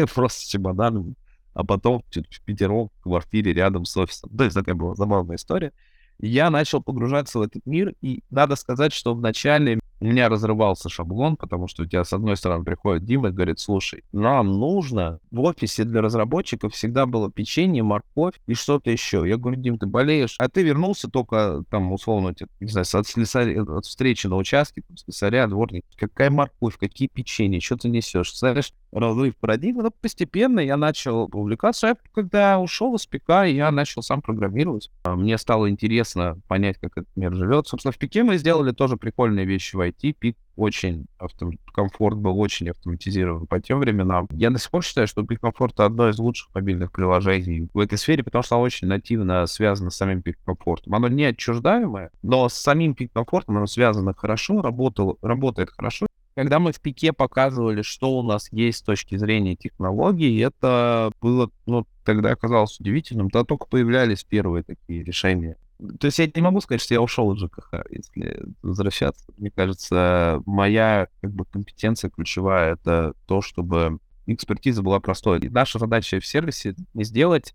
просто 0.14 0.40
с 0.40 0.44
чемоданом, 0.44 1.14
а 1.54 1.64
потом 1.64 2.02
в 2.10 2.40
пятером 2.44 2.90
в 2.98 3.02
квартире 3.02 3.52
рядом 3.52 3.84
с 3.84 3.96
офисом. 3.96 4.30
То 4.36 4.44
есть 4.44 4.54
такая 4.54 4.74
была 4.74 4.94
забавная 4.94 5.36
история. 5.36 5.72
Я 6.20 6.50
начал 6.50 6.82
погружаться 6.82 7.38
в 7.38 7.42
этот 7.42 7.64
мир, 7.66 7.94
и 8.00 8.22
надо 8.30 8.56
сказать, 8.56 8.92
что 8.92 9.14
вначале 9.14 9.78
у 10.00 10.04
меня 10.04 10.28
разрывался 10.28 10.88
шаблон, 10.88 11.36
потому 11.36 11.68
что 11.68 11.82
у 11.82 11.86
тебя, 11.86 12.04
с 12.04 12.12
одной 12.12 12.36
стороны, 12.36 12.64
приходит 12.64 13.04
Дима 13.04 13.28
и 13.28 13.32
говорит, 13.32 13.58
слушай, 13.60 14.04
нам 14.12 14.58
нужно 14.58 15.20
в 15.30 15.40
офисе 15.40 15.84
для 15.84 16.00
разработчиков 16.00 16.72
всегда 16.72 17.06
было 17.06 17.30
печенье, 17.30 17.82
морковь 17.82 18.34
и 18.46 18.54
что-то 18.54 18.90
еще. 18.90 19.24
Я 19.26 19.36
говорю, 19.36 19.60
Дим, 19.60 19.78
ты 19.78 19.86
болеешь, 19.86 20.36
а 20.38 20.48
ты 20.48 20.62
вернулся 20.62 21.08
только, 21.08 21.64
там, 21.70 21.92
условно, 21.92 22.34
не 22.60 22.68
знаю, 22.68 22.86
от, 22.92 23.06
слесаря, 23.06 23.62
от 23.62 23.84
встречи 23.84 24.26
на 24.26 24.36
участке, 24.36 24.82
там, 24.86 24.96
слесаря, 24.96 25.46
дворник. 25.46 25.84
Какая 25.96 26.30
морковь, 26.30 26.78
какие 26.78 27.08
печенья, 27.08 27.60
что 27.60 27.76
ты 27.76 27.88
несешь? 27.88 28.36
Знаешь, 28.36 28.72
разрыв 28.92 29.36
парадигмы, 29.36 29.82
но 29.82 29.90
постепенно 29.90 30.60
я 30.60 30.76
начал 30.76 31.28
увлекаться. 31.32 31.90
А 31.90 31.96
когда 32.14 32.58
ушел 32.58 32.94
из 32.94 33.06
ПК, 33.06 33.44
я 33.46 33.70
начал 33.70 34.02
сам 34.02 34.22
программировать. 34.22 34.90
А 35.04 35.14
мне 35.14 35.36
стало 35.38 35.68
интересно 35.68 36.38
понять, 36.48 36.78
как 36.78 36.96
этот 36.96 37.16
мир 37.16 37.34
живет. 37.34 37.66
Собственно, 37.68 37.92
в 37.92 37.98
Пике 37.98 38.22
мы 38.22 38.38
сделали 38.38 38.72
тоже 38.72 38.96
прикольные 38.96 39.46
вещи 39.46 39.76
в 39.76 39.80
IT. 39.88 40.14
Пик 40.18 40.36
очень 40.58 41.06
автом... 41.18 41.52
комфорт 41.72 42.18
был 42.18 42.38
очень 42.38 42.68
автоматизирован 42.70 43.46
по 43.46 43.60
тем 43.60 43.78
временам. 43.78 44.28
Я 44.32 44.50
до 44.50 44.58
сих 44.58 44.70
пор 44.70 44.82
считаю, 44.82 45.06
что 45.06 45.22
Пик 45.22 45.40
Комфорт 45.40 45.78
одно 45.80 46.08
из 46.08 46.18
лучших 46.18 46.52
мобильных 46.54 46.90
приложений 46.90 47.68
в 47.72 47.78
этой 47.78 47.96
сфере, 47.96 48.24
потому 48.24 48.42
что 48.42 48.56
оно 48.56 48.64
очень 48.64 48.88
нативно 48.88 49.46
связано 49.46 49.90
с 49.90 49.96
самим 49.96 50.20
Пик 50.20 50.38
Комфортом. 50.44 50.94
Оно 50.94 51.08
не 51.08 51.24
отчуждаемое, 51.24 52.10
но 52.22 52.48
с 52.48 52.54
самим 52.54 52.94
Пик 52.94 53.12
Комфортом 53.12 53.56
оно 53.56 53.66
связано 53.66 54.14
хорошо, 54.14 54.60
работало, 54.60 55.16
работает 55.22 55.70
хорошо. 55.70 56.08
Когда 56.34 56.60
мы 56.60 56.70
в 56.72 56.80
пике 56.80 57.12
показывали, 57.12 57.82
что 57.82 58.16
у 58.16 58.22
нас 58.22 58.48
есть 58.52 58.78
с 58.78 58.82
точки 58.82 59.16
зрения 59.16 59.56
технологий, 59.56 60.38
это 60.38 61.10
было, 61.20 61.50
ну, 61.66 61.84
тогда 62.04 62.30
оказалось 62.30 62.78
удивительным. 62.78 63.28
Тогда 63.28 63.44
только 63.44 63.66
появлялись 63.66 64.22
первые 64.22 64.62
такие 64.62 65.02
решения. 65.02 65.56
То 66.00 66.06
есть 66.06 66.18
я 66.18 66.28
не 66.34 66.42
могу 66.42 66.60
сказать, 66.60 66.80
что 66.80 66.94
я 66.94 67.00
ушел 67.00 67.32
из 67.32 67.40
ЖКХ, 67.40 67.74
если 67.90 68.42
возвращаться. 68.62 69.24
Мне 69.36 69.50
кажется, 69.50 70.42
моя 70.44 71.08
как 71.20 71.32
бы, 71.32 71.44
компетенция 71.44 72.10
ключевая— 72.10 72.72
это 72.74 73.14
то, 73.26 73.40
чтобы 73.40 73.98
экспертиза 74.26 74.82
была 74.82 74.98
простой. 75.00 75.38
И 75.38 75.48
наша 75.48 75.78
задача 75.78 76.18
в 76.20 76.26
сервисе 76.26 76.74
не 76.94 77.04
сделать 77.04 77.54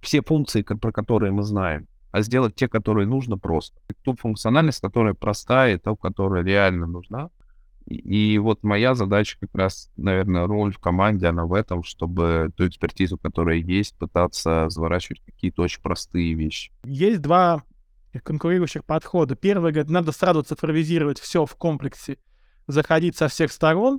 все 0.00 0.22
функции, 0.22 0.62
про 0.62 0.92
которые 0.92 1.30
мы 1.30 1.42
знаем, 1.42 1.86
а 2.10 2.22
сделать 2.22 2.54
те, 2.54 2.68
которые 2.68 3.06
нужно 3.06 3.38
просто. 3.38 3.80
Ту 4.02 4.16
функциональность, 4.16 4.80
которая 4.80 5.14
простая, 5.14 5.76
и 5.76 5.78
ту, 5.78 5.96
которая 5.96 6.42
реально 6.42 6.86
нужна, 6.86 7.30
и 7.90 8.38
вот 8.38 8.62
моя 8.62 8.94
задача 8.94 9.36
как 9.40 9.50
раз, 9.52 9.90
наверное, 9.96 10.46
роль 10.46 10.72
в 10.72 10.78
команде, 10.78 11.26
она 11.26 11.44
в 11.44 11.52
этом, 11.52 11.82
чтобы 11.82 12.50
ту 12.56 12.68
экспертизу, 12.68 13.18
которая 13.18 13.56
есть, 13.56 13.98
пытаться 13.98 14.68
заворачивать 14.68 15.20
какие-то 15.26 15.62
очень 15.62 15.82
простые 15.82 16.34
вещи. 16.34 16.70
Есть 16.84 17.20
два 17.20 17.64
конкурирующих 18.22 18.84
подхода. 18.84 19.34
Первый 19.34 19.72
говорит, 19.72 19.90
надо 19.90 20.12
сразу 20.12 20.42
цифровизировать 20.42 21.18
все 21.18 21.44
в 21.44 21.54
комплексе, 21.56 22.18
заходить 22.68 23.16
со 23.16 23.26
всех 23.26 23.50
сторон, 23.50 23.98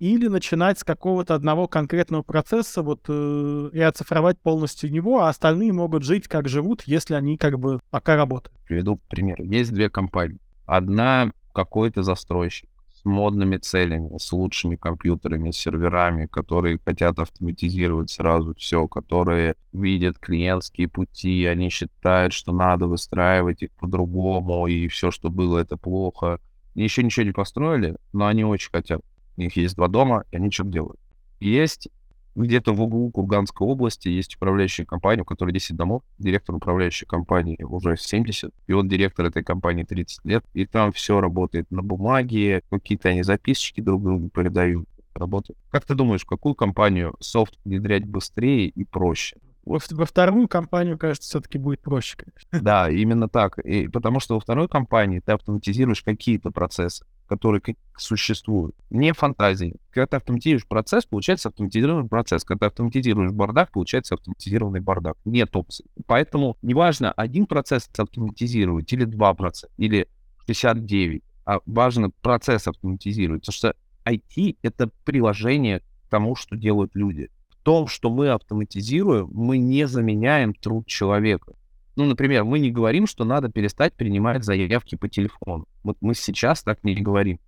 или 0.00 0.26
начинать 0.26 0.80
с 0.80 0.84
какого-то 0.84 1.36
одного 1.36 1.68
конкретного 1.68 2.22
процесса 2.22 2.82
вот, 2.82 3.04
э, 3.06 3.70
и 3.72 3.80
оцифровать 3.80 4.36
полностью 4.40 4.90
него, 4.90 5.20
а 5.20 5.28
остальные 5.28 5.72
могут 5.72 6.02
жить, 6.02 6.26
как 6.26 6.48
живут, 6.48 6.82
если 6.86 7.14
они 7.14 7.36
как 7.36 7.60
бы 7.60 7.78
пока 7.90 8.16
работают. 8.16 8.58
Приведу 8.66 8.96
пример. 9.08 9.40
Есть 9.40 9.72
две 9.72 9.88
компании. 9.88 10.40
Одна 10.66 11.30
какой-то 11.52 12.02
застройщик 12.02 12.68
с 13.02 13.04
модными 13.04 13.56
целями, 13.56 14.16
с 14.18 14.32
лучшими 14.32 14.76
компьютерами, 14.76 15.50
серверами, 15.50 16.26
которые 16.26 16.78
хотят 16.84 17.18
автоматизировать 17.18 18.10
сразу 18.10 18.54
все, 18.54 18.86
которые 18.86 19.56
видят 19.72 20.18
клиентские 20.18 20.88
пути, 20.88 21.44
они 21.46 21.68
считают, 21.68 22.32
что 22.32 22.52
надо 22.52 22.86
выстраивать 22.86 23.62
их 23.62 23.70
по-другому, 23.72 24.66
и 24.66 24.86
все, 24.88 25.10
что 25.10 25.30
было, 25.30 25.58
это 25.58 25.76
плохо. 25.76 26.40
Еще 26.74 27.02
ничего 27.02 27.26
не 27.26 27.32
построили, 27.32 27.96
но 28.12 28.26
они 28.26 28.44
очень 28.44 28.70
хотят. 28.70 29.00
У 29.36 29.40
них 29.40 29.56
есть 29.56 29.76
два 29.76 29.88
дома, 29.88 30.24
и 30.30 30.36
они 30.36 30.50
что-то 30.50 30.70
делают. 30.70 31.00
Есть 31.40 31.88
где-то 32.34 32.72
в 32.72 32.82
углу 32.82 33.10
Курганской 33.10 33.66
области 33.66 34.08
есть 34.08 34.36
управляющая 34.36 34.84
компания, 34.84 35.22
у 35.22 35.24
которой 35.24 35.52
10 35.52 35.76
домов, 35.76 36.02
директор 36.18 36.54
управляющей 36.54 37.06
компании 37.06 37.62
уже 37.62 37.96
70, 37.96 38.52
и 38.66 38.72
он 38.72 38.88
директор 38.88 39.26
этой 39.26 39.42
компании 39.42 39.84
30 39.84 40.24
лет, 40.24 40.44
и 40.54 40.66
там 40.66 40.92
все 40.92 41.20
работает 41.20 41.70
на 41.70 41.82
бумаге, 41.82 42.62
какие-то 42.70 43.10
они 43.10 43.22
записочки 43.22 43.80
друг 43.80 44.02
другу 44.02 44.28
передают, 44.28 44.88
работают. 45.14 45.58
Как 45.70 45.84
ты 45.84 45.94
думаешь, 45.94 46.22
в 46.22 46.26
какую 46.26 46.54
компанию 46.54 47.14
софт 47.20 47.58
внедрять 47.64 48.04
быстрее 48.04 48.68
и 48.68 48.84
проще? 48.84 49.36
Во, 49.64 49.78
во 49.90 50.06
вторую 50.06 50.48
компанию, 50.48 50.98
кажется, 50.98 51.28
все-таки 51.28 51.56
будет 51.56 51.80
проще, 51.80 52.16
конечно. 52.16 52.60
Да, 52.60 52.90
именно 52.90 53.28
так. 53.28 53.58
И 53.60 53.86
потому 53.86 54.18
что 54.18 54.34
во 54.34 54.40
второй 54.40 54.68
компании 54.68 55.20
ты 55.20 55.32
автоматизируешь 55.32 56.02
какие-то 56.02 56.50
процессы 56.50 57.04
которые 57.26 57.62
существуют. 57.96 58.74
Не 58.90 59.12
фантазии. 59.12 59.76
Когда 59.90 60.06
ты 60.06 60.16
автоматизируешь 60.16 60.66
процесс, 60.66 61.04
получается 61.04 61.48
автоматизированный 61.48 62.08
процесс. 62.08 62.44
Когда 62.44 62.66
автоматизируешь 62.66 63.32
бардак, 63.32 63.72
получается 63.72 64.14
автоматизированный 64.14 64.80
бардак. 64.80 65.16
Нет 65.24 65.54
опций. 65.54 65.86
Поэтому 66.06 66.56
неважно, 66.62 67.12
один 67.12 67.46
процесс 67.46 67.88
автоматизировать 67.96 68.92
или 68.92 69.04
два 69.04 69.34
процесса, 69.34 69.72
или 69.76 70.08
69, 70.46 71.22
а 71.44 71.60
важно 71.66 72.10
процесс 72.10 72.66
автоматизировать. 72.66 73.42
Потому 73.42 73.54
что 73.54 73.76
IT— 74.04 74.56
это 74.62 74.90
приложение 75.04 75.80
к 75.80 76.10
тому, 76.10 76.34
что 76.34 76.56
делают 76.56 76.94
люди. 76.94 77.30
В 77.50 77.56
том, 77.62 77.86
что 77.86 78.10
мы 78.10 78.30
автоматизируем, 78.30 79.28
мы 79.32 79.58
не 79.58 79.86
заменяем 79.86 80.52
труд 80.52 80.86
человека. 80.86 81.54
Ну, 81.94 82.04
например, 82.04 82.44
мы 82.44 82.58
не 82.58 82.70
говорим, 82.70 83.06
что 83.06 83.24
надо 83.24 83.50
перестать 83.50 83.92
принимать 83.94 84.44
заявки 84.44 84.94
по 84.94 85.08
телефону. 85.08 85.66
Вот 85.82 85.98
мы 86.00 86.14
сейчас 86.14 86.62
так 86.62 86.82
не 86.84 86.94
говорим. 86.94 87.38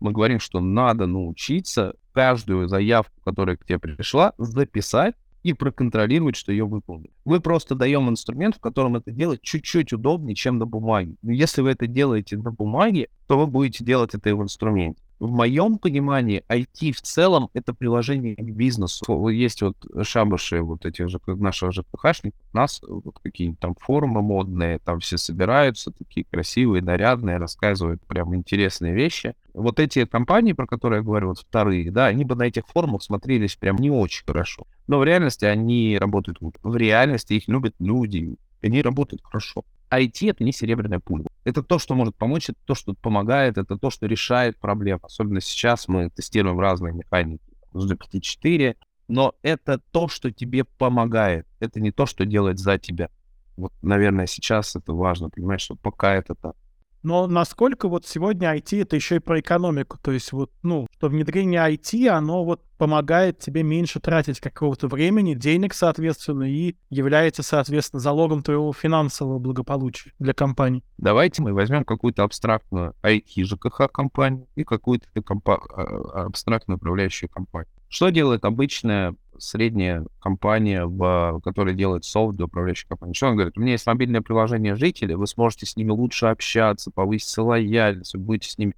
Мы 0.00 0.12
говорим, 0.12 0.40
что 0.40 0.60
надо 0.60 1.06
научиться 1.06 1.94
каждую 2.12 2.68
заявку, 2.68 3.20
которая 3.24 3.56
к 3.56 3.64
тебе 3.64 3.78
пришла, 3.78 4.34
записать 4.36 5.14
и 5.42 5.52
проконтролировать, 5.52 6.36
что 6.36 6.52
ее 6.52 6.64
выполнили. 6.64 7.12
Мы 7.24 7.40
просто 7.40 7.74
даем 7.74 8.08
инструмент, 8.08 8.56
в 8.56 8.60
котором 8.60 8.96
это 8.96 9.10
делать 9.10 9.42
чуть-чуть 9.42 9.92
удобнее, 9.92 10.34
чем 10.34 10.58
на 10.58 10.66
бумаге. 10.66 11.16
Но 11.22 11.32
если 11.32 11.62
вы 11.62 11.70
это 11.70 11.86
делаете 11.86 12.36
на 12.36 12.50
бумаге, 12.50 13.08
то 13.26 13.38
вы 13.38 13.46
будете 13.46 13.84
делать 13.84 14.14
это 14.14 14.30
и 14.30 14.32
в 14.32 14.42
инструменте 14.42 15.03
в 15.18 15.30
моем 15.30 15.78
понимании 15.78 16.44
IT 16.48 16.92
в 16.92 17.00
целом 17.00 17.48
это 17.54 17.72
приложение 17.72 18.36
к 18.36 18.50
бизнесу. 18.50 19.28
Есть 19.28 19.62
вот 19.62 19.76
шабаши 20.02 20.60
вот 20.60 20.84
этих 20.84 21.08
же 21.08 21.20
наших 21.26 21.72
ЖКХшников, 21.72 22.40
нас 22.52 22.80
вот 22.86 23.18
какие-нибудь 23.22 23.60
там 23.60 23.74
форумы 23.80 24.22
модные, 24.22 24.78
там 24.78 25.00
все 25.00 25.16
собираются, 25.16 25.92
такие 25.92 26.26
красивые, 26.30 26.82
нарядные, 26.82 27.38
рассказывают 27.38 28.02
прям 28.06 28.34
интересные 28.34 28.94
вещи. 28.94 29.34
Вот 29.54 29.78
эти 29.78 30.04
компании, 30.04 30.52
про 30.52 30.66
которые 30.66 30.98
я 30.98 31.04
говорю, 31.04 31.28
вот 31.28 31.38
вторые, 31.38 31.90
да, 31.90 32.06
они 32.06 32.24
бы 32.24 32.34
на 32.34 32.42
этих 32.42 32.66
форумах 32.66 33.02
смотрелись 33.02 33.56
прям 33.56 33.76
не 33.76 33.90
очень 33.90 34.24
хорошо. 34.26 34.66
Но 34.86 34.98
в 34.98 35.04
реальности 35.04 35.44
они 35.44 35.96
работают 35.98 36.38
В 36.62 36.76
реальности 36.76 37.34
их 37.34 37.48
любят 37.48 37.74
люди, 37.78 38.36
они 38.62 38.82
работают 38.82 39.22
хорошо. 39.22 39.64
IT— 39.90 40.30
это 40.30 40.44
не 40.44 40.52
серебряная 40.52 41.00
пуля. 41.00 41.26
Это 41.44 41.62
то, 41.62 41.78
что 41.78 41.94
может 41.94 42.16
помочь, 42.16 42.50
это 42.50 42.58
то, 42.64 42.74
что 42.74 42.94
помогает, 42.94 43.58
это 43.58 43.76
то, 43.76 43.90
что 43.90 44.06
решает 44.06 44.58
проблемы. 44.58 45.00
Особенно 45.02 45.40
сейчас 45.40 45.88
мы 45.88 46.10
тестируем 46.10 46.58
разные 46.58 46.94
механики 46.94 47.42
с 47.72 47.90
GPT-4, 47.90 48.76
но 49.08 49.34
это 49.42 49.80
то, 49.90 50.08
что 50.08 50.30
тебе 50.30 50.64
помогает. 50.64 51.46
Это 51.60 51.80
не 51.80 51.92
то, 51.92 52.06
что 52.06 52.24
делает 52.24 52.58
за 52.58 52.78
тебя. 52.78 53.10
Вот, 53.56 53.72
наверное, 53.82 54.26
сейчас 54.26 54.74
это 54.74 54.92
важно, 54.92 55.30
понимаешь, 55.30 55.62
что 55.62 55.76
пока 55.76 56.14
это 56.14 56.34
так. 56.34 56.56
Но 57.04 57.26
насколько 57.26 57.86
вот 57.86 58.06
сегодня 58.06 58.56
IT 58.56 58.80
это 58.80 58.96
еще 58.96 59.16
и 59.16 59.20
про 59.20 59.38
экономику, 59.38 59.98
то 60.02 60.10
есть 60.10 60.32
вот, 60.32 60.50
ну, 60.62 60.86
что 60.96 61.08
внедрение 61.08 61.60
IT, 61.60 62.08
оно 62.08 62.44
вот 62.44 62.62
помогает 62.78 63.38
тебе 63.38 63.62
меньше 63.62 64.00
тратить 64.00 64.40
какого-то 64.40 64.88
времени, 64.88 65.34
денег, 65.34 65.74
соответственно, 65.74 66.44
и 66.44 66.76
является, 66.88 67.42
соответственно, 67.42 68.00
залогом 68.00 68.42
твоего 68.42 68.72
финансового 68.72 69.38
благополучия 69.38 70.12
для 70.18 70.32
компании. 70.32 70.82
Давайте 70.96 71.42
мы 71.42 71.52
возьмем 71.52 71.84
какую-то 71.84 72.24
абстрактную 72.24 72.94
IT 73.02 73.44
ЖКХ 73.44 73.92
компанию 73.92 74.48
и 74.54 74.64
какую-то 74.64 75.06
компа- 75.22 75.60
а, 75.76 76.24
абстрактную 76.24 76.78
управляющую 76.78 77.28
компанию. 77.28 77.70
Что 77.88 78.08
делает 78.08 78.46
обычная 78.46 79.14
средняя 79.38 80.04
компания, 80.20 80.84
в, 80.84 81.40
которая 81.44 81.74
делает 81.74 82.04
софт 82.04 82.36
для 82.36 82.46
управляющей 82.46 82.88
компании. 82.88 83.14
Что 83.14 83.28
он 83.28 83.36
говорит? 83.36 83.56
У 83.56 83.60
меня 83.60 83.72
есть 83.72 83.86
мобильное 83.86 84.20
приложение 84.20 84.76
жителей, 84.76 85.14
вы 85.14 85.26
сможете 85.26 85.66
с 85.66 85.76
ними 85.76 85.90
лучше 85.90 86.26
общаться, 86.26 86.90
повысить 86.90 87.36
лояльность, 87.38 88.14
вы 88.14 88.20
будете 88.20 88.50
с 88.50 88.58
ними... 88.58 88.74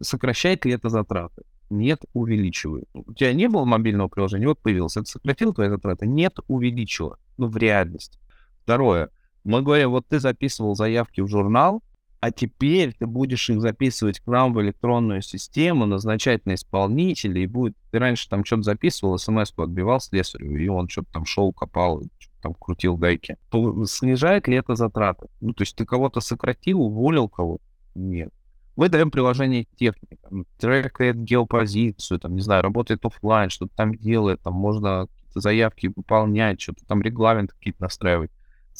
Сокращает 0.00 0.64
ли 0.64 0.72
это 0.72 0.88
затраты? 0.88 1.42
Нет, 1.70 2.02
увеличивает. 2.12 2.84
У 2.92 3.14
тебя 3.14 3.32
не 3.32 3.48
было 3.48 3.64
мобильного 3.64 4.08
приложения, 4.08 4.46
вот 4.46 4.58
появилось. 4.58 4.96
Это 4.96 5.06
сократило 5.06 5.54
твои 5.54 5.68
затраты? 5.68 6.06
Нет, 6.06 6.38
увеличило. 6.46 7.18
Ну, 7.38 7.48
в 7.48 7.56
реальности. 7.56 8.18
Второе. 8.62 9.08
Мы 9.44 9.62
говорим, 9.62 9.90
вот 9.90 10.06
ты 10.06 10.20
записывал 10.20 10.74
заявки 10.74 11.20
в 11.20 11.28
журнал, 11.28 11.82
а 12.22 12.30
теперь 12.30 12.94
ты 12.94 13.04
будешь 13.04 13.50
их 13.50 13.60
записывать 13.60 14.20
к 14.20 14.28
нам 14.28 14.54
в 14.54 14.62
электронную 14.62 15.22
систему, 15.22 15.86
назначать 15.86 16.46
на 16.46 16.54
исполнителя, 16.54 17.42
и 17.42 17.46
будет... 17.46 17.76
Ты 17.90 17.98
раньше 17.98 18.28
там 18.28 18.44
что-то 18.44 18.62
записывал, 18.62 19.18
смс-ку 19.18 19.62
отбивал 19.62 20.00
слесарю, 20.00 20.56
и 20.56 20.68
он 20.68 20.88
что-то 20.88 21.14
там 21.14 21.24
шел, 21.24 21.52
копал, 21.52 22.00
там 22.40 22.54
крутил 22.54 22.96
гайки. 22.96 23.38
Снижает 23.86 24.46
ли 24.46 24.54
это 24.54 24.76
затраты? 24.76 25.26
Ну, 25.40 25.52
то 25.52 25.62
есть 25.62 25.74
ты 25.74 25.84
кого-то 25.84 26.20
сократил, 26.20 26.82
уволил 26.82 27.28
кого-то? 27.28 27.64
Нет. 27.96 28.32
Мы 28.76 28.88
даем 28.88 29.10
приложение 29.10 29.66
техники, 29.76 30.16
трекает 30.60 31.20
геопозицию, 31.20 32.20
там, 32.20 32.36
не 32.36 32.40
знаю, 32.40 32.62
работает 32.62 33.04
офлайн, 33.04 33.50
что-то 33.50 33.74
там 33.74 33.96
делает, 33.96 34.40
там 34.42 34.54
можно 34.54 35.08
заявки 35.34 35.88
выполнять, 35.88 36.60
что-то 36.60 36.86
там 36.86 37.02
регламент 37.02 37.52
какие-то 37.52 37.82
настраивать. 37.82 38.30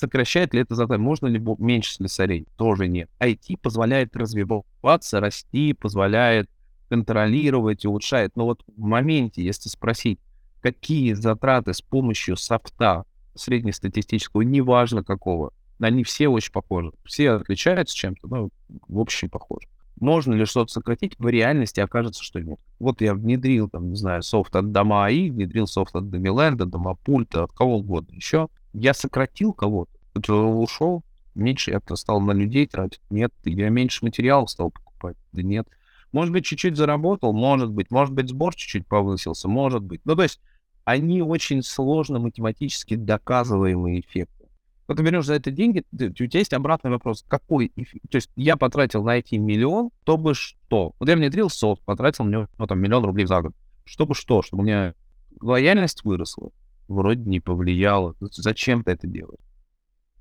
Сокращает 0.02 0.52
ли 0.52 0.60
это 0.60 0.74
задание? 0.74 1.04
Можно 1.04 1.28
ли 1.28 1.40
меньше 1.60 1.94
слесарей? 1.94 2.48
Тоже 2.56 2.88
нет. 2.88 3.08
IT 3.20 3.56
позволяет 3.62 4.16
развиваться, 4.16 5.20
расти, 5.20 5.74
позволяет 5.74 6.50
контролировать, 6.88 7.86
улучшает. 7.86 8.34
Но 8.34 8.46
вот 8.46 8.64
в 8.66 8.80
моменте, 8.80 9.44
если 9.44 9.68
спросить, 9.68 10.18
какие 10.60 11.12
затраты 11.12 11.72
с 11.72 11.80
помощью 11.80 12.36
софта 12.36 13.04
среднестатистического, 13.36 14.42
неважно 14.42 15.04
какого, 15.04 15.52
они 15.78 16.02
все 16.02 16.26
очень 16.26 16.50
похожи. 16.50 16.90
Все 17.04 17.30
отличаются 17.30 17.94
чем-то, 17.94 18.26
но 18.26 18.48
в 18.88 18.98
общем 18.98 19.30
похожи. 19.30 19.68
Можно 20.00 20.34
ли 20.34 20.44
что-то 20.46 20.72
сократить? 20.72 21.16
В 21.16 21.28
реальности 21.28 21.78
окажется, 21.78 22.24
что 22.24 22.40
нет. 22.40 22.58
Вот 22.80 23.00
я 23.02 23.14
внедрил, 23.14 23.68
там, 23.68 23.90
не 23.90 23.96
знаю, 23.96 24.24
софт 24.24 24.56
от 24.56 24.72
дома 24.72 25.06
АИ, 25.06 25.30
внедрил 25.30 25.68
софт 25.68 25.94
от 25.94 26.10
Домиленда, 26.10 26.66
Домопульта, 26.66 27.44
от 27.44 27.52
кого 27.52 27.76
угодно 27.76 28.16
еще. 28.16 28.48
Я 28.72 28.94
сократил 28.94 29.52
кого-то, 29.52 29.92
ушел, 30.32 31.02
меньше 31.34 31.70
я 31.70 31.96
стал 31.96 32.20
на 32.20 32.32
людей 32.32 32.66
тратить. 32.66 33.00
Нет, 33.10 33.32
я 33.44 33.68
меньше 33.68 34.04
материалов 34.04 34.50
стал 34.50 34.70
покупать. 34.70 35.16
Да 35.32 35.42
нет. 35.42 35.68
Может 36.12 36.32
быть, 36.32 36.44
чуть-чуть 36.44 36.76
заработал, 36.76 37.32
может 37.32 37.70
быть. 37.70 37.90
Может 37.90 38.14
быть, 38.14 38.28
сбор 38.28 38.54
чуть-чуть 38.54 38.86
повысился, 38.86 39.48
может 39.48 39.82
быть. 39.82 40.02
Ну, 40.04 40.14
то 40.14 40.22
есть 40.22 40.40
они 40.84 41.22
очень 41.22 41.62
сложно 41.62 42.18
математически 42.18 42.96
доказываемые 42.96 44.00
эффекты. 44.00 44.48
Вот 44.88 44.96
ты 44.96 45.02
берешь 45.04 45.24
за 45.24 45.34
это 45.34 45.50
деньги, 45.50 45.84
ты, 45.96 46.08
у 46.08 46.12
тебя 46.12 46.40
есть 46.40 46.52
обратный 46.52 46.90
вопрос, 46.90 47.24
какой 47.26 47.72
эффект? 47.76 48.04
То 48.10 48.16
есть 48.16 48.30
я 48.36 48.56
потратил 48.56 49.02
на 49.04 49.16
эти 49.16 49.36
миллион, 49.36 49.90
чтобы 50.02 50.34
что? 50.34 50.94
Вот 50.98 51.08
я 51.08 51.16
внедрил 51.16 51.48
софт, 51.48 51.82
потратил 51.84 52.24
него 52.24 52.48
ну, 52.58 52.66
там, 52.66 52.80
миллион 52.80 53.04
рублей 53.04 53.26
за 53.26 53.40
год. 53.40 53.54
Чтобы 53.84 54.14
что? 54.14 54.42
Чтобы 54.42 54.62
у 54.62 54.66
меня 54.66 54.94
лояльность 55.40 56.04
выросла? 56.04 56.50
Вроде 56.92 57.22
не 57.22 57.40
повлияло. 57.40 58.14
Зачем 58.20 58.84
ты 58.84 58.92
это 58.92 59.06
делаешь? 59.06 59.40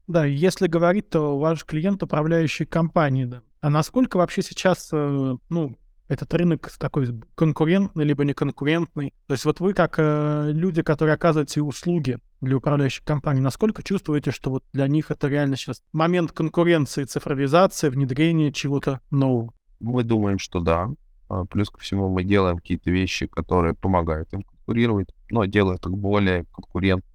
Да, 0.08 0.26
если 0.26 0.68
говорить, 0.68 1.10
то 1.10 1.38
ваш 1.38 1.66
клиент 1.66 2.02
управляющий 2.02 2.66
компанией, 2.66 3.26
да. 3.26 3.42
А 3.60 3.70
насколько 3.70 4.18
вообще 4.18 4.42
сейчас, 4.42 4.90
э, 4.92 5.36
ну, 5.50 5.78
этот 6.08 6.34
рынок 6.34 6.72
такой 6.80 7.22
конкурентный, 7.36 8.06
либо 8.06 8.26
не 8.26 8.34
конкурентный. 8.34 9.14
То 9.28 9.34
есть 9.34 9.46
вот 9.46 9.60
вы 9.60 9.74
как 9.74 9.96
э, 9.98 10.52
люди, 10.52 10.82
которые 10.82 11.14
оказываете 11.14 11.62
услуги 11.62 12.20
для 12.42 12.58
управляющих 12.58 13.04
компаний, 13.04 13.42
насколько 13.42 13.84
чувствуете, 13.84 14.32
что 14.32 14.50
вот 14.50 14.64
для 14.74 14.88
них 14.88 15.12
это 15.12 15.28
реально 15.28 15.58
сейчас 15.58 15.84
момент 15.94 16.32
конкуренции, 16.32 17.04
цифровизации, 17.04 17.90
внедрения 17.90 18.52
чего-то 18.52 19.00
нового? 19.12 19.54
Мы 19.80 20.04
думаем, 20.04 20.40
что 20.40 20.60
да. 20.60 20.90
А, 21.30 21.46
плюс 21.46 21.70
ко 21.70 21.80
всему 21.80 22.10
мы 22.10 22.24
делаем 22.24 22.58
какие-то 22.58 22.92
вещи, 22.92 23.28
которые 23.28 23.74
помогают 23.74 24.34
им 24.34 24.44
конкурировать, 24.72 25.10
но 25.30 25.46
делают 25.46 25.86
их 25.86 25.92
более 25.92 26.46
конкурентно 26.52 27.06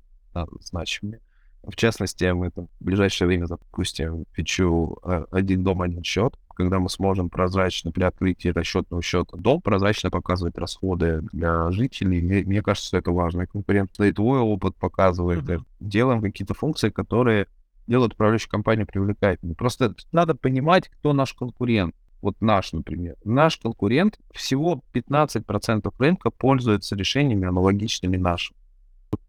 значимыми. 0.60 1.20
В 1.62 1.74
частности, 1.74 2.24
мы 2.30 2.50
там 2.50 2.68
в 2.80 2.84
ближайшее 2.84 3.26
время 3.26 3.46
запустим 3.46 4.24
фичу 4.32 4.98
э, 5.02 5.24
«Один 5.32 5.64
дом, 5.64 5.82
один 5.82 6.04
счет», 6.04 6.34
когда 6.54 6.78
мы 6.78 6.88
сможем 6.88 7.28
прозрачно 7.28 7.90
при 7.90 8.04
открытии 8.04 8.48
расчетного 8.48 9.02
счета 9.02 9.36
дом 9.36 9.60
прозрачно 9.60 10.10
показывать 10.10 10.56
расходы 10.58 11.22
для 11.32 11.70
жителей. 11.72 12.22
Мне, 12.22 12.44
мне 12.44 12.62
кажется, 12.62 12.88
что 12.88 12.98
это 12.98 13.10
важно. 13.10 13.46
Конкурентный 13.46 14.12
твой 14.12 14.38
опыт 14.38 14.76
показывает. 14.76 15.42
Mm-hmm. 15.42 15.64
Делаем 15.80 16.22
какие-то 16.22 16.54
функции, 16.54 16.90
которые 16.90 17.46
делают 17.88 18.14
управляющую 18.14 18.50
компанию 18.50 18.86
привлекательной. 18.86 19.56
Просто 19.56 19.94
надо 20.12 20.34
понимать, 20.36 20.88
кто 20.88 21.12
наш 21.12 21.34
конкурент. 21.34 21.94
Вот 22.26 22.40
наш, 22.40 22.72
например. 22.72 23.14
Наш 23.24 23.56
конкурент, 23.56 24.18
всего 24.32 24.82
15% 24.92 25.94
рынка 25.96 26.30
пользуется 26.30 26.96
решениями 26.96 27.46
аналогичными 27.46 28.16
нашим 28.16 28.56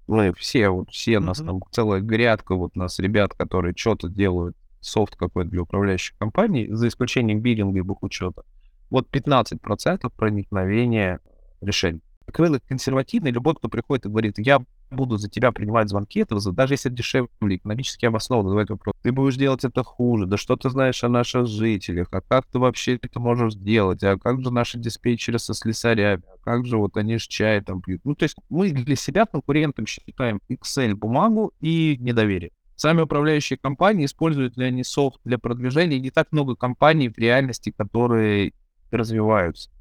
мы 0.07 0.33
все, 0.33 0.69
вот 0.69 0.89
все 0.89 1.13
mm-hmm. 1.13 1.19
нас 1.19 1.37
там 1.37 1.61
целая 1.71 2.01
грядка 2.01 2.55
вот 2.55 2.75
нас 2.75 2.97
ребят, 2.97 3.33
которые 3.33 3.75
что-то 3.75 4.09
делают, 4.09 4.55
софт 4.79 5.15
какой-то 5.15 5.51
для 5.51 5.61
управляющих 5.61 6.17
компаний, 6.17 6.67
за 6.71 6.87
исключением 6.87 7.41
биллинга 7.41 7.77
и 7.77 7.81
бухучета. 7.81 8.43
Вот 8.89 9.07
15% 9.11 10.11
проникновения 10.15 11.19
решений. 11.61 12.01
Рынок 12.25 12.63
консервативный, 12.67 13.31
любой, 13.31 13.55
кто 13.55 13.69
приходит 13.69 14.05
и 14.05 14.09
говорит, 14.09 14.39
я 14.39 14.63
буду 14.89 15.17
за 15.17 15.29
тебя 15.29 15.51
принимать 15.51 15.89
звонки, 15.89 16.19
это 16.19 16.37
даже 16.51 16.73
если 16.73 16.89
дешевле, 16.89 17.29
экономически 17.41 18.05
обоснованно, 18.05 18.49
задавать 18.49 18.69
вопрос, 18.69 18.95
ты 19.01 19.11
будешь 19.11 19.35
делать 19.35 19.63
это 19.63 19.83
хуже, 19.83 20.25
да 20.25 20.37
что 20.37 20.55
ты 20.55 20.69
знаешь 20.69 21.03
о 21.03 21.09
наших 21.09 21.47
жителях, 21.47 22.07
а 22.11 22.21
как 22.21 22.45
ты 22.47 22.59
вообще 22.59 22.95
это 23.01 23.19
можешь 23.19 23.53
сделать, 23.53 24.03
а 24.03 24.17
как 24.17 24.41
же 24.41 24.51
наши 24.51 24.77
диспетчеры 24.77 25.39
со 25.39 25.53
слесарями, 25.53 26.23
а 26.27 26.37
как 26.43 26.65
же 26.65 26.77
вот 26.77 26.97
они 26.97 27.17
с 27.17 27.23
чай 27.23 27.61
там 27.61 27.81
пьют. 27.81 28.01
Ну, 28.03 28.15
то 28.15 28.23
есть 28.23 28.35
мы 28.49 28.71
для 28.71 28.95
себя 28.95 29.25
конкурентом 29.25 29.85
считаем 29.85 30.41
Excel, 30.49 30.93
бумагу 30.95 31.53
и 31.59 31.97
недоверие. 31.99 32.51
Сами 32.75 33.01
управляющие 33.01 33.57
компании 33.57 34.05
используют 34.05 34.55
ли 34.55 34.65
они 34.65 34.83
софт 34.83 35.19
для 35.23 35.39
продвижения? 35.39 35.99
Не 35.99 36.11
так 36.11 36.31
много 36.31 36.55
компаний 36.55 37.09
в 37.09 37.17
реальности, 37.17 37.73
которые 37.75 38.53
развиваются 38.91 39.71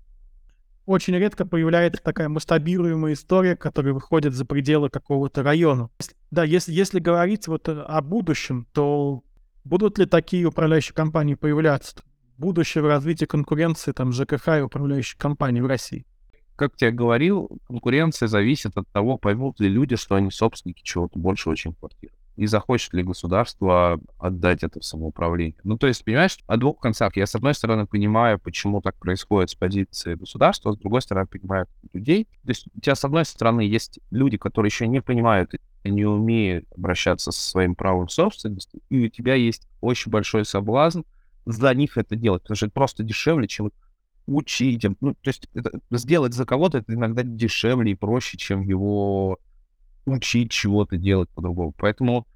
очень 0.86 1.16
редко 1.16 1.44
появляется 1.44 2.02
такая 2.02 2.28
масштабируемая 2.28 3.12
история, 3.12 3.56
которая 3.56 3.92
выходит 3.92 4.34
за 4.34 4.44
пределы 4.44 4.88
какого-то 4.88 5.42
района. 5.42 5.90
Да, 6.30 6.44
если, 6.44 6.72
если 6.72 7.00
говорить 7.00 7.48
вот 7.48 7.68
о 7.68 8.00
будущем, 8.00 8.66
то 8.72 9.22
будут 9.64 9.98
ли 9.98 10.06
такие 10.06 10.46
управляющие 10.46 10.94
компании 10.94 11.34
появляться? 11.34 11.96
Будущее 12.38 12.82
в 12.82 12.86
развитии 12.86 13.24
конкуренции 13.24 13.92
там 13.92 14.12
ЖКХ 14.12 14.48
и 14.58 14.62
управляющих 14.62 15.18
компаний 15.18 15.60
в 15.60 15.66
России? 15.66 16.06
Как 16.54 16.72
я 16.80 16.90
говорил, 16.90 17.50
конкуренция 17.66 18.28
зависит 18.28 18.76
от 18.76 18.88
того, 18.92 19.18
поймут 19.18 19.60
ли 19.60 19.68
люди, 19.68 19.96
что 19.96 20.14
они 20.14 20.30
собственники 20.30 20.82
чего-то 20.82 21.18
большего, 21.18 21.56
чем 21.56 21.74
квартира 21.74 22.15
и 22.36 22.46
захочет 22.46 22.92
ли 22.92 23.02
государство 23.02 23.98
отдать 24.18 24.62
это 24.62 24.80
в 24.80 24.84
самоуправление. 24.84 25.56
Ну, 25.64 25.78
то 25.78 25.86
есть, 25.86 26.04
понимаешь, 26.04 26.38
о 26.46 26.56
двух 26.56 26.78
концах. 26.78 27.16
Я, 27.16 27.26
с 27.26 27.34
одной 27.34 27.54
стороны, 27.54 27.86
понимаю, 27.86 28.38
почему 28.38 28.80
так 28.80 28.96
происходит 28.96 29.50
с 29.50 29.54
позиции 29.54 30.14
государства, 30.14 30.72
с 30.72 30.78
другой 30.78 31.02
стороны, 31.02 31.26
понимаю 31.26 31.66
людей. 31.92 32.28
То 32.44 32.50
есть 32.50 32.68
у 32.74 32.80
тебя, 32.80 32.94
с 32.94 33.04
одной 33.04 33.24
стороны, 33.24 33.62
есть 33.62 34.00
люди, 34.10 34.36
которые 34.36 34.68
еще 34.68 34.86
не 34.86 35.00
понимают 35.00 35.54
и 35.82 35.90
не 35.90 36.04
умеют 36.04 36.66
обращаться 36.76 37.32
со 37.32 37.40
своим 37.40 37.74
правом 37.74 38.08
собственности, 38.08 38.80
и 38.90 39.06
у 39.06 39.08
тебя 39.08 39.34
есть 39.34 39.68
очень 39.80 40.10
большой 40.10 40.44
соблазн 40.44 41.02
за 41.46 41.72
них 41.74 41.96
это 41.96 42.16
делать, 42.16 42.42
потому 42.42 42.56
что 42.56 42.66
это 42.66 42.74
просто 42.74 43.02
дешевле, 43.02 43.46
чем 43.46 43.70
учить. 44.26 44.84
Ну, 45.00 45.14
то 45.14 45.28
есть 45.28 45.48
это, 45.54 45.78
сделать 45.92 46.34
за 46.34 46.44
кого-то 46.44 46.78
это 46.78 46.92
иногда 46.92 47.22
дешевле 47.22 47.92
и 47.92 47.94
проще, 47.94 48.36
чем 48.36 48.62
его 48.62 49.38
учить 50.06 50.50
чего-то 50.50 50.96
делать 50.96 51.28
по-другому. 51.30 51.74
Поэтому 51.76 52.26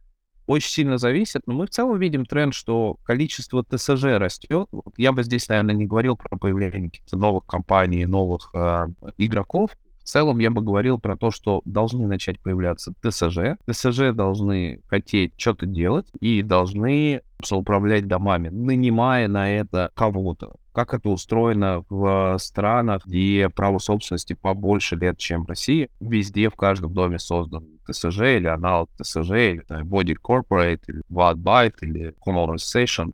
очень 0.47 0.71
сильно 0.71 0.99
зависит, 0.99 1.43
но 1.47 1.55
мы 1.55 1.66
в 1.66 1.71
целом 1.71 1.99
видим 1.99 2.27
тренд, 2.27 2.55
что 2.55 2.97
количество 3.05 3.64
ТСЖ 3.64 4.18
растет. 4.18 4.68
Я 4.97 5.12
бы 5.12 5.23
здесь, 5.23 5.49
наверное, 5.49 5.77
не 5.77 5.87
говорил 5.87 6.16
про 6.16 6.37
появление 6.37 6.91
каких-то 6.91 7.16
новых 7.16 7.47
компаний, 7.47 8.05
новых 8.05 8.51
э, 8.53 8.89
игроков. 9.16 9.71
В 10.03 10.05
целом 10.05 10.38
я 10.38 10.51
бы 10.51 10.62
говорил 10.62 10.98
про 10.98 11.16
то, 11.16 11.30
что 11.30 11.62
должны 11.64 12.07
начать 12.07 12.40
появляться 12.40 12.92
ТСЖ. 13.03 13.57
ТСЖ 13.70 14.12
должны 14.12 14.80
хотеть 14.88 15.34
что-то 15.36 15.66
делать 15.66 16.07
и 16.20 16.42
должны 16.42 17.22
управлять 17.51 18.07
домами, 18.09 18.48
нанимая 18.48 19.28
на 19.28 19.51
это 19.51 19.90
кого-то 19.94 20.55
как 20.72 20.94
это 20.94 21.09
устроено 21.09 21.84
в 21.88 22.38
странах, 22.38 23.05
где 23.05 23.48
право 23.48 23.78
собственности 23.78 24.34
побольше 24.34 24.96
лет, 24.96 25.18
чем 25.18 25.44
в 25.44 25.48
России. 25.48 25.90
Везде, 26.01 26.48
в 26.48 26.55
каждом 26.55 26.94
доме 26.94 27.18
создан 27.18 27.66
ТСЖ 27.88 28.20
или 28.36 28.46
аналог 28.46 28.88
ТСЖ, 28.96 29.30
или 29.30 29.64
там, 29.66 29.82
Body 29.82 30.14
Corporate, 30.22 30.82
или 30.86 31.03
Wattbyte, 31.11 31.74
или 31.82 32.14
Home 32.24 32.46
Organization. 32.46 33.12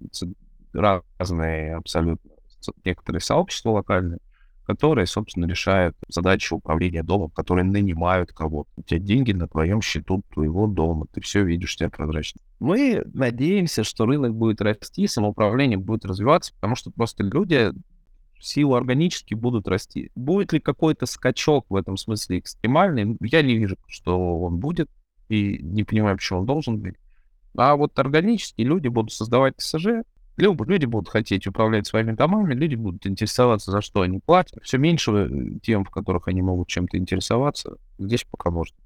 Разные 0.73 1.77
абсолютно 1.77 2.31
некоторые 2.85 3.21
сообщества 3.21 3.71
локальные 3.71 4.19
которые, 4.67 5.07
собственно, 5.07 5.47
решают 5.47 5.97
задачу 6.09 6.57
управления 6.57 7.03
домом, 7.03 7.31
которые 7.31 7.65
нанимают 7.65 8.33
кого-то. 8.33 8.69
У 8.77 8.83
тебя 8.83 8.99
деньги 8.99 9.33
на 9.33 9.47
твоем 9.47 9.81
счету 9.81 10.23
твоего 10.33 10.67
дома, 10.67 11.07
ты 11.13 11.21
все 11.21 11.45
видишь, 11.45 11.77
тебя 11.77 11.89
прозрачно. 11.89 12.41
Мы 12.59 13.03
надеемся, 13.15 13.85
что 13.85 14.07
рынок 14.07 14.35
будет 14.35 14.61
расти, 14.61 15.07
самоуправление 15.07 15.79
будет 15.79 16.05
развиваться, 16.05 16.53
потому 16.55 16.75
что 16.75 16.91
просто 16.91 17.23
люди 17.23 17.73
силу 18.41 18.75
органически 18.75 19.35
будут 19.35 19.69
расти. 19.69 20.11
Будет 20.15 20.53
ли 20.53 20.61
какой-то 20.61 21.07
скачок 21.07 21.67
в 21.69 21.77
этом 21.77 21.97
смысле 21.97 22.41
экстремальный? 22.41 23.17
Я 23.21 23.43
не 23.43 23.57
вижу, 23.57 23.77
что 23.87 24.41
он 24.41 24.59
будет, 24.59 24.91
и 25.29 25.59
не 25.63 25.85
понимаю, 25.85 26.17
почему 26.17 26.41
он 26.41 26.47
должен 26.47 26.79
быть. 26.79 26.97
А 27.57 27.77
вот 27.77 27.99
органически 27.99 28.63
люди 28.63 28.89
будут 28.89 29.13
создавать 29.13 29.57
ТСЖ, 29.57 30.03
Люди 30.37 30.85
будут 30.85 31.09
хотеть 31.09 31.47
управлять 31.47 31.87
своими 31.87 32.13
домами, 32.13 32.55
люди 32.55 32.75
будут 32.75 33.07
интересоваться, 33.07 33.71
за 33.71 33.81
что 33.81 34.03
они 34.03 34.21
платят. 34.21 34.63
Все 34.63 34.79
меньше 34.79 35.13
э, 35.13 35.59
тем, 35.63 35.85
в 35.85 35.91
которых 35.91 36.29
они 36.29 36.43
могут 36.43 36.69
чем-то 36.69 36.99
интересоваться. 36.99 37.77
Здесь 37.99 38.25
пока 38.31 38.51
можно. 38.51 38.77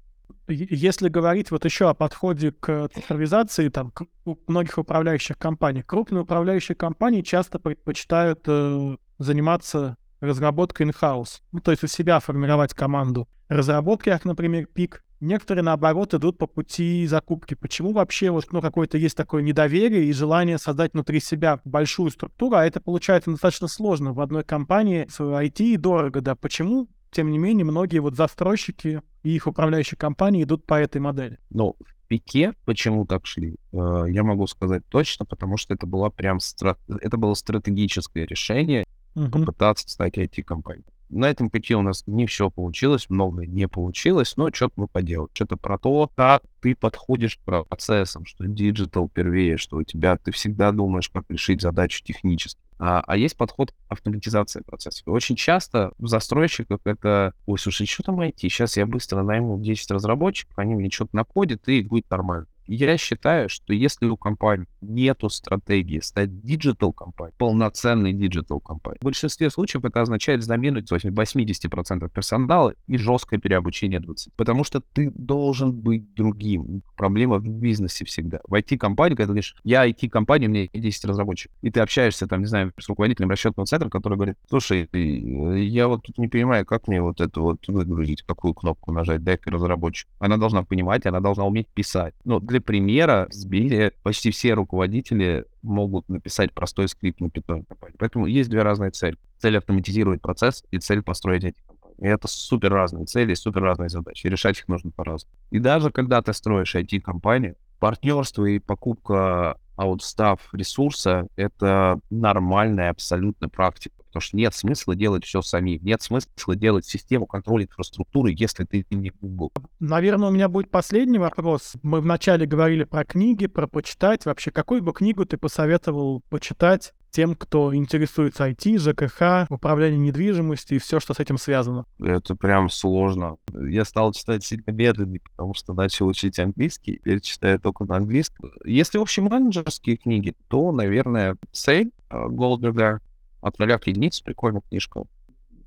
Если 0.47 1.09
говорить 1.09 1.51
вот 1.51 1.65
еще 1.65 1.89
о 1.89 1.93
подходе 1.93 2.51
к 2.51 2.89
цифровизации, 2.93 3.69
там, 3.69 3.93
у 4.25 4.35
многих 4.47 4.77
управляющих 4.77 5.37
компаний, 5.37 5.83
крупные 5.83 6.23
управляющие 6.23 6.75
компании 6.75 7.21
часто 7.21 7.59
предпочитают 7.59 8.43
э, 8.47 8.97
заниматься 9.17 9.97
разработкой 10.21 10.87
in-house. 10.87 11.41
Ну, 11.51 11.59
то 11.59 11.71
есть 11.71 11.83
у 11.83 11.87
себя 11.87 12.19
формировать 12.19 12.73
команду 12.73 13.27
разработки, 13.49 14.09
как, 14.09 14.23
например, 14.25 14.67
пик. 14.67 15.03
Некоторые, 15.21 15.63
наоборот, 15.63 16.13
идут 16.13 16.37
по 16.37 16.47
пути 16.47 17.05
закупки. 17.07 17.53
Почему 17.53 17.93
вообще 17.93 18.31
вот, 18.31 18.47
ну, 18.51 18.59
какое-то 18.59 18.97
есть 18.97 19.15
такое 19.15 19.41
недоверие 19.43 20.05
и 20.05 20.13
желание 20.13 20.57
создать 20.57 20.93
внутри 20.93 21.19
себя 21.19 21.61
большую 21.63 22.09
структуру, 22.09 22.55
а 22.55 22.65
это 22.65 22.81
получается 22.81 23.31
достаточно 23.31 23.67
сложно 23.67 24.13
в 24.13 24.19
одной 24.19 24.43
компании, 24.43 25.05
с 25.09 25.19
IT 25.19 25.77
дорого, 25.77 26.21
да. 26.21 26.35
Почему 26.35 26.89
тем 27.11 27.29
не 27.29 27.37
менее, 27.37 27.65
многие 27.65 27.99
вот 27.99 28.15
застройщики 28.15 29.01
и 29.23 29.35
их 29.35 29.45
управляющие 29.45 29.97
компании 29.97 30.43
идут 30.43 30.65
по 30.65 30.75
этой 30.75 30.99
модели. 30.99 31.37
Ну, 31.49 31.75
в 31.79 32.07
пике 32.07 32.53
почему 32.65 33.05
так 33.05 33.25
шли, 33.25 33.57
э, 33.73 34.05
я 34.09 34.23
могу 34.23 34.47
сказать 34.47 34.83
точно, 34.89 35.25
потому 35.25 35.57
что 35.57 35.73
это 35.73 35.85
было 35.85 36.09
прям 36.09 36.39
стра... 36.39 36.77
это 36.87 37.17
было 37.17 37.33
стратегическое 37.33 38.25
решение 38.25 38.85
uh-huh. 39.15 39.29
попытаться 39.29 39.87
стать 39.89 40.17
IT-компанией. 40.17 40.85
На 41.11 41.29
этом 41.29 41.49
пути 41.49 41.75
у 41.75 41.81
нас 41.81 42.03
не 42.07 42.25
все 42.25 42.49
получилось, 42.49 43.07
многое 43.09 43.45
не 43.45 43.67
получилось, 43.67 44.37
но 44.37 44.49
что-то 44.51 44.73
мы 44.77 44.87
поделали. 44.87 45.29
Что-то 45.33 45.57
про 45.57 45.77
то, 45.77 46.09
как 46.15 46.43
ты 46.61 46.73
подходишь 46.73 47.37
к 47.37 47.63
процессам, 47.65 48.25
что 48.25 48.47
digital 48.47 49.09
первее, 49.09 49.57
что 49.57 49.77
у 49.77 49.83
тебя 49.83 50.15
ты 50.15 50.31
всегда 50.31 50.71
думаешь, 50.71 51.09
как 51.09 51.25
решить 51.29 51.61
задачу 51.61 52.01
технически. 52.03 52.61
А, 52.79 53.03
а 53.05 53.17
есть 53.17 53.35
подход 53.37 53.71
к 53.71 53.75
автоматизации 53.89 54.61
процессов. 54.61 55.07
Очень 55.07 55.35
часто 55.35 55.91
у 55.99 56.07
застройщиков 56.07 56.79
это, 56.85 57.33
ой, 57.45 57.59
слушай, 57.59 57.85
что 57.85 58.03
там 58.03 58.19
IT? 58.21 58.37
Сейчас 58.39 58.77
я 58.77 58.85
быстро 58.85 59.21
найму 59.21 59.59
10 59.59 59.91
разработчиков, 59.91 60.57
они 60.57 60.75
мне 60.75 60.89
что-то 60.89 61.15
накодят, 61.15 61.67
и 61.67 61.83
будет 61.83 62.09
нормально. 62.09 62.47
Я 62.67 62.97
считаю, 62.97 63.49
что 63.49 63.73
если 63.73 64.05
у 64.07 64.17
компании 64.17 64.67
нету 64.81 65.29
стратегии 65.29 65.99
стать 65.99 66.41
digital 66.41 66.93
компанией, 66.93 67.35
полноценной 67.37 68.13
digital 68.13 68.59
компанией, 68.59 68.99
в 69.01 69.05
большинстве 69.05 69.49
случаев 69.49 69.83
это 69.85 70.01
означает 70.01 70.43
замену 70.43 70.79
80% 70.79 72.09
персонала 72.09 72.73
и 72.87 72.97
жесткое 72.97 73.39
переобучение 73.39 73.99
20%. 73.99 74.31
Потому 74.35 74.63
что 74.63 74.81
ты 74.81 75.11
должен 75.11 75.71
быть 75.71 76.13
другим. 76.13 76.81
Проблема 76.95 77.37
в 77.37 77.47
бизнесе 77.47 78.05
всегда. 78.05 78.39
В 78.47 78.53
IT-компании, 78.53 79.15
когда 79.15 79.27
ты 79.27 79.33
говоришь, 79.33 79.55
я 79.63 79.87
IT-компания, 79.89 80.47
у 80.47 80.51
меня 80.51 80.67
10 80.73 81.05
разработчиков, 81.05 81.55
и 81.61 81.71
ты 81.71 81.79
общаешься 81.79 82.27
там, 82.27 82.41
не 82.41 82.47
знаю, 82.47 82.71
с 82.79 82.87
руководителем 82.87 83.29
расчетного 83.29 83.65
центра, 83.65 83.89
который 83.89 84.15
говорит, 84.15 84.37
слушай, 84.49 84.89
я 84.93 85.87
вот 85.87 86.03
тут 86.03 86.17
не 86.17 86.27
понимаю, 86.27 86.65
как 86.65 86.87
мне 86.87 87.01
вот 87.01 87.21
это 87.21 87.41
вот 87.41 87.67
выгрузить, 87.67 88.21
какую 88.23 88.53
кнопку 88.53 88.91
нажать, 88.91 89.23
дай-ка 89.23 89.51
разработчик. 89.51 90.07
Она 90.19 90.37
должна 90.37 90.63
понимать, 90.63 91.05
она 91.05 91.19
должна 91.19 91.45
уметь 91.45 91.67
писать. 91.67 92.13
Но 92.23 92.39
для 92.39 92.60
примера, 92.61 93.27
в 93.29 93.33
Сбере 93.33 93.93
почти 94.03 94.31
все 94.31 94.53
руководители 94.53 95.45
могут 95.61 96.07
написать 96.09 96.53
простой 96.53 96.87
скрипт 96.87 97.19
на 97.19 97.27
Python. 97.27 97.65
Поэтому 97.97 98.25
есть 98.25 98.49
две 98.49 98.61
разные 98.63 98.91
цели. 98.91 99.17
Цель 99.39 99.57
автоматизировать 99.57 100.21
процесс 100.21 100.63
и 100.71 100.79
цель 100.79 101.01
построить 101.01 101.43
эти. 101.43 101.57
И 101.99 102.05
это 102.05 102.27
супер 102.27 102.71
разные 102.71 103.05
цели, 103.05 103.33
супер 103.33 103.61
разные 103.61 103.89
задачи. 103.89 104.25
И 104.25 104.29
решать 104.29 104.57
их 104.57 104.67
нужно 104.67 104.91
по-разному. 104.91 105.35
И 105.51 105.59
даже 105.59 105.91
когда 105.91 106.21
ты 106.21 106.33
строишь 106.33 106.75
IT-компанию, 106.75 107.55
партнерство 107.79 108.45
и 108.45 108.59
покупка 108.59 109.57
аутстав 109.75 110.39
ресурса— 110.53 111.27
это 111.35 111.99
нормальная 112.09 112.89
абсолютно 112.89 113.49
практика. 113.49 113.95
Потому 114.11 114.21
что 114.21 114.37
нет 114.37 114.53
смысла 114.53 114.93
делать 114.93 115.23
все 115.23 115.41
самим. 115.41 115.81
Нет 115.83 116.01
смысла 116.01 116.55
делать 116.55 116.85
систему 116.85 117.25
контроля 117.25 117.63
инфраструктуры, 117.63 118.33
если 118.35 118.65
ты 118.65 118.85
не 118.89 119.13
Google. 119.21 119.53
Наверное, 119.79 120.27
у 120.27 120.31
меня 120.31 120.49
будет 120.49 120.69
последний 120.69 121.17
вопрос. 121.17 121.75
Мы 121.81 122.01
вначале 122.01 122.45
говорили 122.45 122.83
про 122.83 123.05
книги, 123.05 123.47
про 123.47 123.67
почитать. 123.67 124.25
Вообще, 124.25 124.51
какую 124.51 124.81
бы 124.83 124.91
книгу 124.91 125.25
ты 125.25 125.37
посоветовал 125.37 126.21
почитать 126.29 126.93
тем, 127.11 127.35
кто 127.35 127.75
интересуется 127.75 128.49
IT, 128.49 128.77
ЖКХ, 128.77 129.51
управлением 129.51 130.03
недвижимостью 130.03 130.77
и 130.77 130.79
все, 130.79 130.99
что 130.99 131.13
с 131.13 131.19
этим 131.19 131.37
связано? 131.37 131.85
Это 131.99 132.35
прям 132.35 132.69
сложно. 132.69 133.35
Я 133.53 133.85
стал 133.85 134.13
читать 134.13 134.43
сильно 134.43 134.71
медленнее, 134.71 135.19
потому 135.19 135.53
что 135.53 135.73
начал 135.73 136.07
учить 136.07 136.39
английский, 136.39 136.95
теперь 136.95 137.21
читаю 137.21 137.59
только 137.59 137.85
на 137.85 137.97
английском. 137.97 138.51
Если 138.65 138.97
общеменеджерские 138.97 139.97
книги, 139.97 140.35
то, 140.47 140.71
наверное, 140.71 141.37
Сейл 141.51 141.91
Голдберга, 142.09 143.01
от 143.41 143.59
нуля 143.59 143.77
к 143.77 143.87
единице, 143.87 144.23
прикольная 144.23 144.61
книжка. 144.61 145.03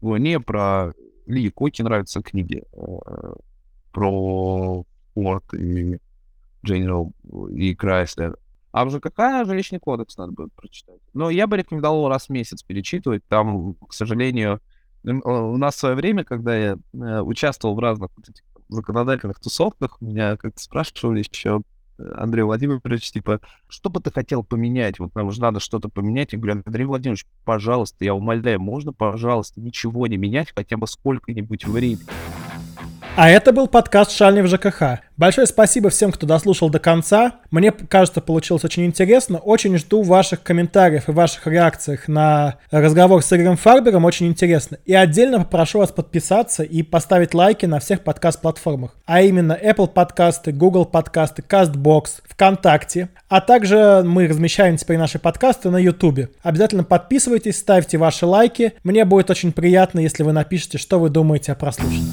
Мне 0.01 0.41
про 0.41 0.93
Ли 1.27 1.51
Коки 1.51 1.83
нравятся 1.83 2.22
книги. 2.22 2.62
Э, 2.72 3.35
про 3.93 4.85
Ford 5.16 5.57
и 5.57 5.99
General 6.64 7.12
и 7.51 7.75
Chrysler. 7.75 8.37
А 8.72 8.85
уже 8.85 8.99
какая 8.99 9.45
жилищный 9.45 9.79
кодекс 9.79 10.16
надо 10.16 10.33
будет 10.33 10.53
прочитать. 10.53 11.01
Но 11.12 11.31
я 11.31 11.47
бы 11.47 11.57
рекомендовал 11.57 12.09
раз 12.09 12.27
в 12.27 12.31
месяц 12.31 12.62
перечитывать. 12.64 13.25
Там, 13.29 13.75
к 13.75 13.93
сожалению, 13.93 14.61
у 15.05 15.57
нас 15.57 15.77
в 15.77 15.79
свое 15.79 15.95
время, 15.95 16.25
когда 16.25 16.57
я 16.57 16.77
э, 16.93 17.20
участвовал 17.20 17.77
в 17.77 17.79
разных 17.79 18.11
законодательных 18.68 19.39
тусовках, 19.39 20.01
меня 20.01 20.37
как-то 20.37 20.61
спрашивали 20.61 21.20
еще 21.20 21.62
Андрей 21.99 22.42
Владимирович, 22.42 23.11
типа, 23.11 23.40
что 23.68 23.90
бы 23.90 24.01
ты 24.01 24.11
хотел 24.11 24.42
поменять? 24.42 24.99
Вот 24.99 25.14
нам 25.14 25.30
же 25.30 25.40
надо 25.40 25.61
что-то 25.61 25.88
поменять. 25.88 26.32
Я 26.32 26.38
говорю, 26.38 26.62
Андрей 26.64 26.84
Владимирович, 26.84 27.26
пожалуйста, 27.45 28.05
я 28.05 28.14
умоляю, 28.14 28.61
можно, 28.61 28.92
пожалуйста, 28.92 29.61
ничего 29.61 30.07
не 30.07 30.16
менять, 30.16 30.53
хотя 30.55 30.76
бы 30.76 30.86
сколько-нибудь 30.86 31.66
времени. 31.66 32.07
А 33.17 33.31
это 33.31 33.53
был 33.53 33.69
подкаст 33.69 34.11
«Шальни 34.11 34.41
в 34.41 34.49
ЖКХ». 34.49 34.99
Большое 35.17 35.47
спасибо 35.47 35.89
всем, 35.89 36.11
кто 36.11 36.27
дослушал 36.27 36.69
до 36.69 36.81
конца. 36.81 37.37
Мне 37.53 37.71
кажется, 37.71 38.21
получилось 38.21 38.65
очень 38.65 38.85
интересно. 38.85 39.39
Очень 39.39 39.79
жду 39.79 40.03
ваших 40.03 40.43
комментариев 40.43 41.09
и 41.09 41.12
ваших 41.12 41.47
реакциях 41.47 42.09
на 42.09 42.57
разговор 42.73 43.23
с 43.23 43.33
Игорем 43.33 43.57
Фарбером. 43.57 44.05
Очень 44.05 44.27
интересно. 44.27 44.79
И 44.85 44.93
отдельно 44.93 45.39
попрошу 45.39 45.79
вас 45.79 45.93
подписаться 45.93 46.65
и 46.65 46.83
поставить 46.83 47.35
лайки 47.35 47.67
на 47.67 47.79
всех 47.79 48.01
подкаст-платформах. 48.01 48.97
А 49.07 49.23
именно 49.23 49.53
Apple 49.53 49.87
подкасты, 49.87 50.51
Google 50.51 50.85
подкасты, 50.85 51.45
CastBox, 51.49 52.23
ВКонтакте. 52.29 53.11
А 53.29 53.41
также 53.41 54.03
мы 54.05 54.27
размещаем 54.27 54.77
теперь 54.77 54.99
наши 54.99 55.21
подкасты 55.21 55.71
на 55.71 55.77
YouTube. 55.77 56.31
Обязательно 56.43 56.83
подписывайтесь, 56.83 57.59
ставьте 57.59 57.97
ваши 57.97 58.27
лайки. 58.27 58.73
Мне 58.83 59.05
будет 59.05 59.31
очень 59.31 59.53
приятно, 59.53 60.01
если 60.01 60.25
вы 60.25 60.33
напишите, 60.33 60.79
что 60.79 60.99
вы 60.99 61.11
думаете 61.11 61.53
о 61.53 61.55
прослушанном. 61.55 62.11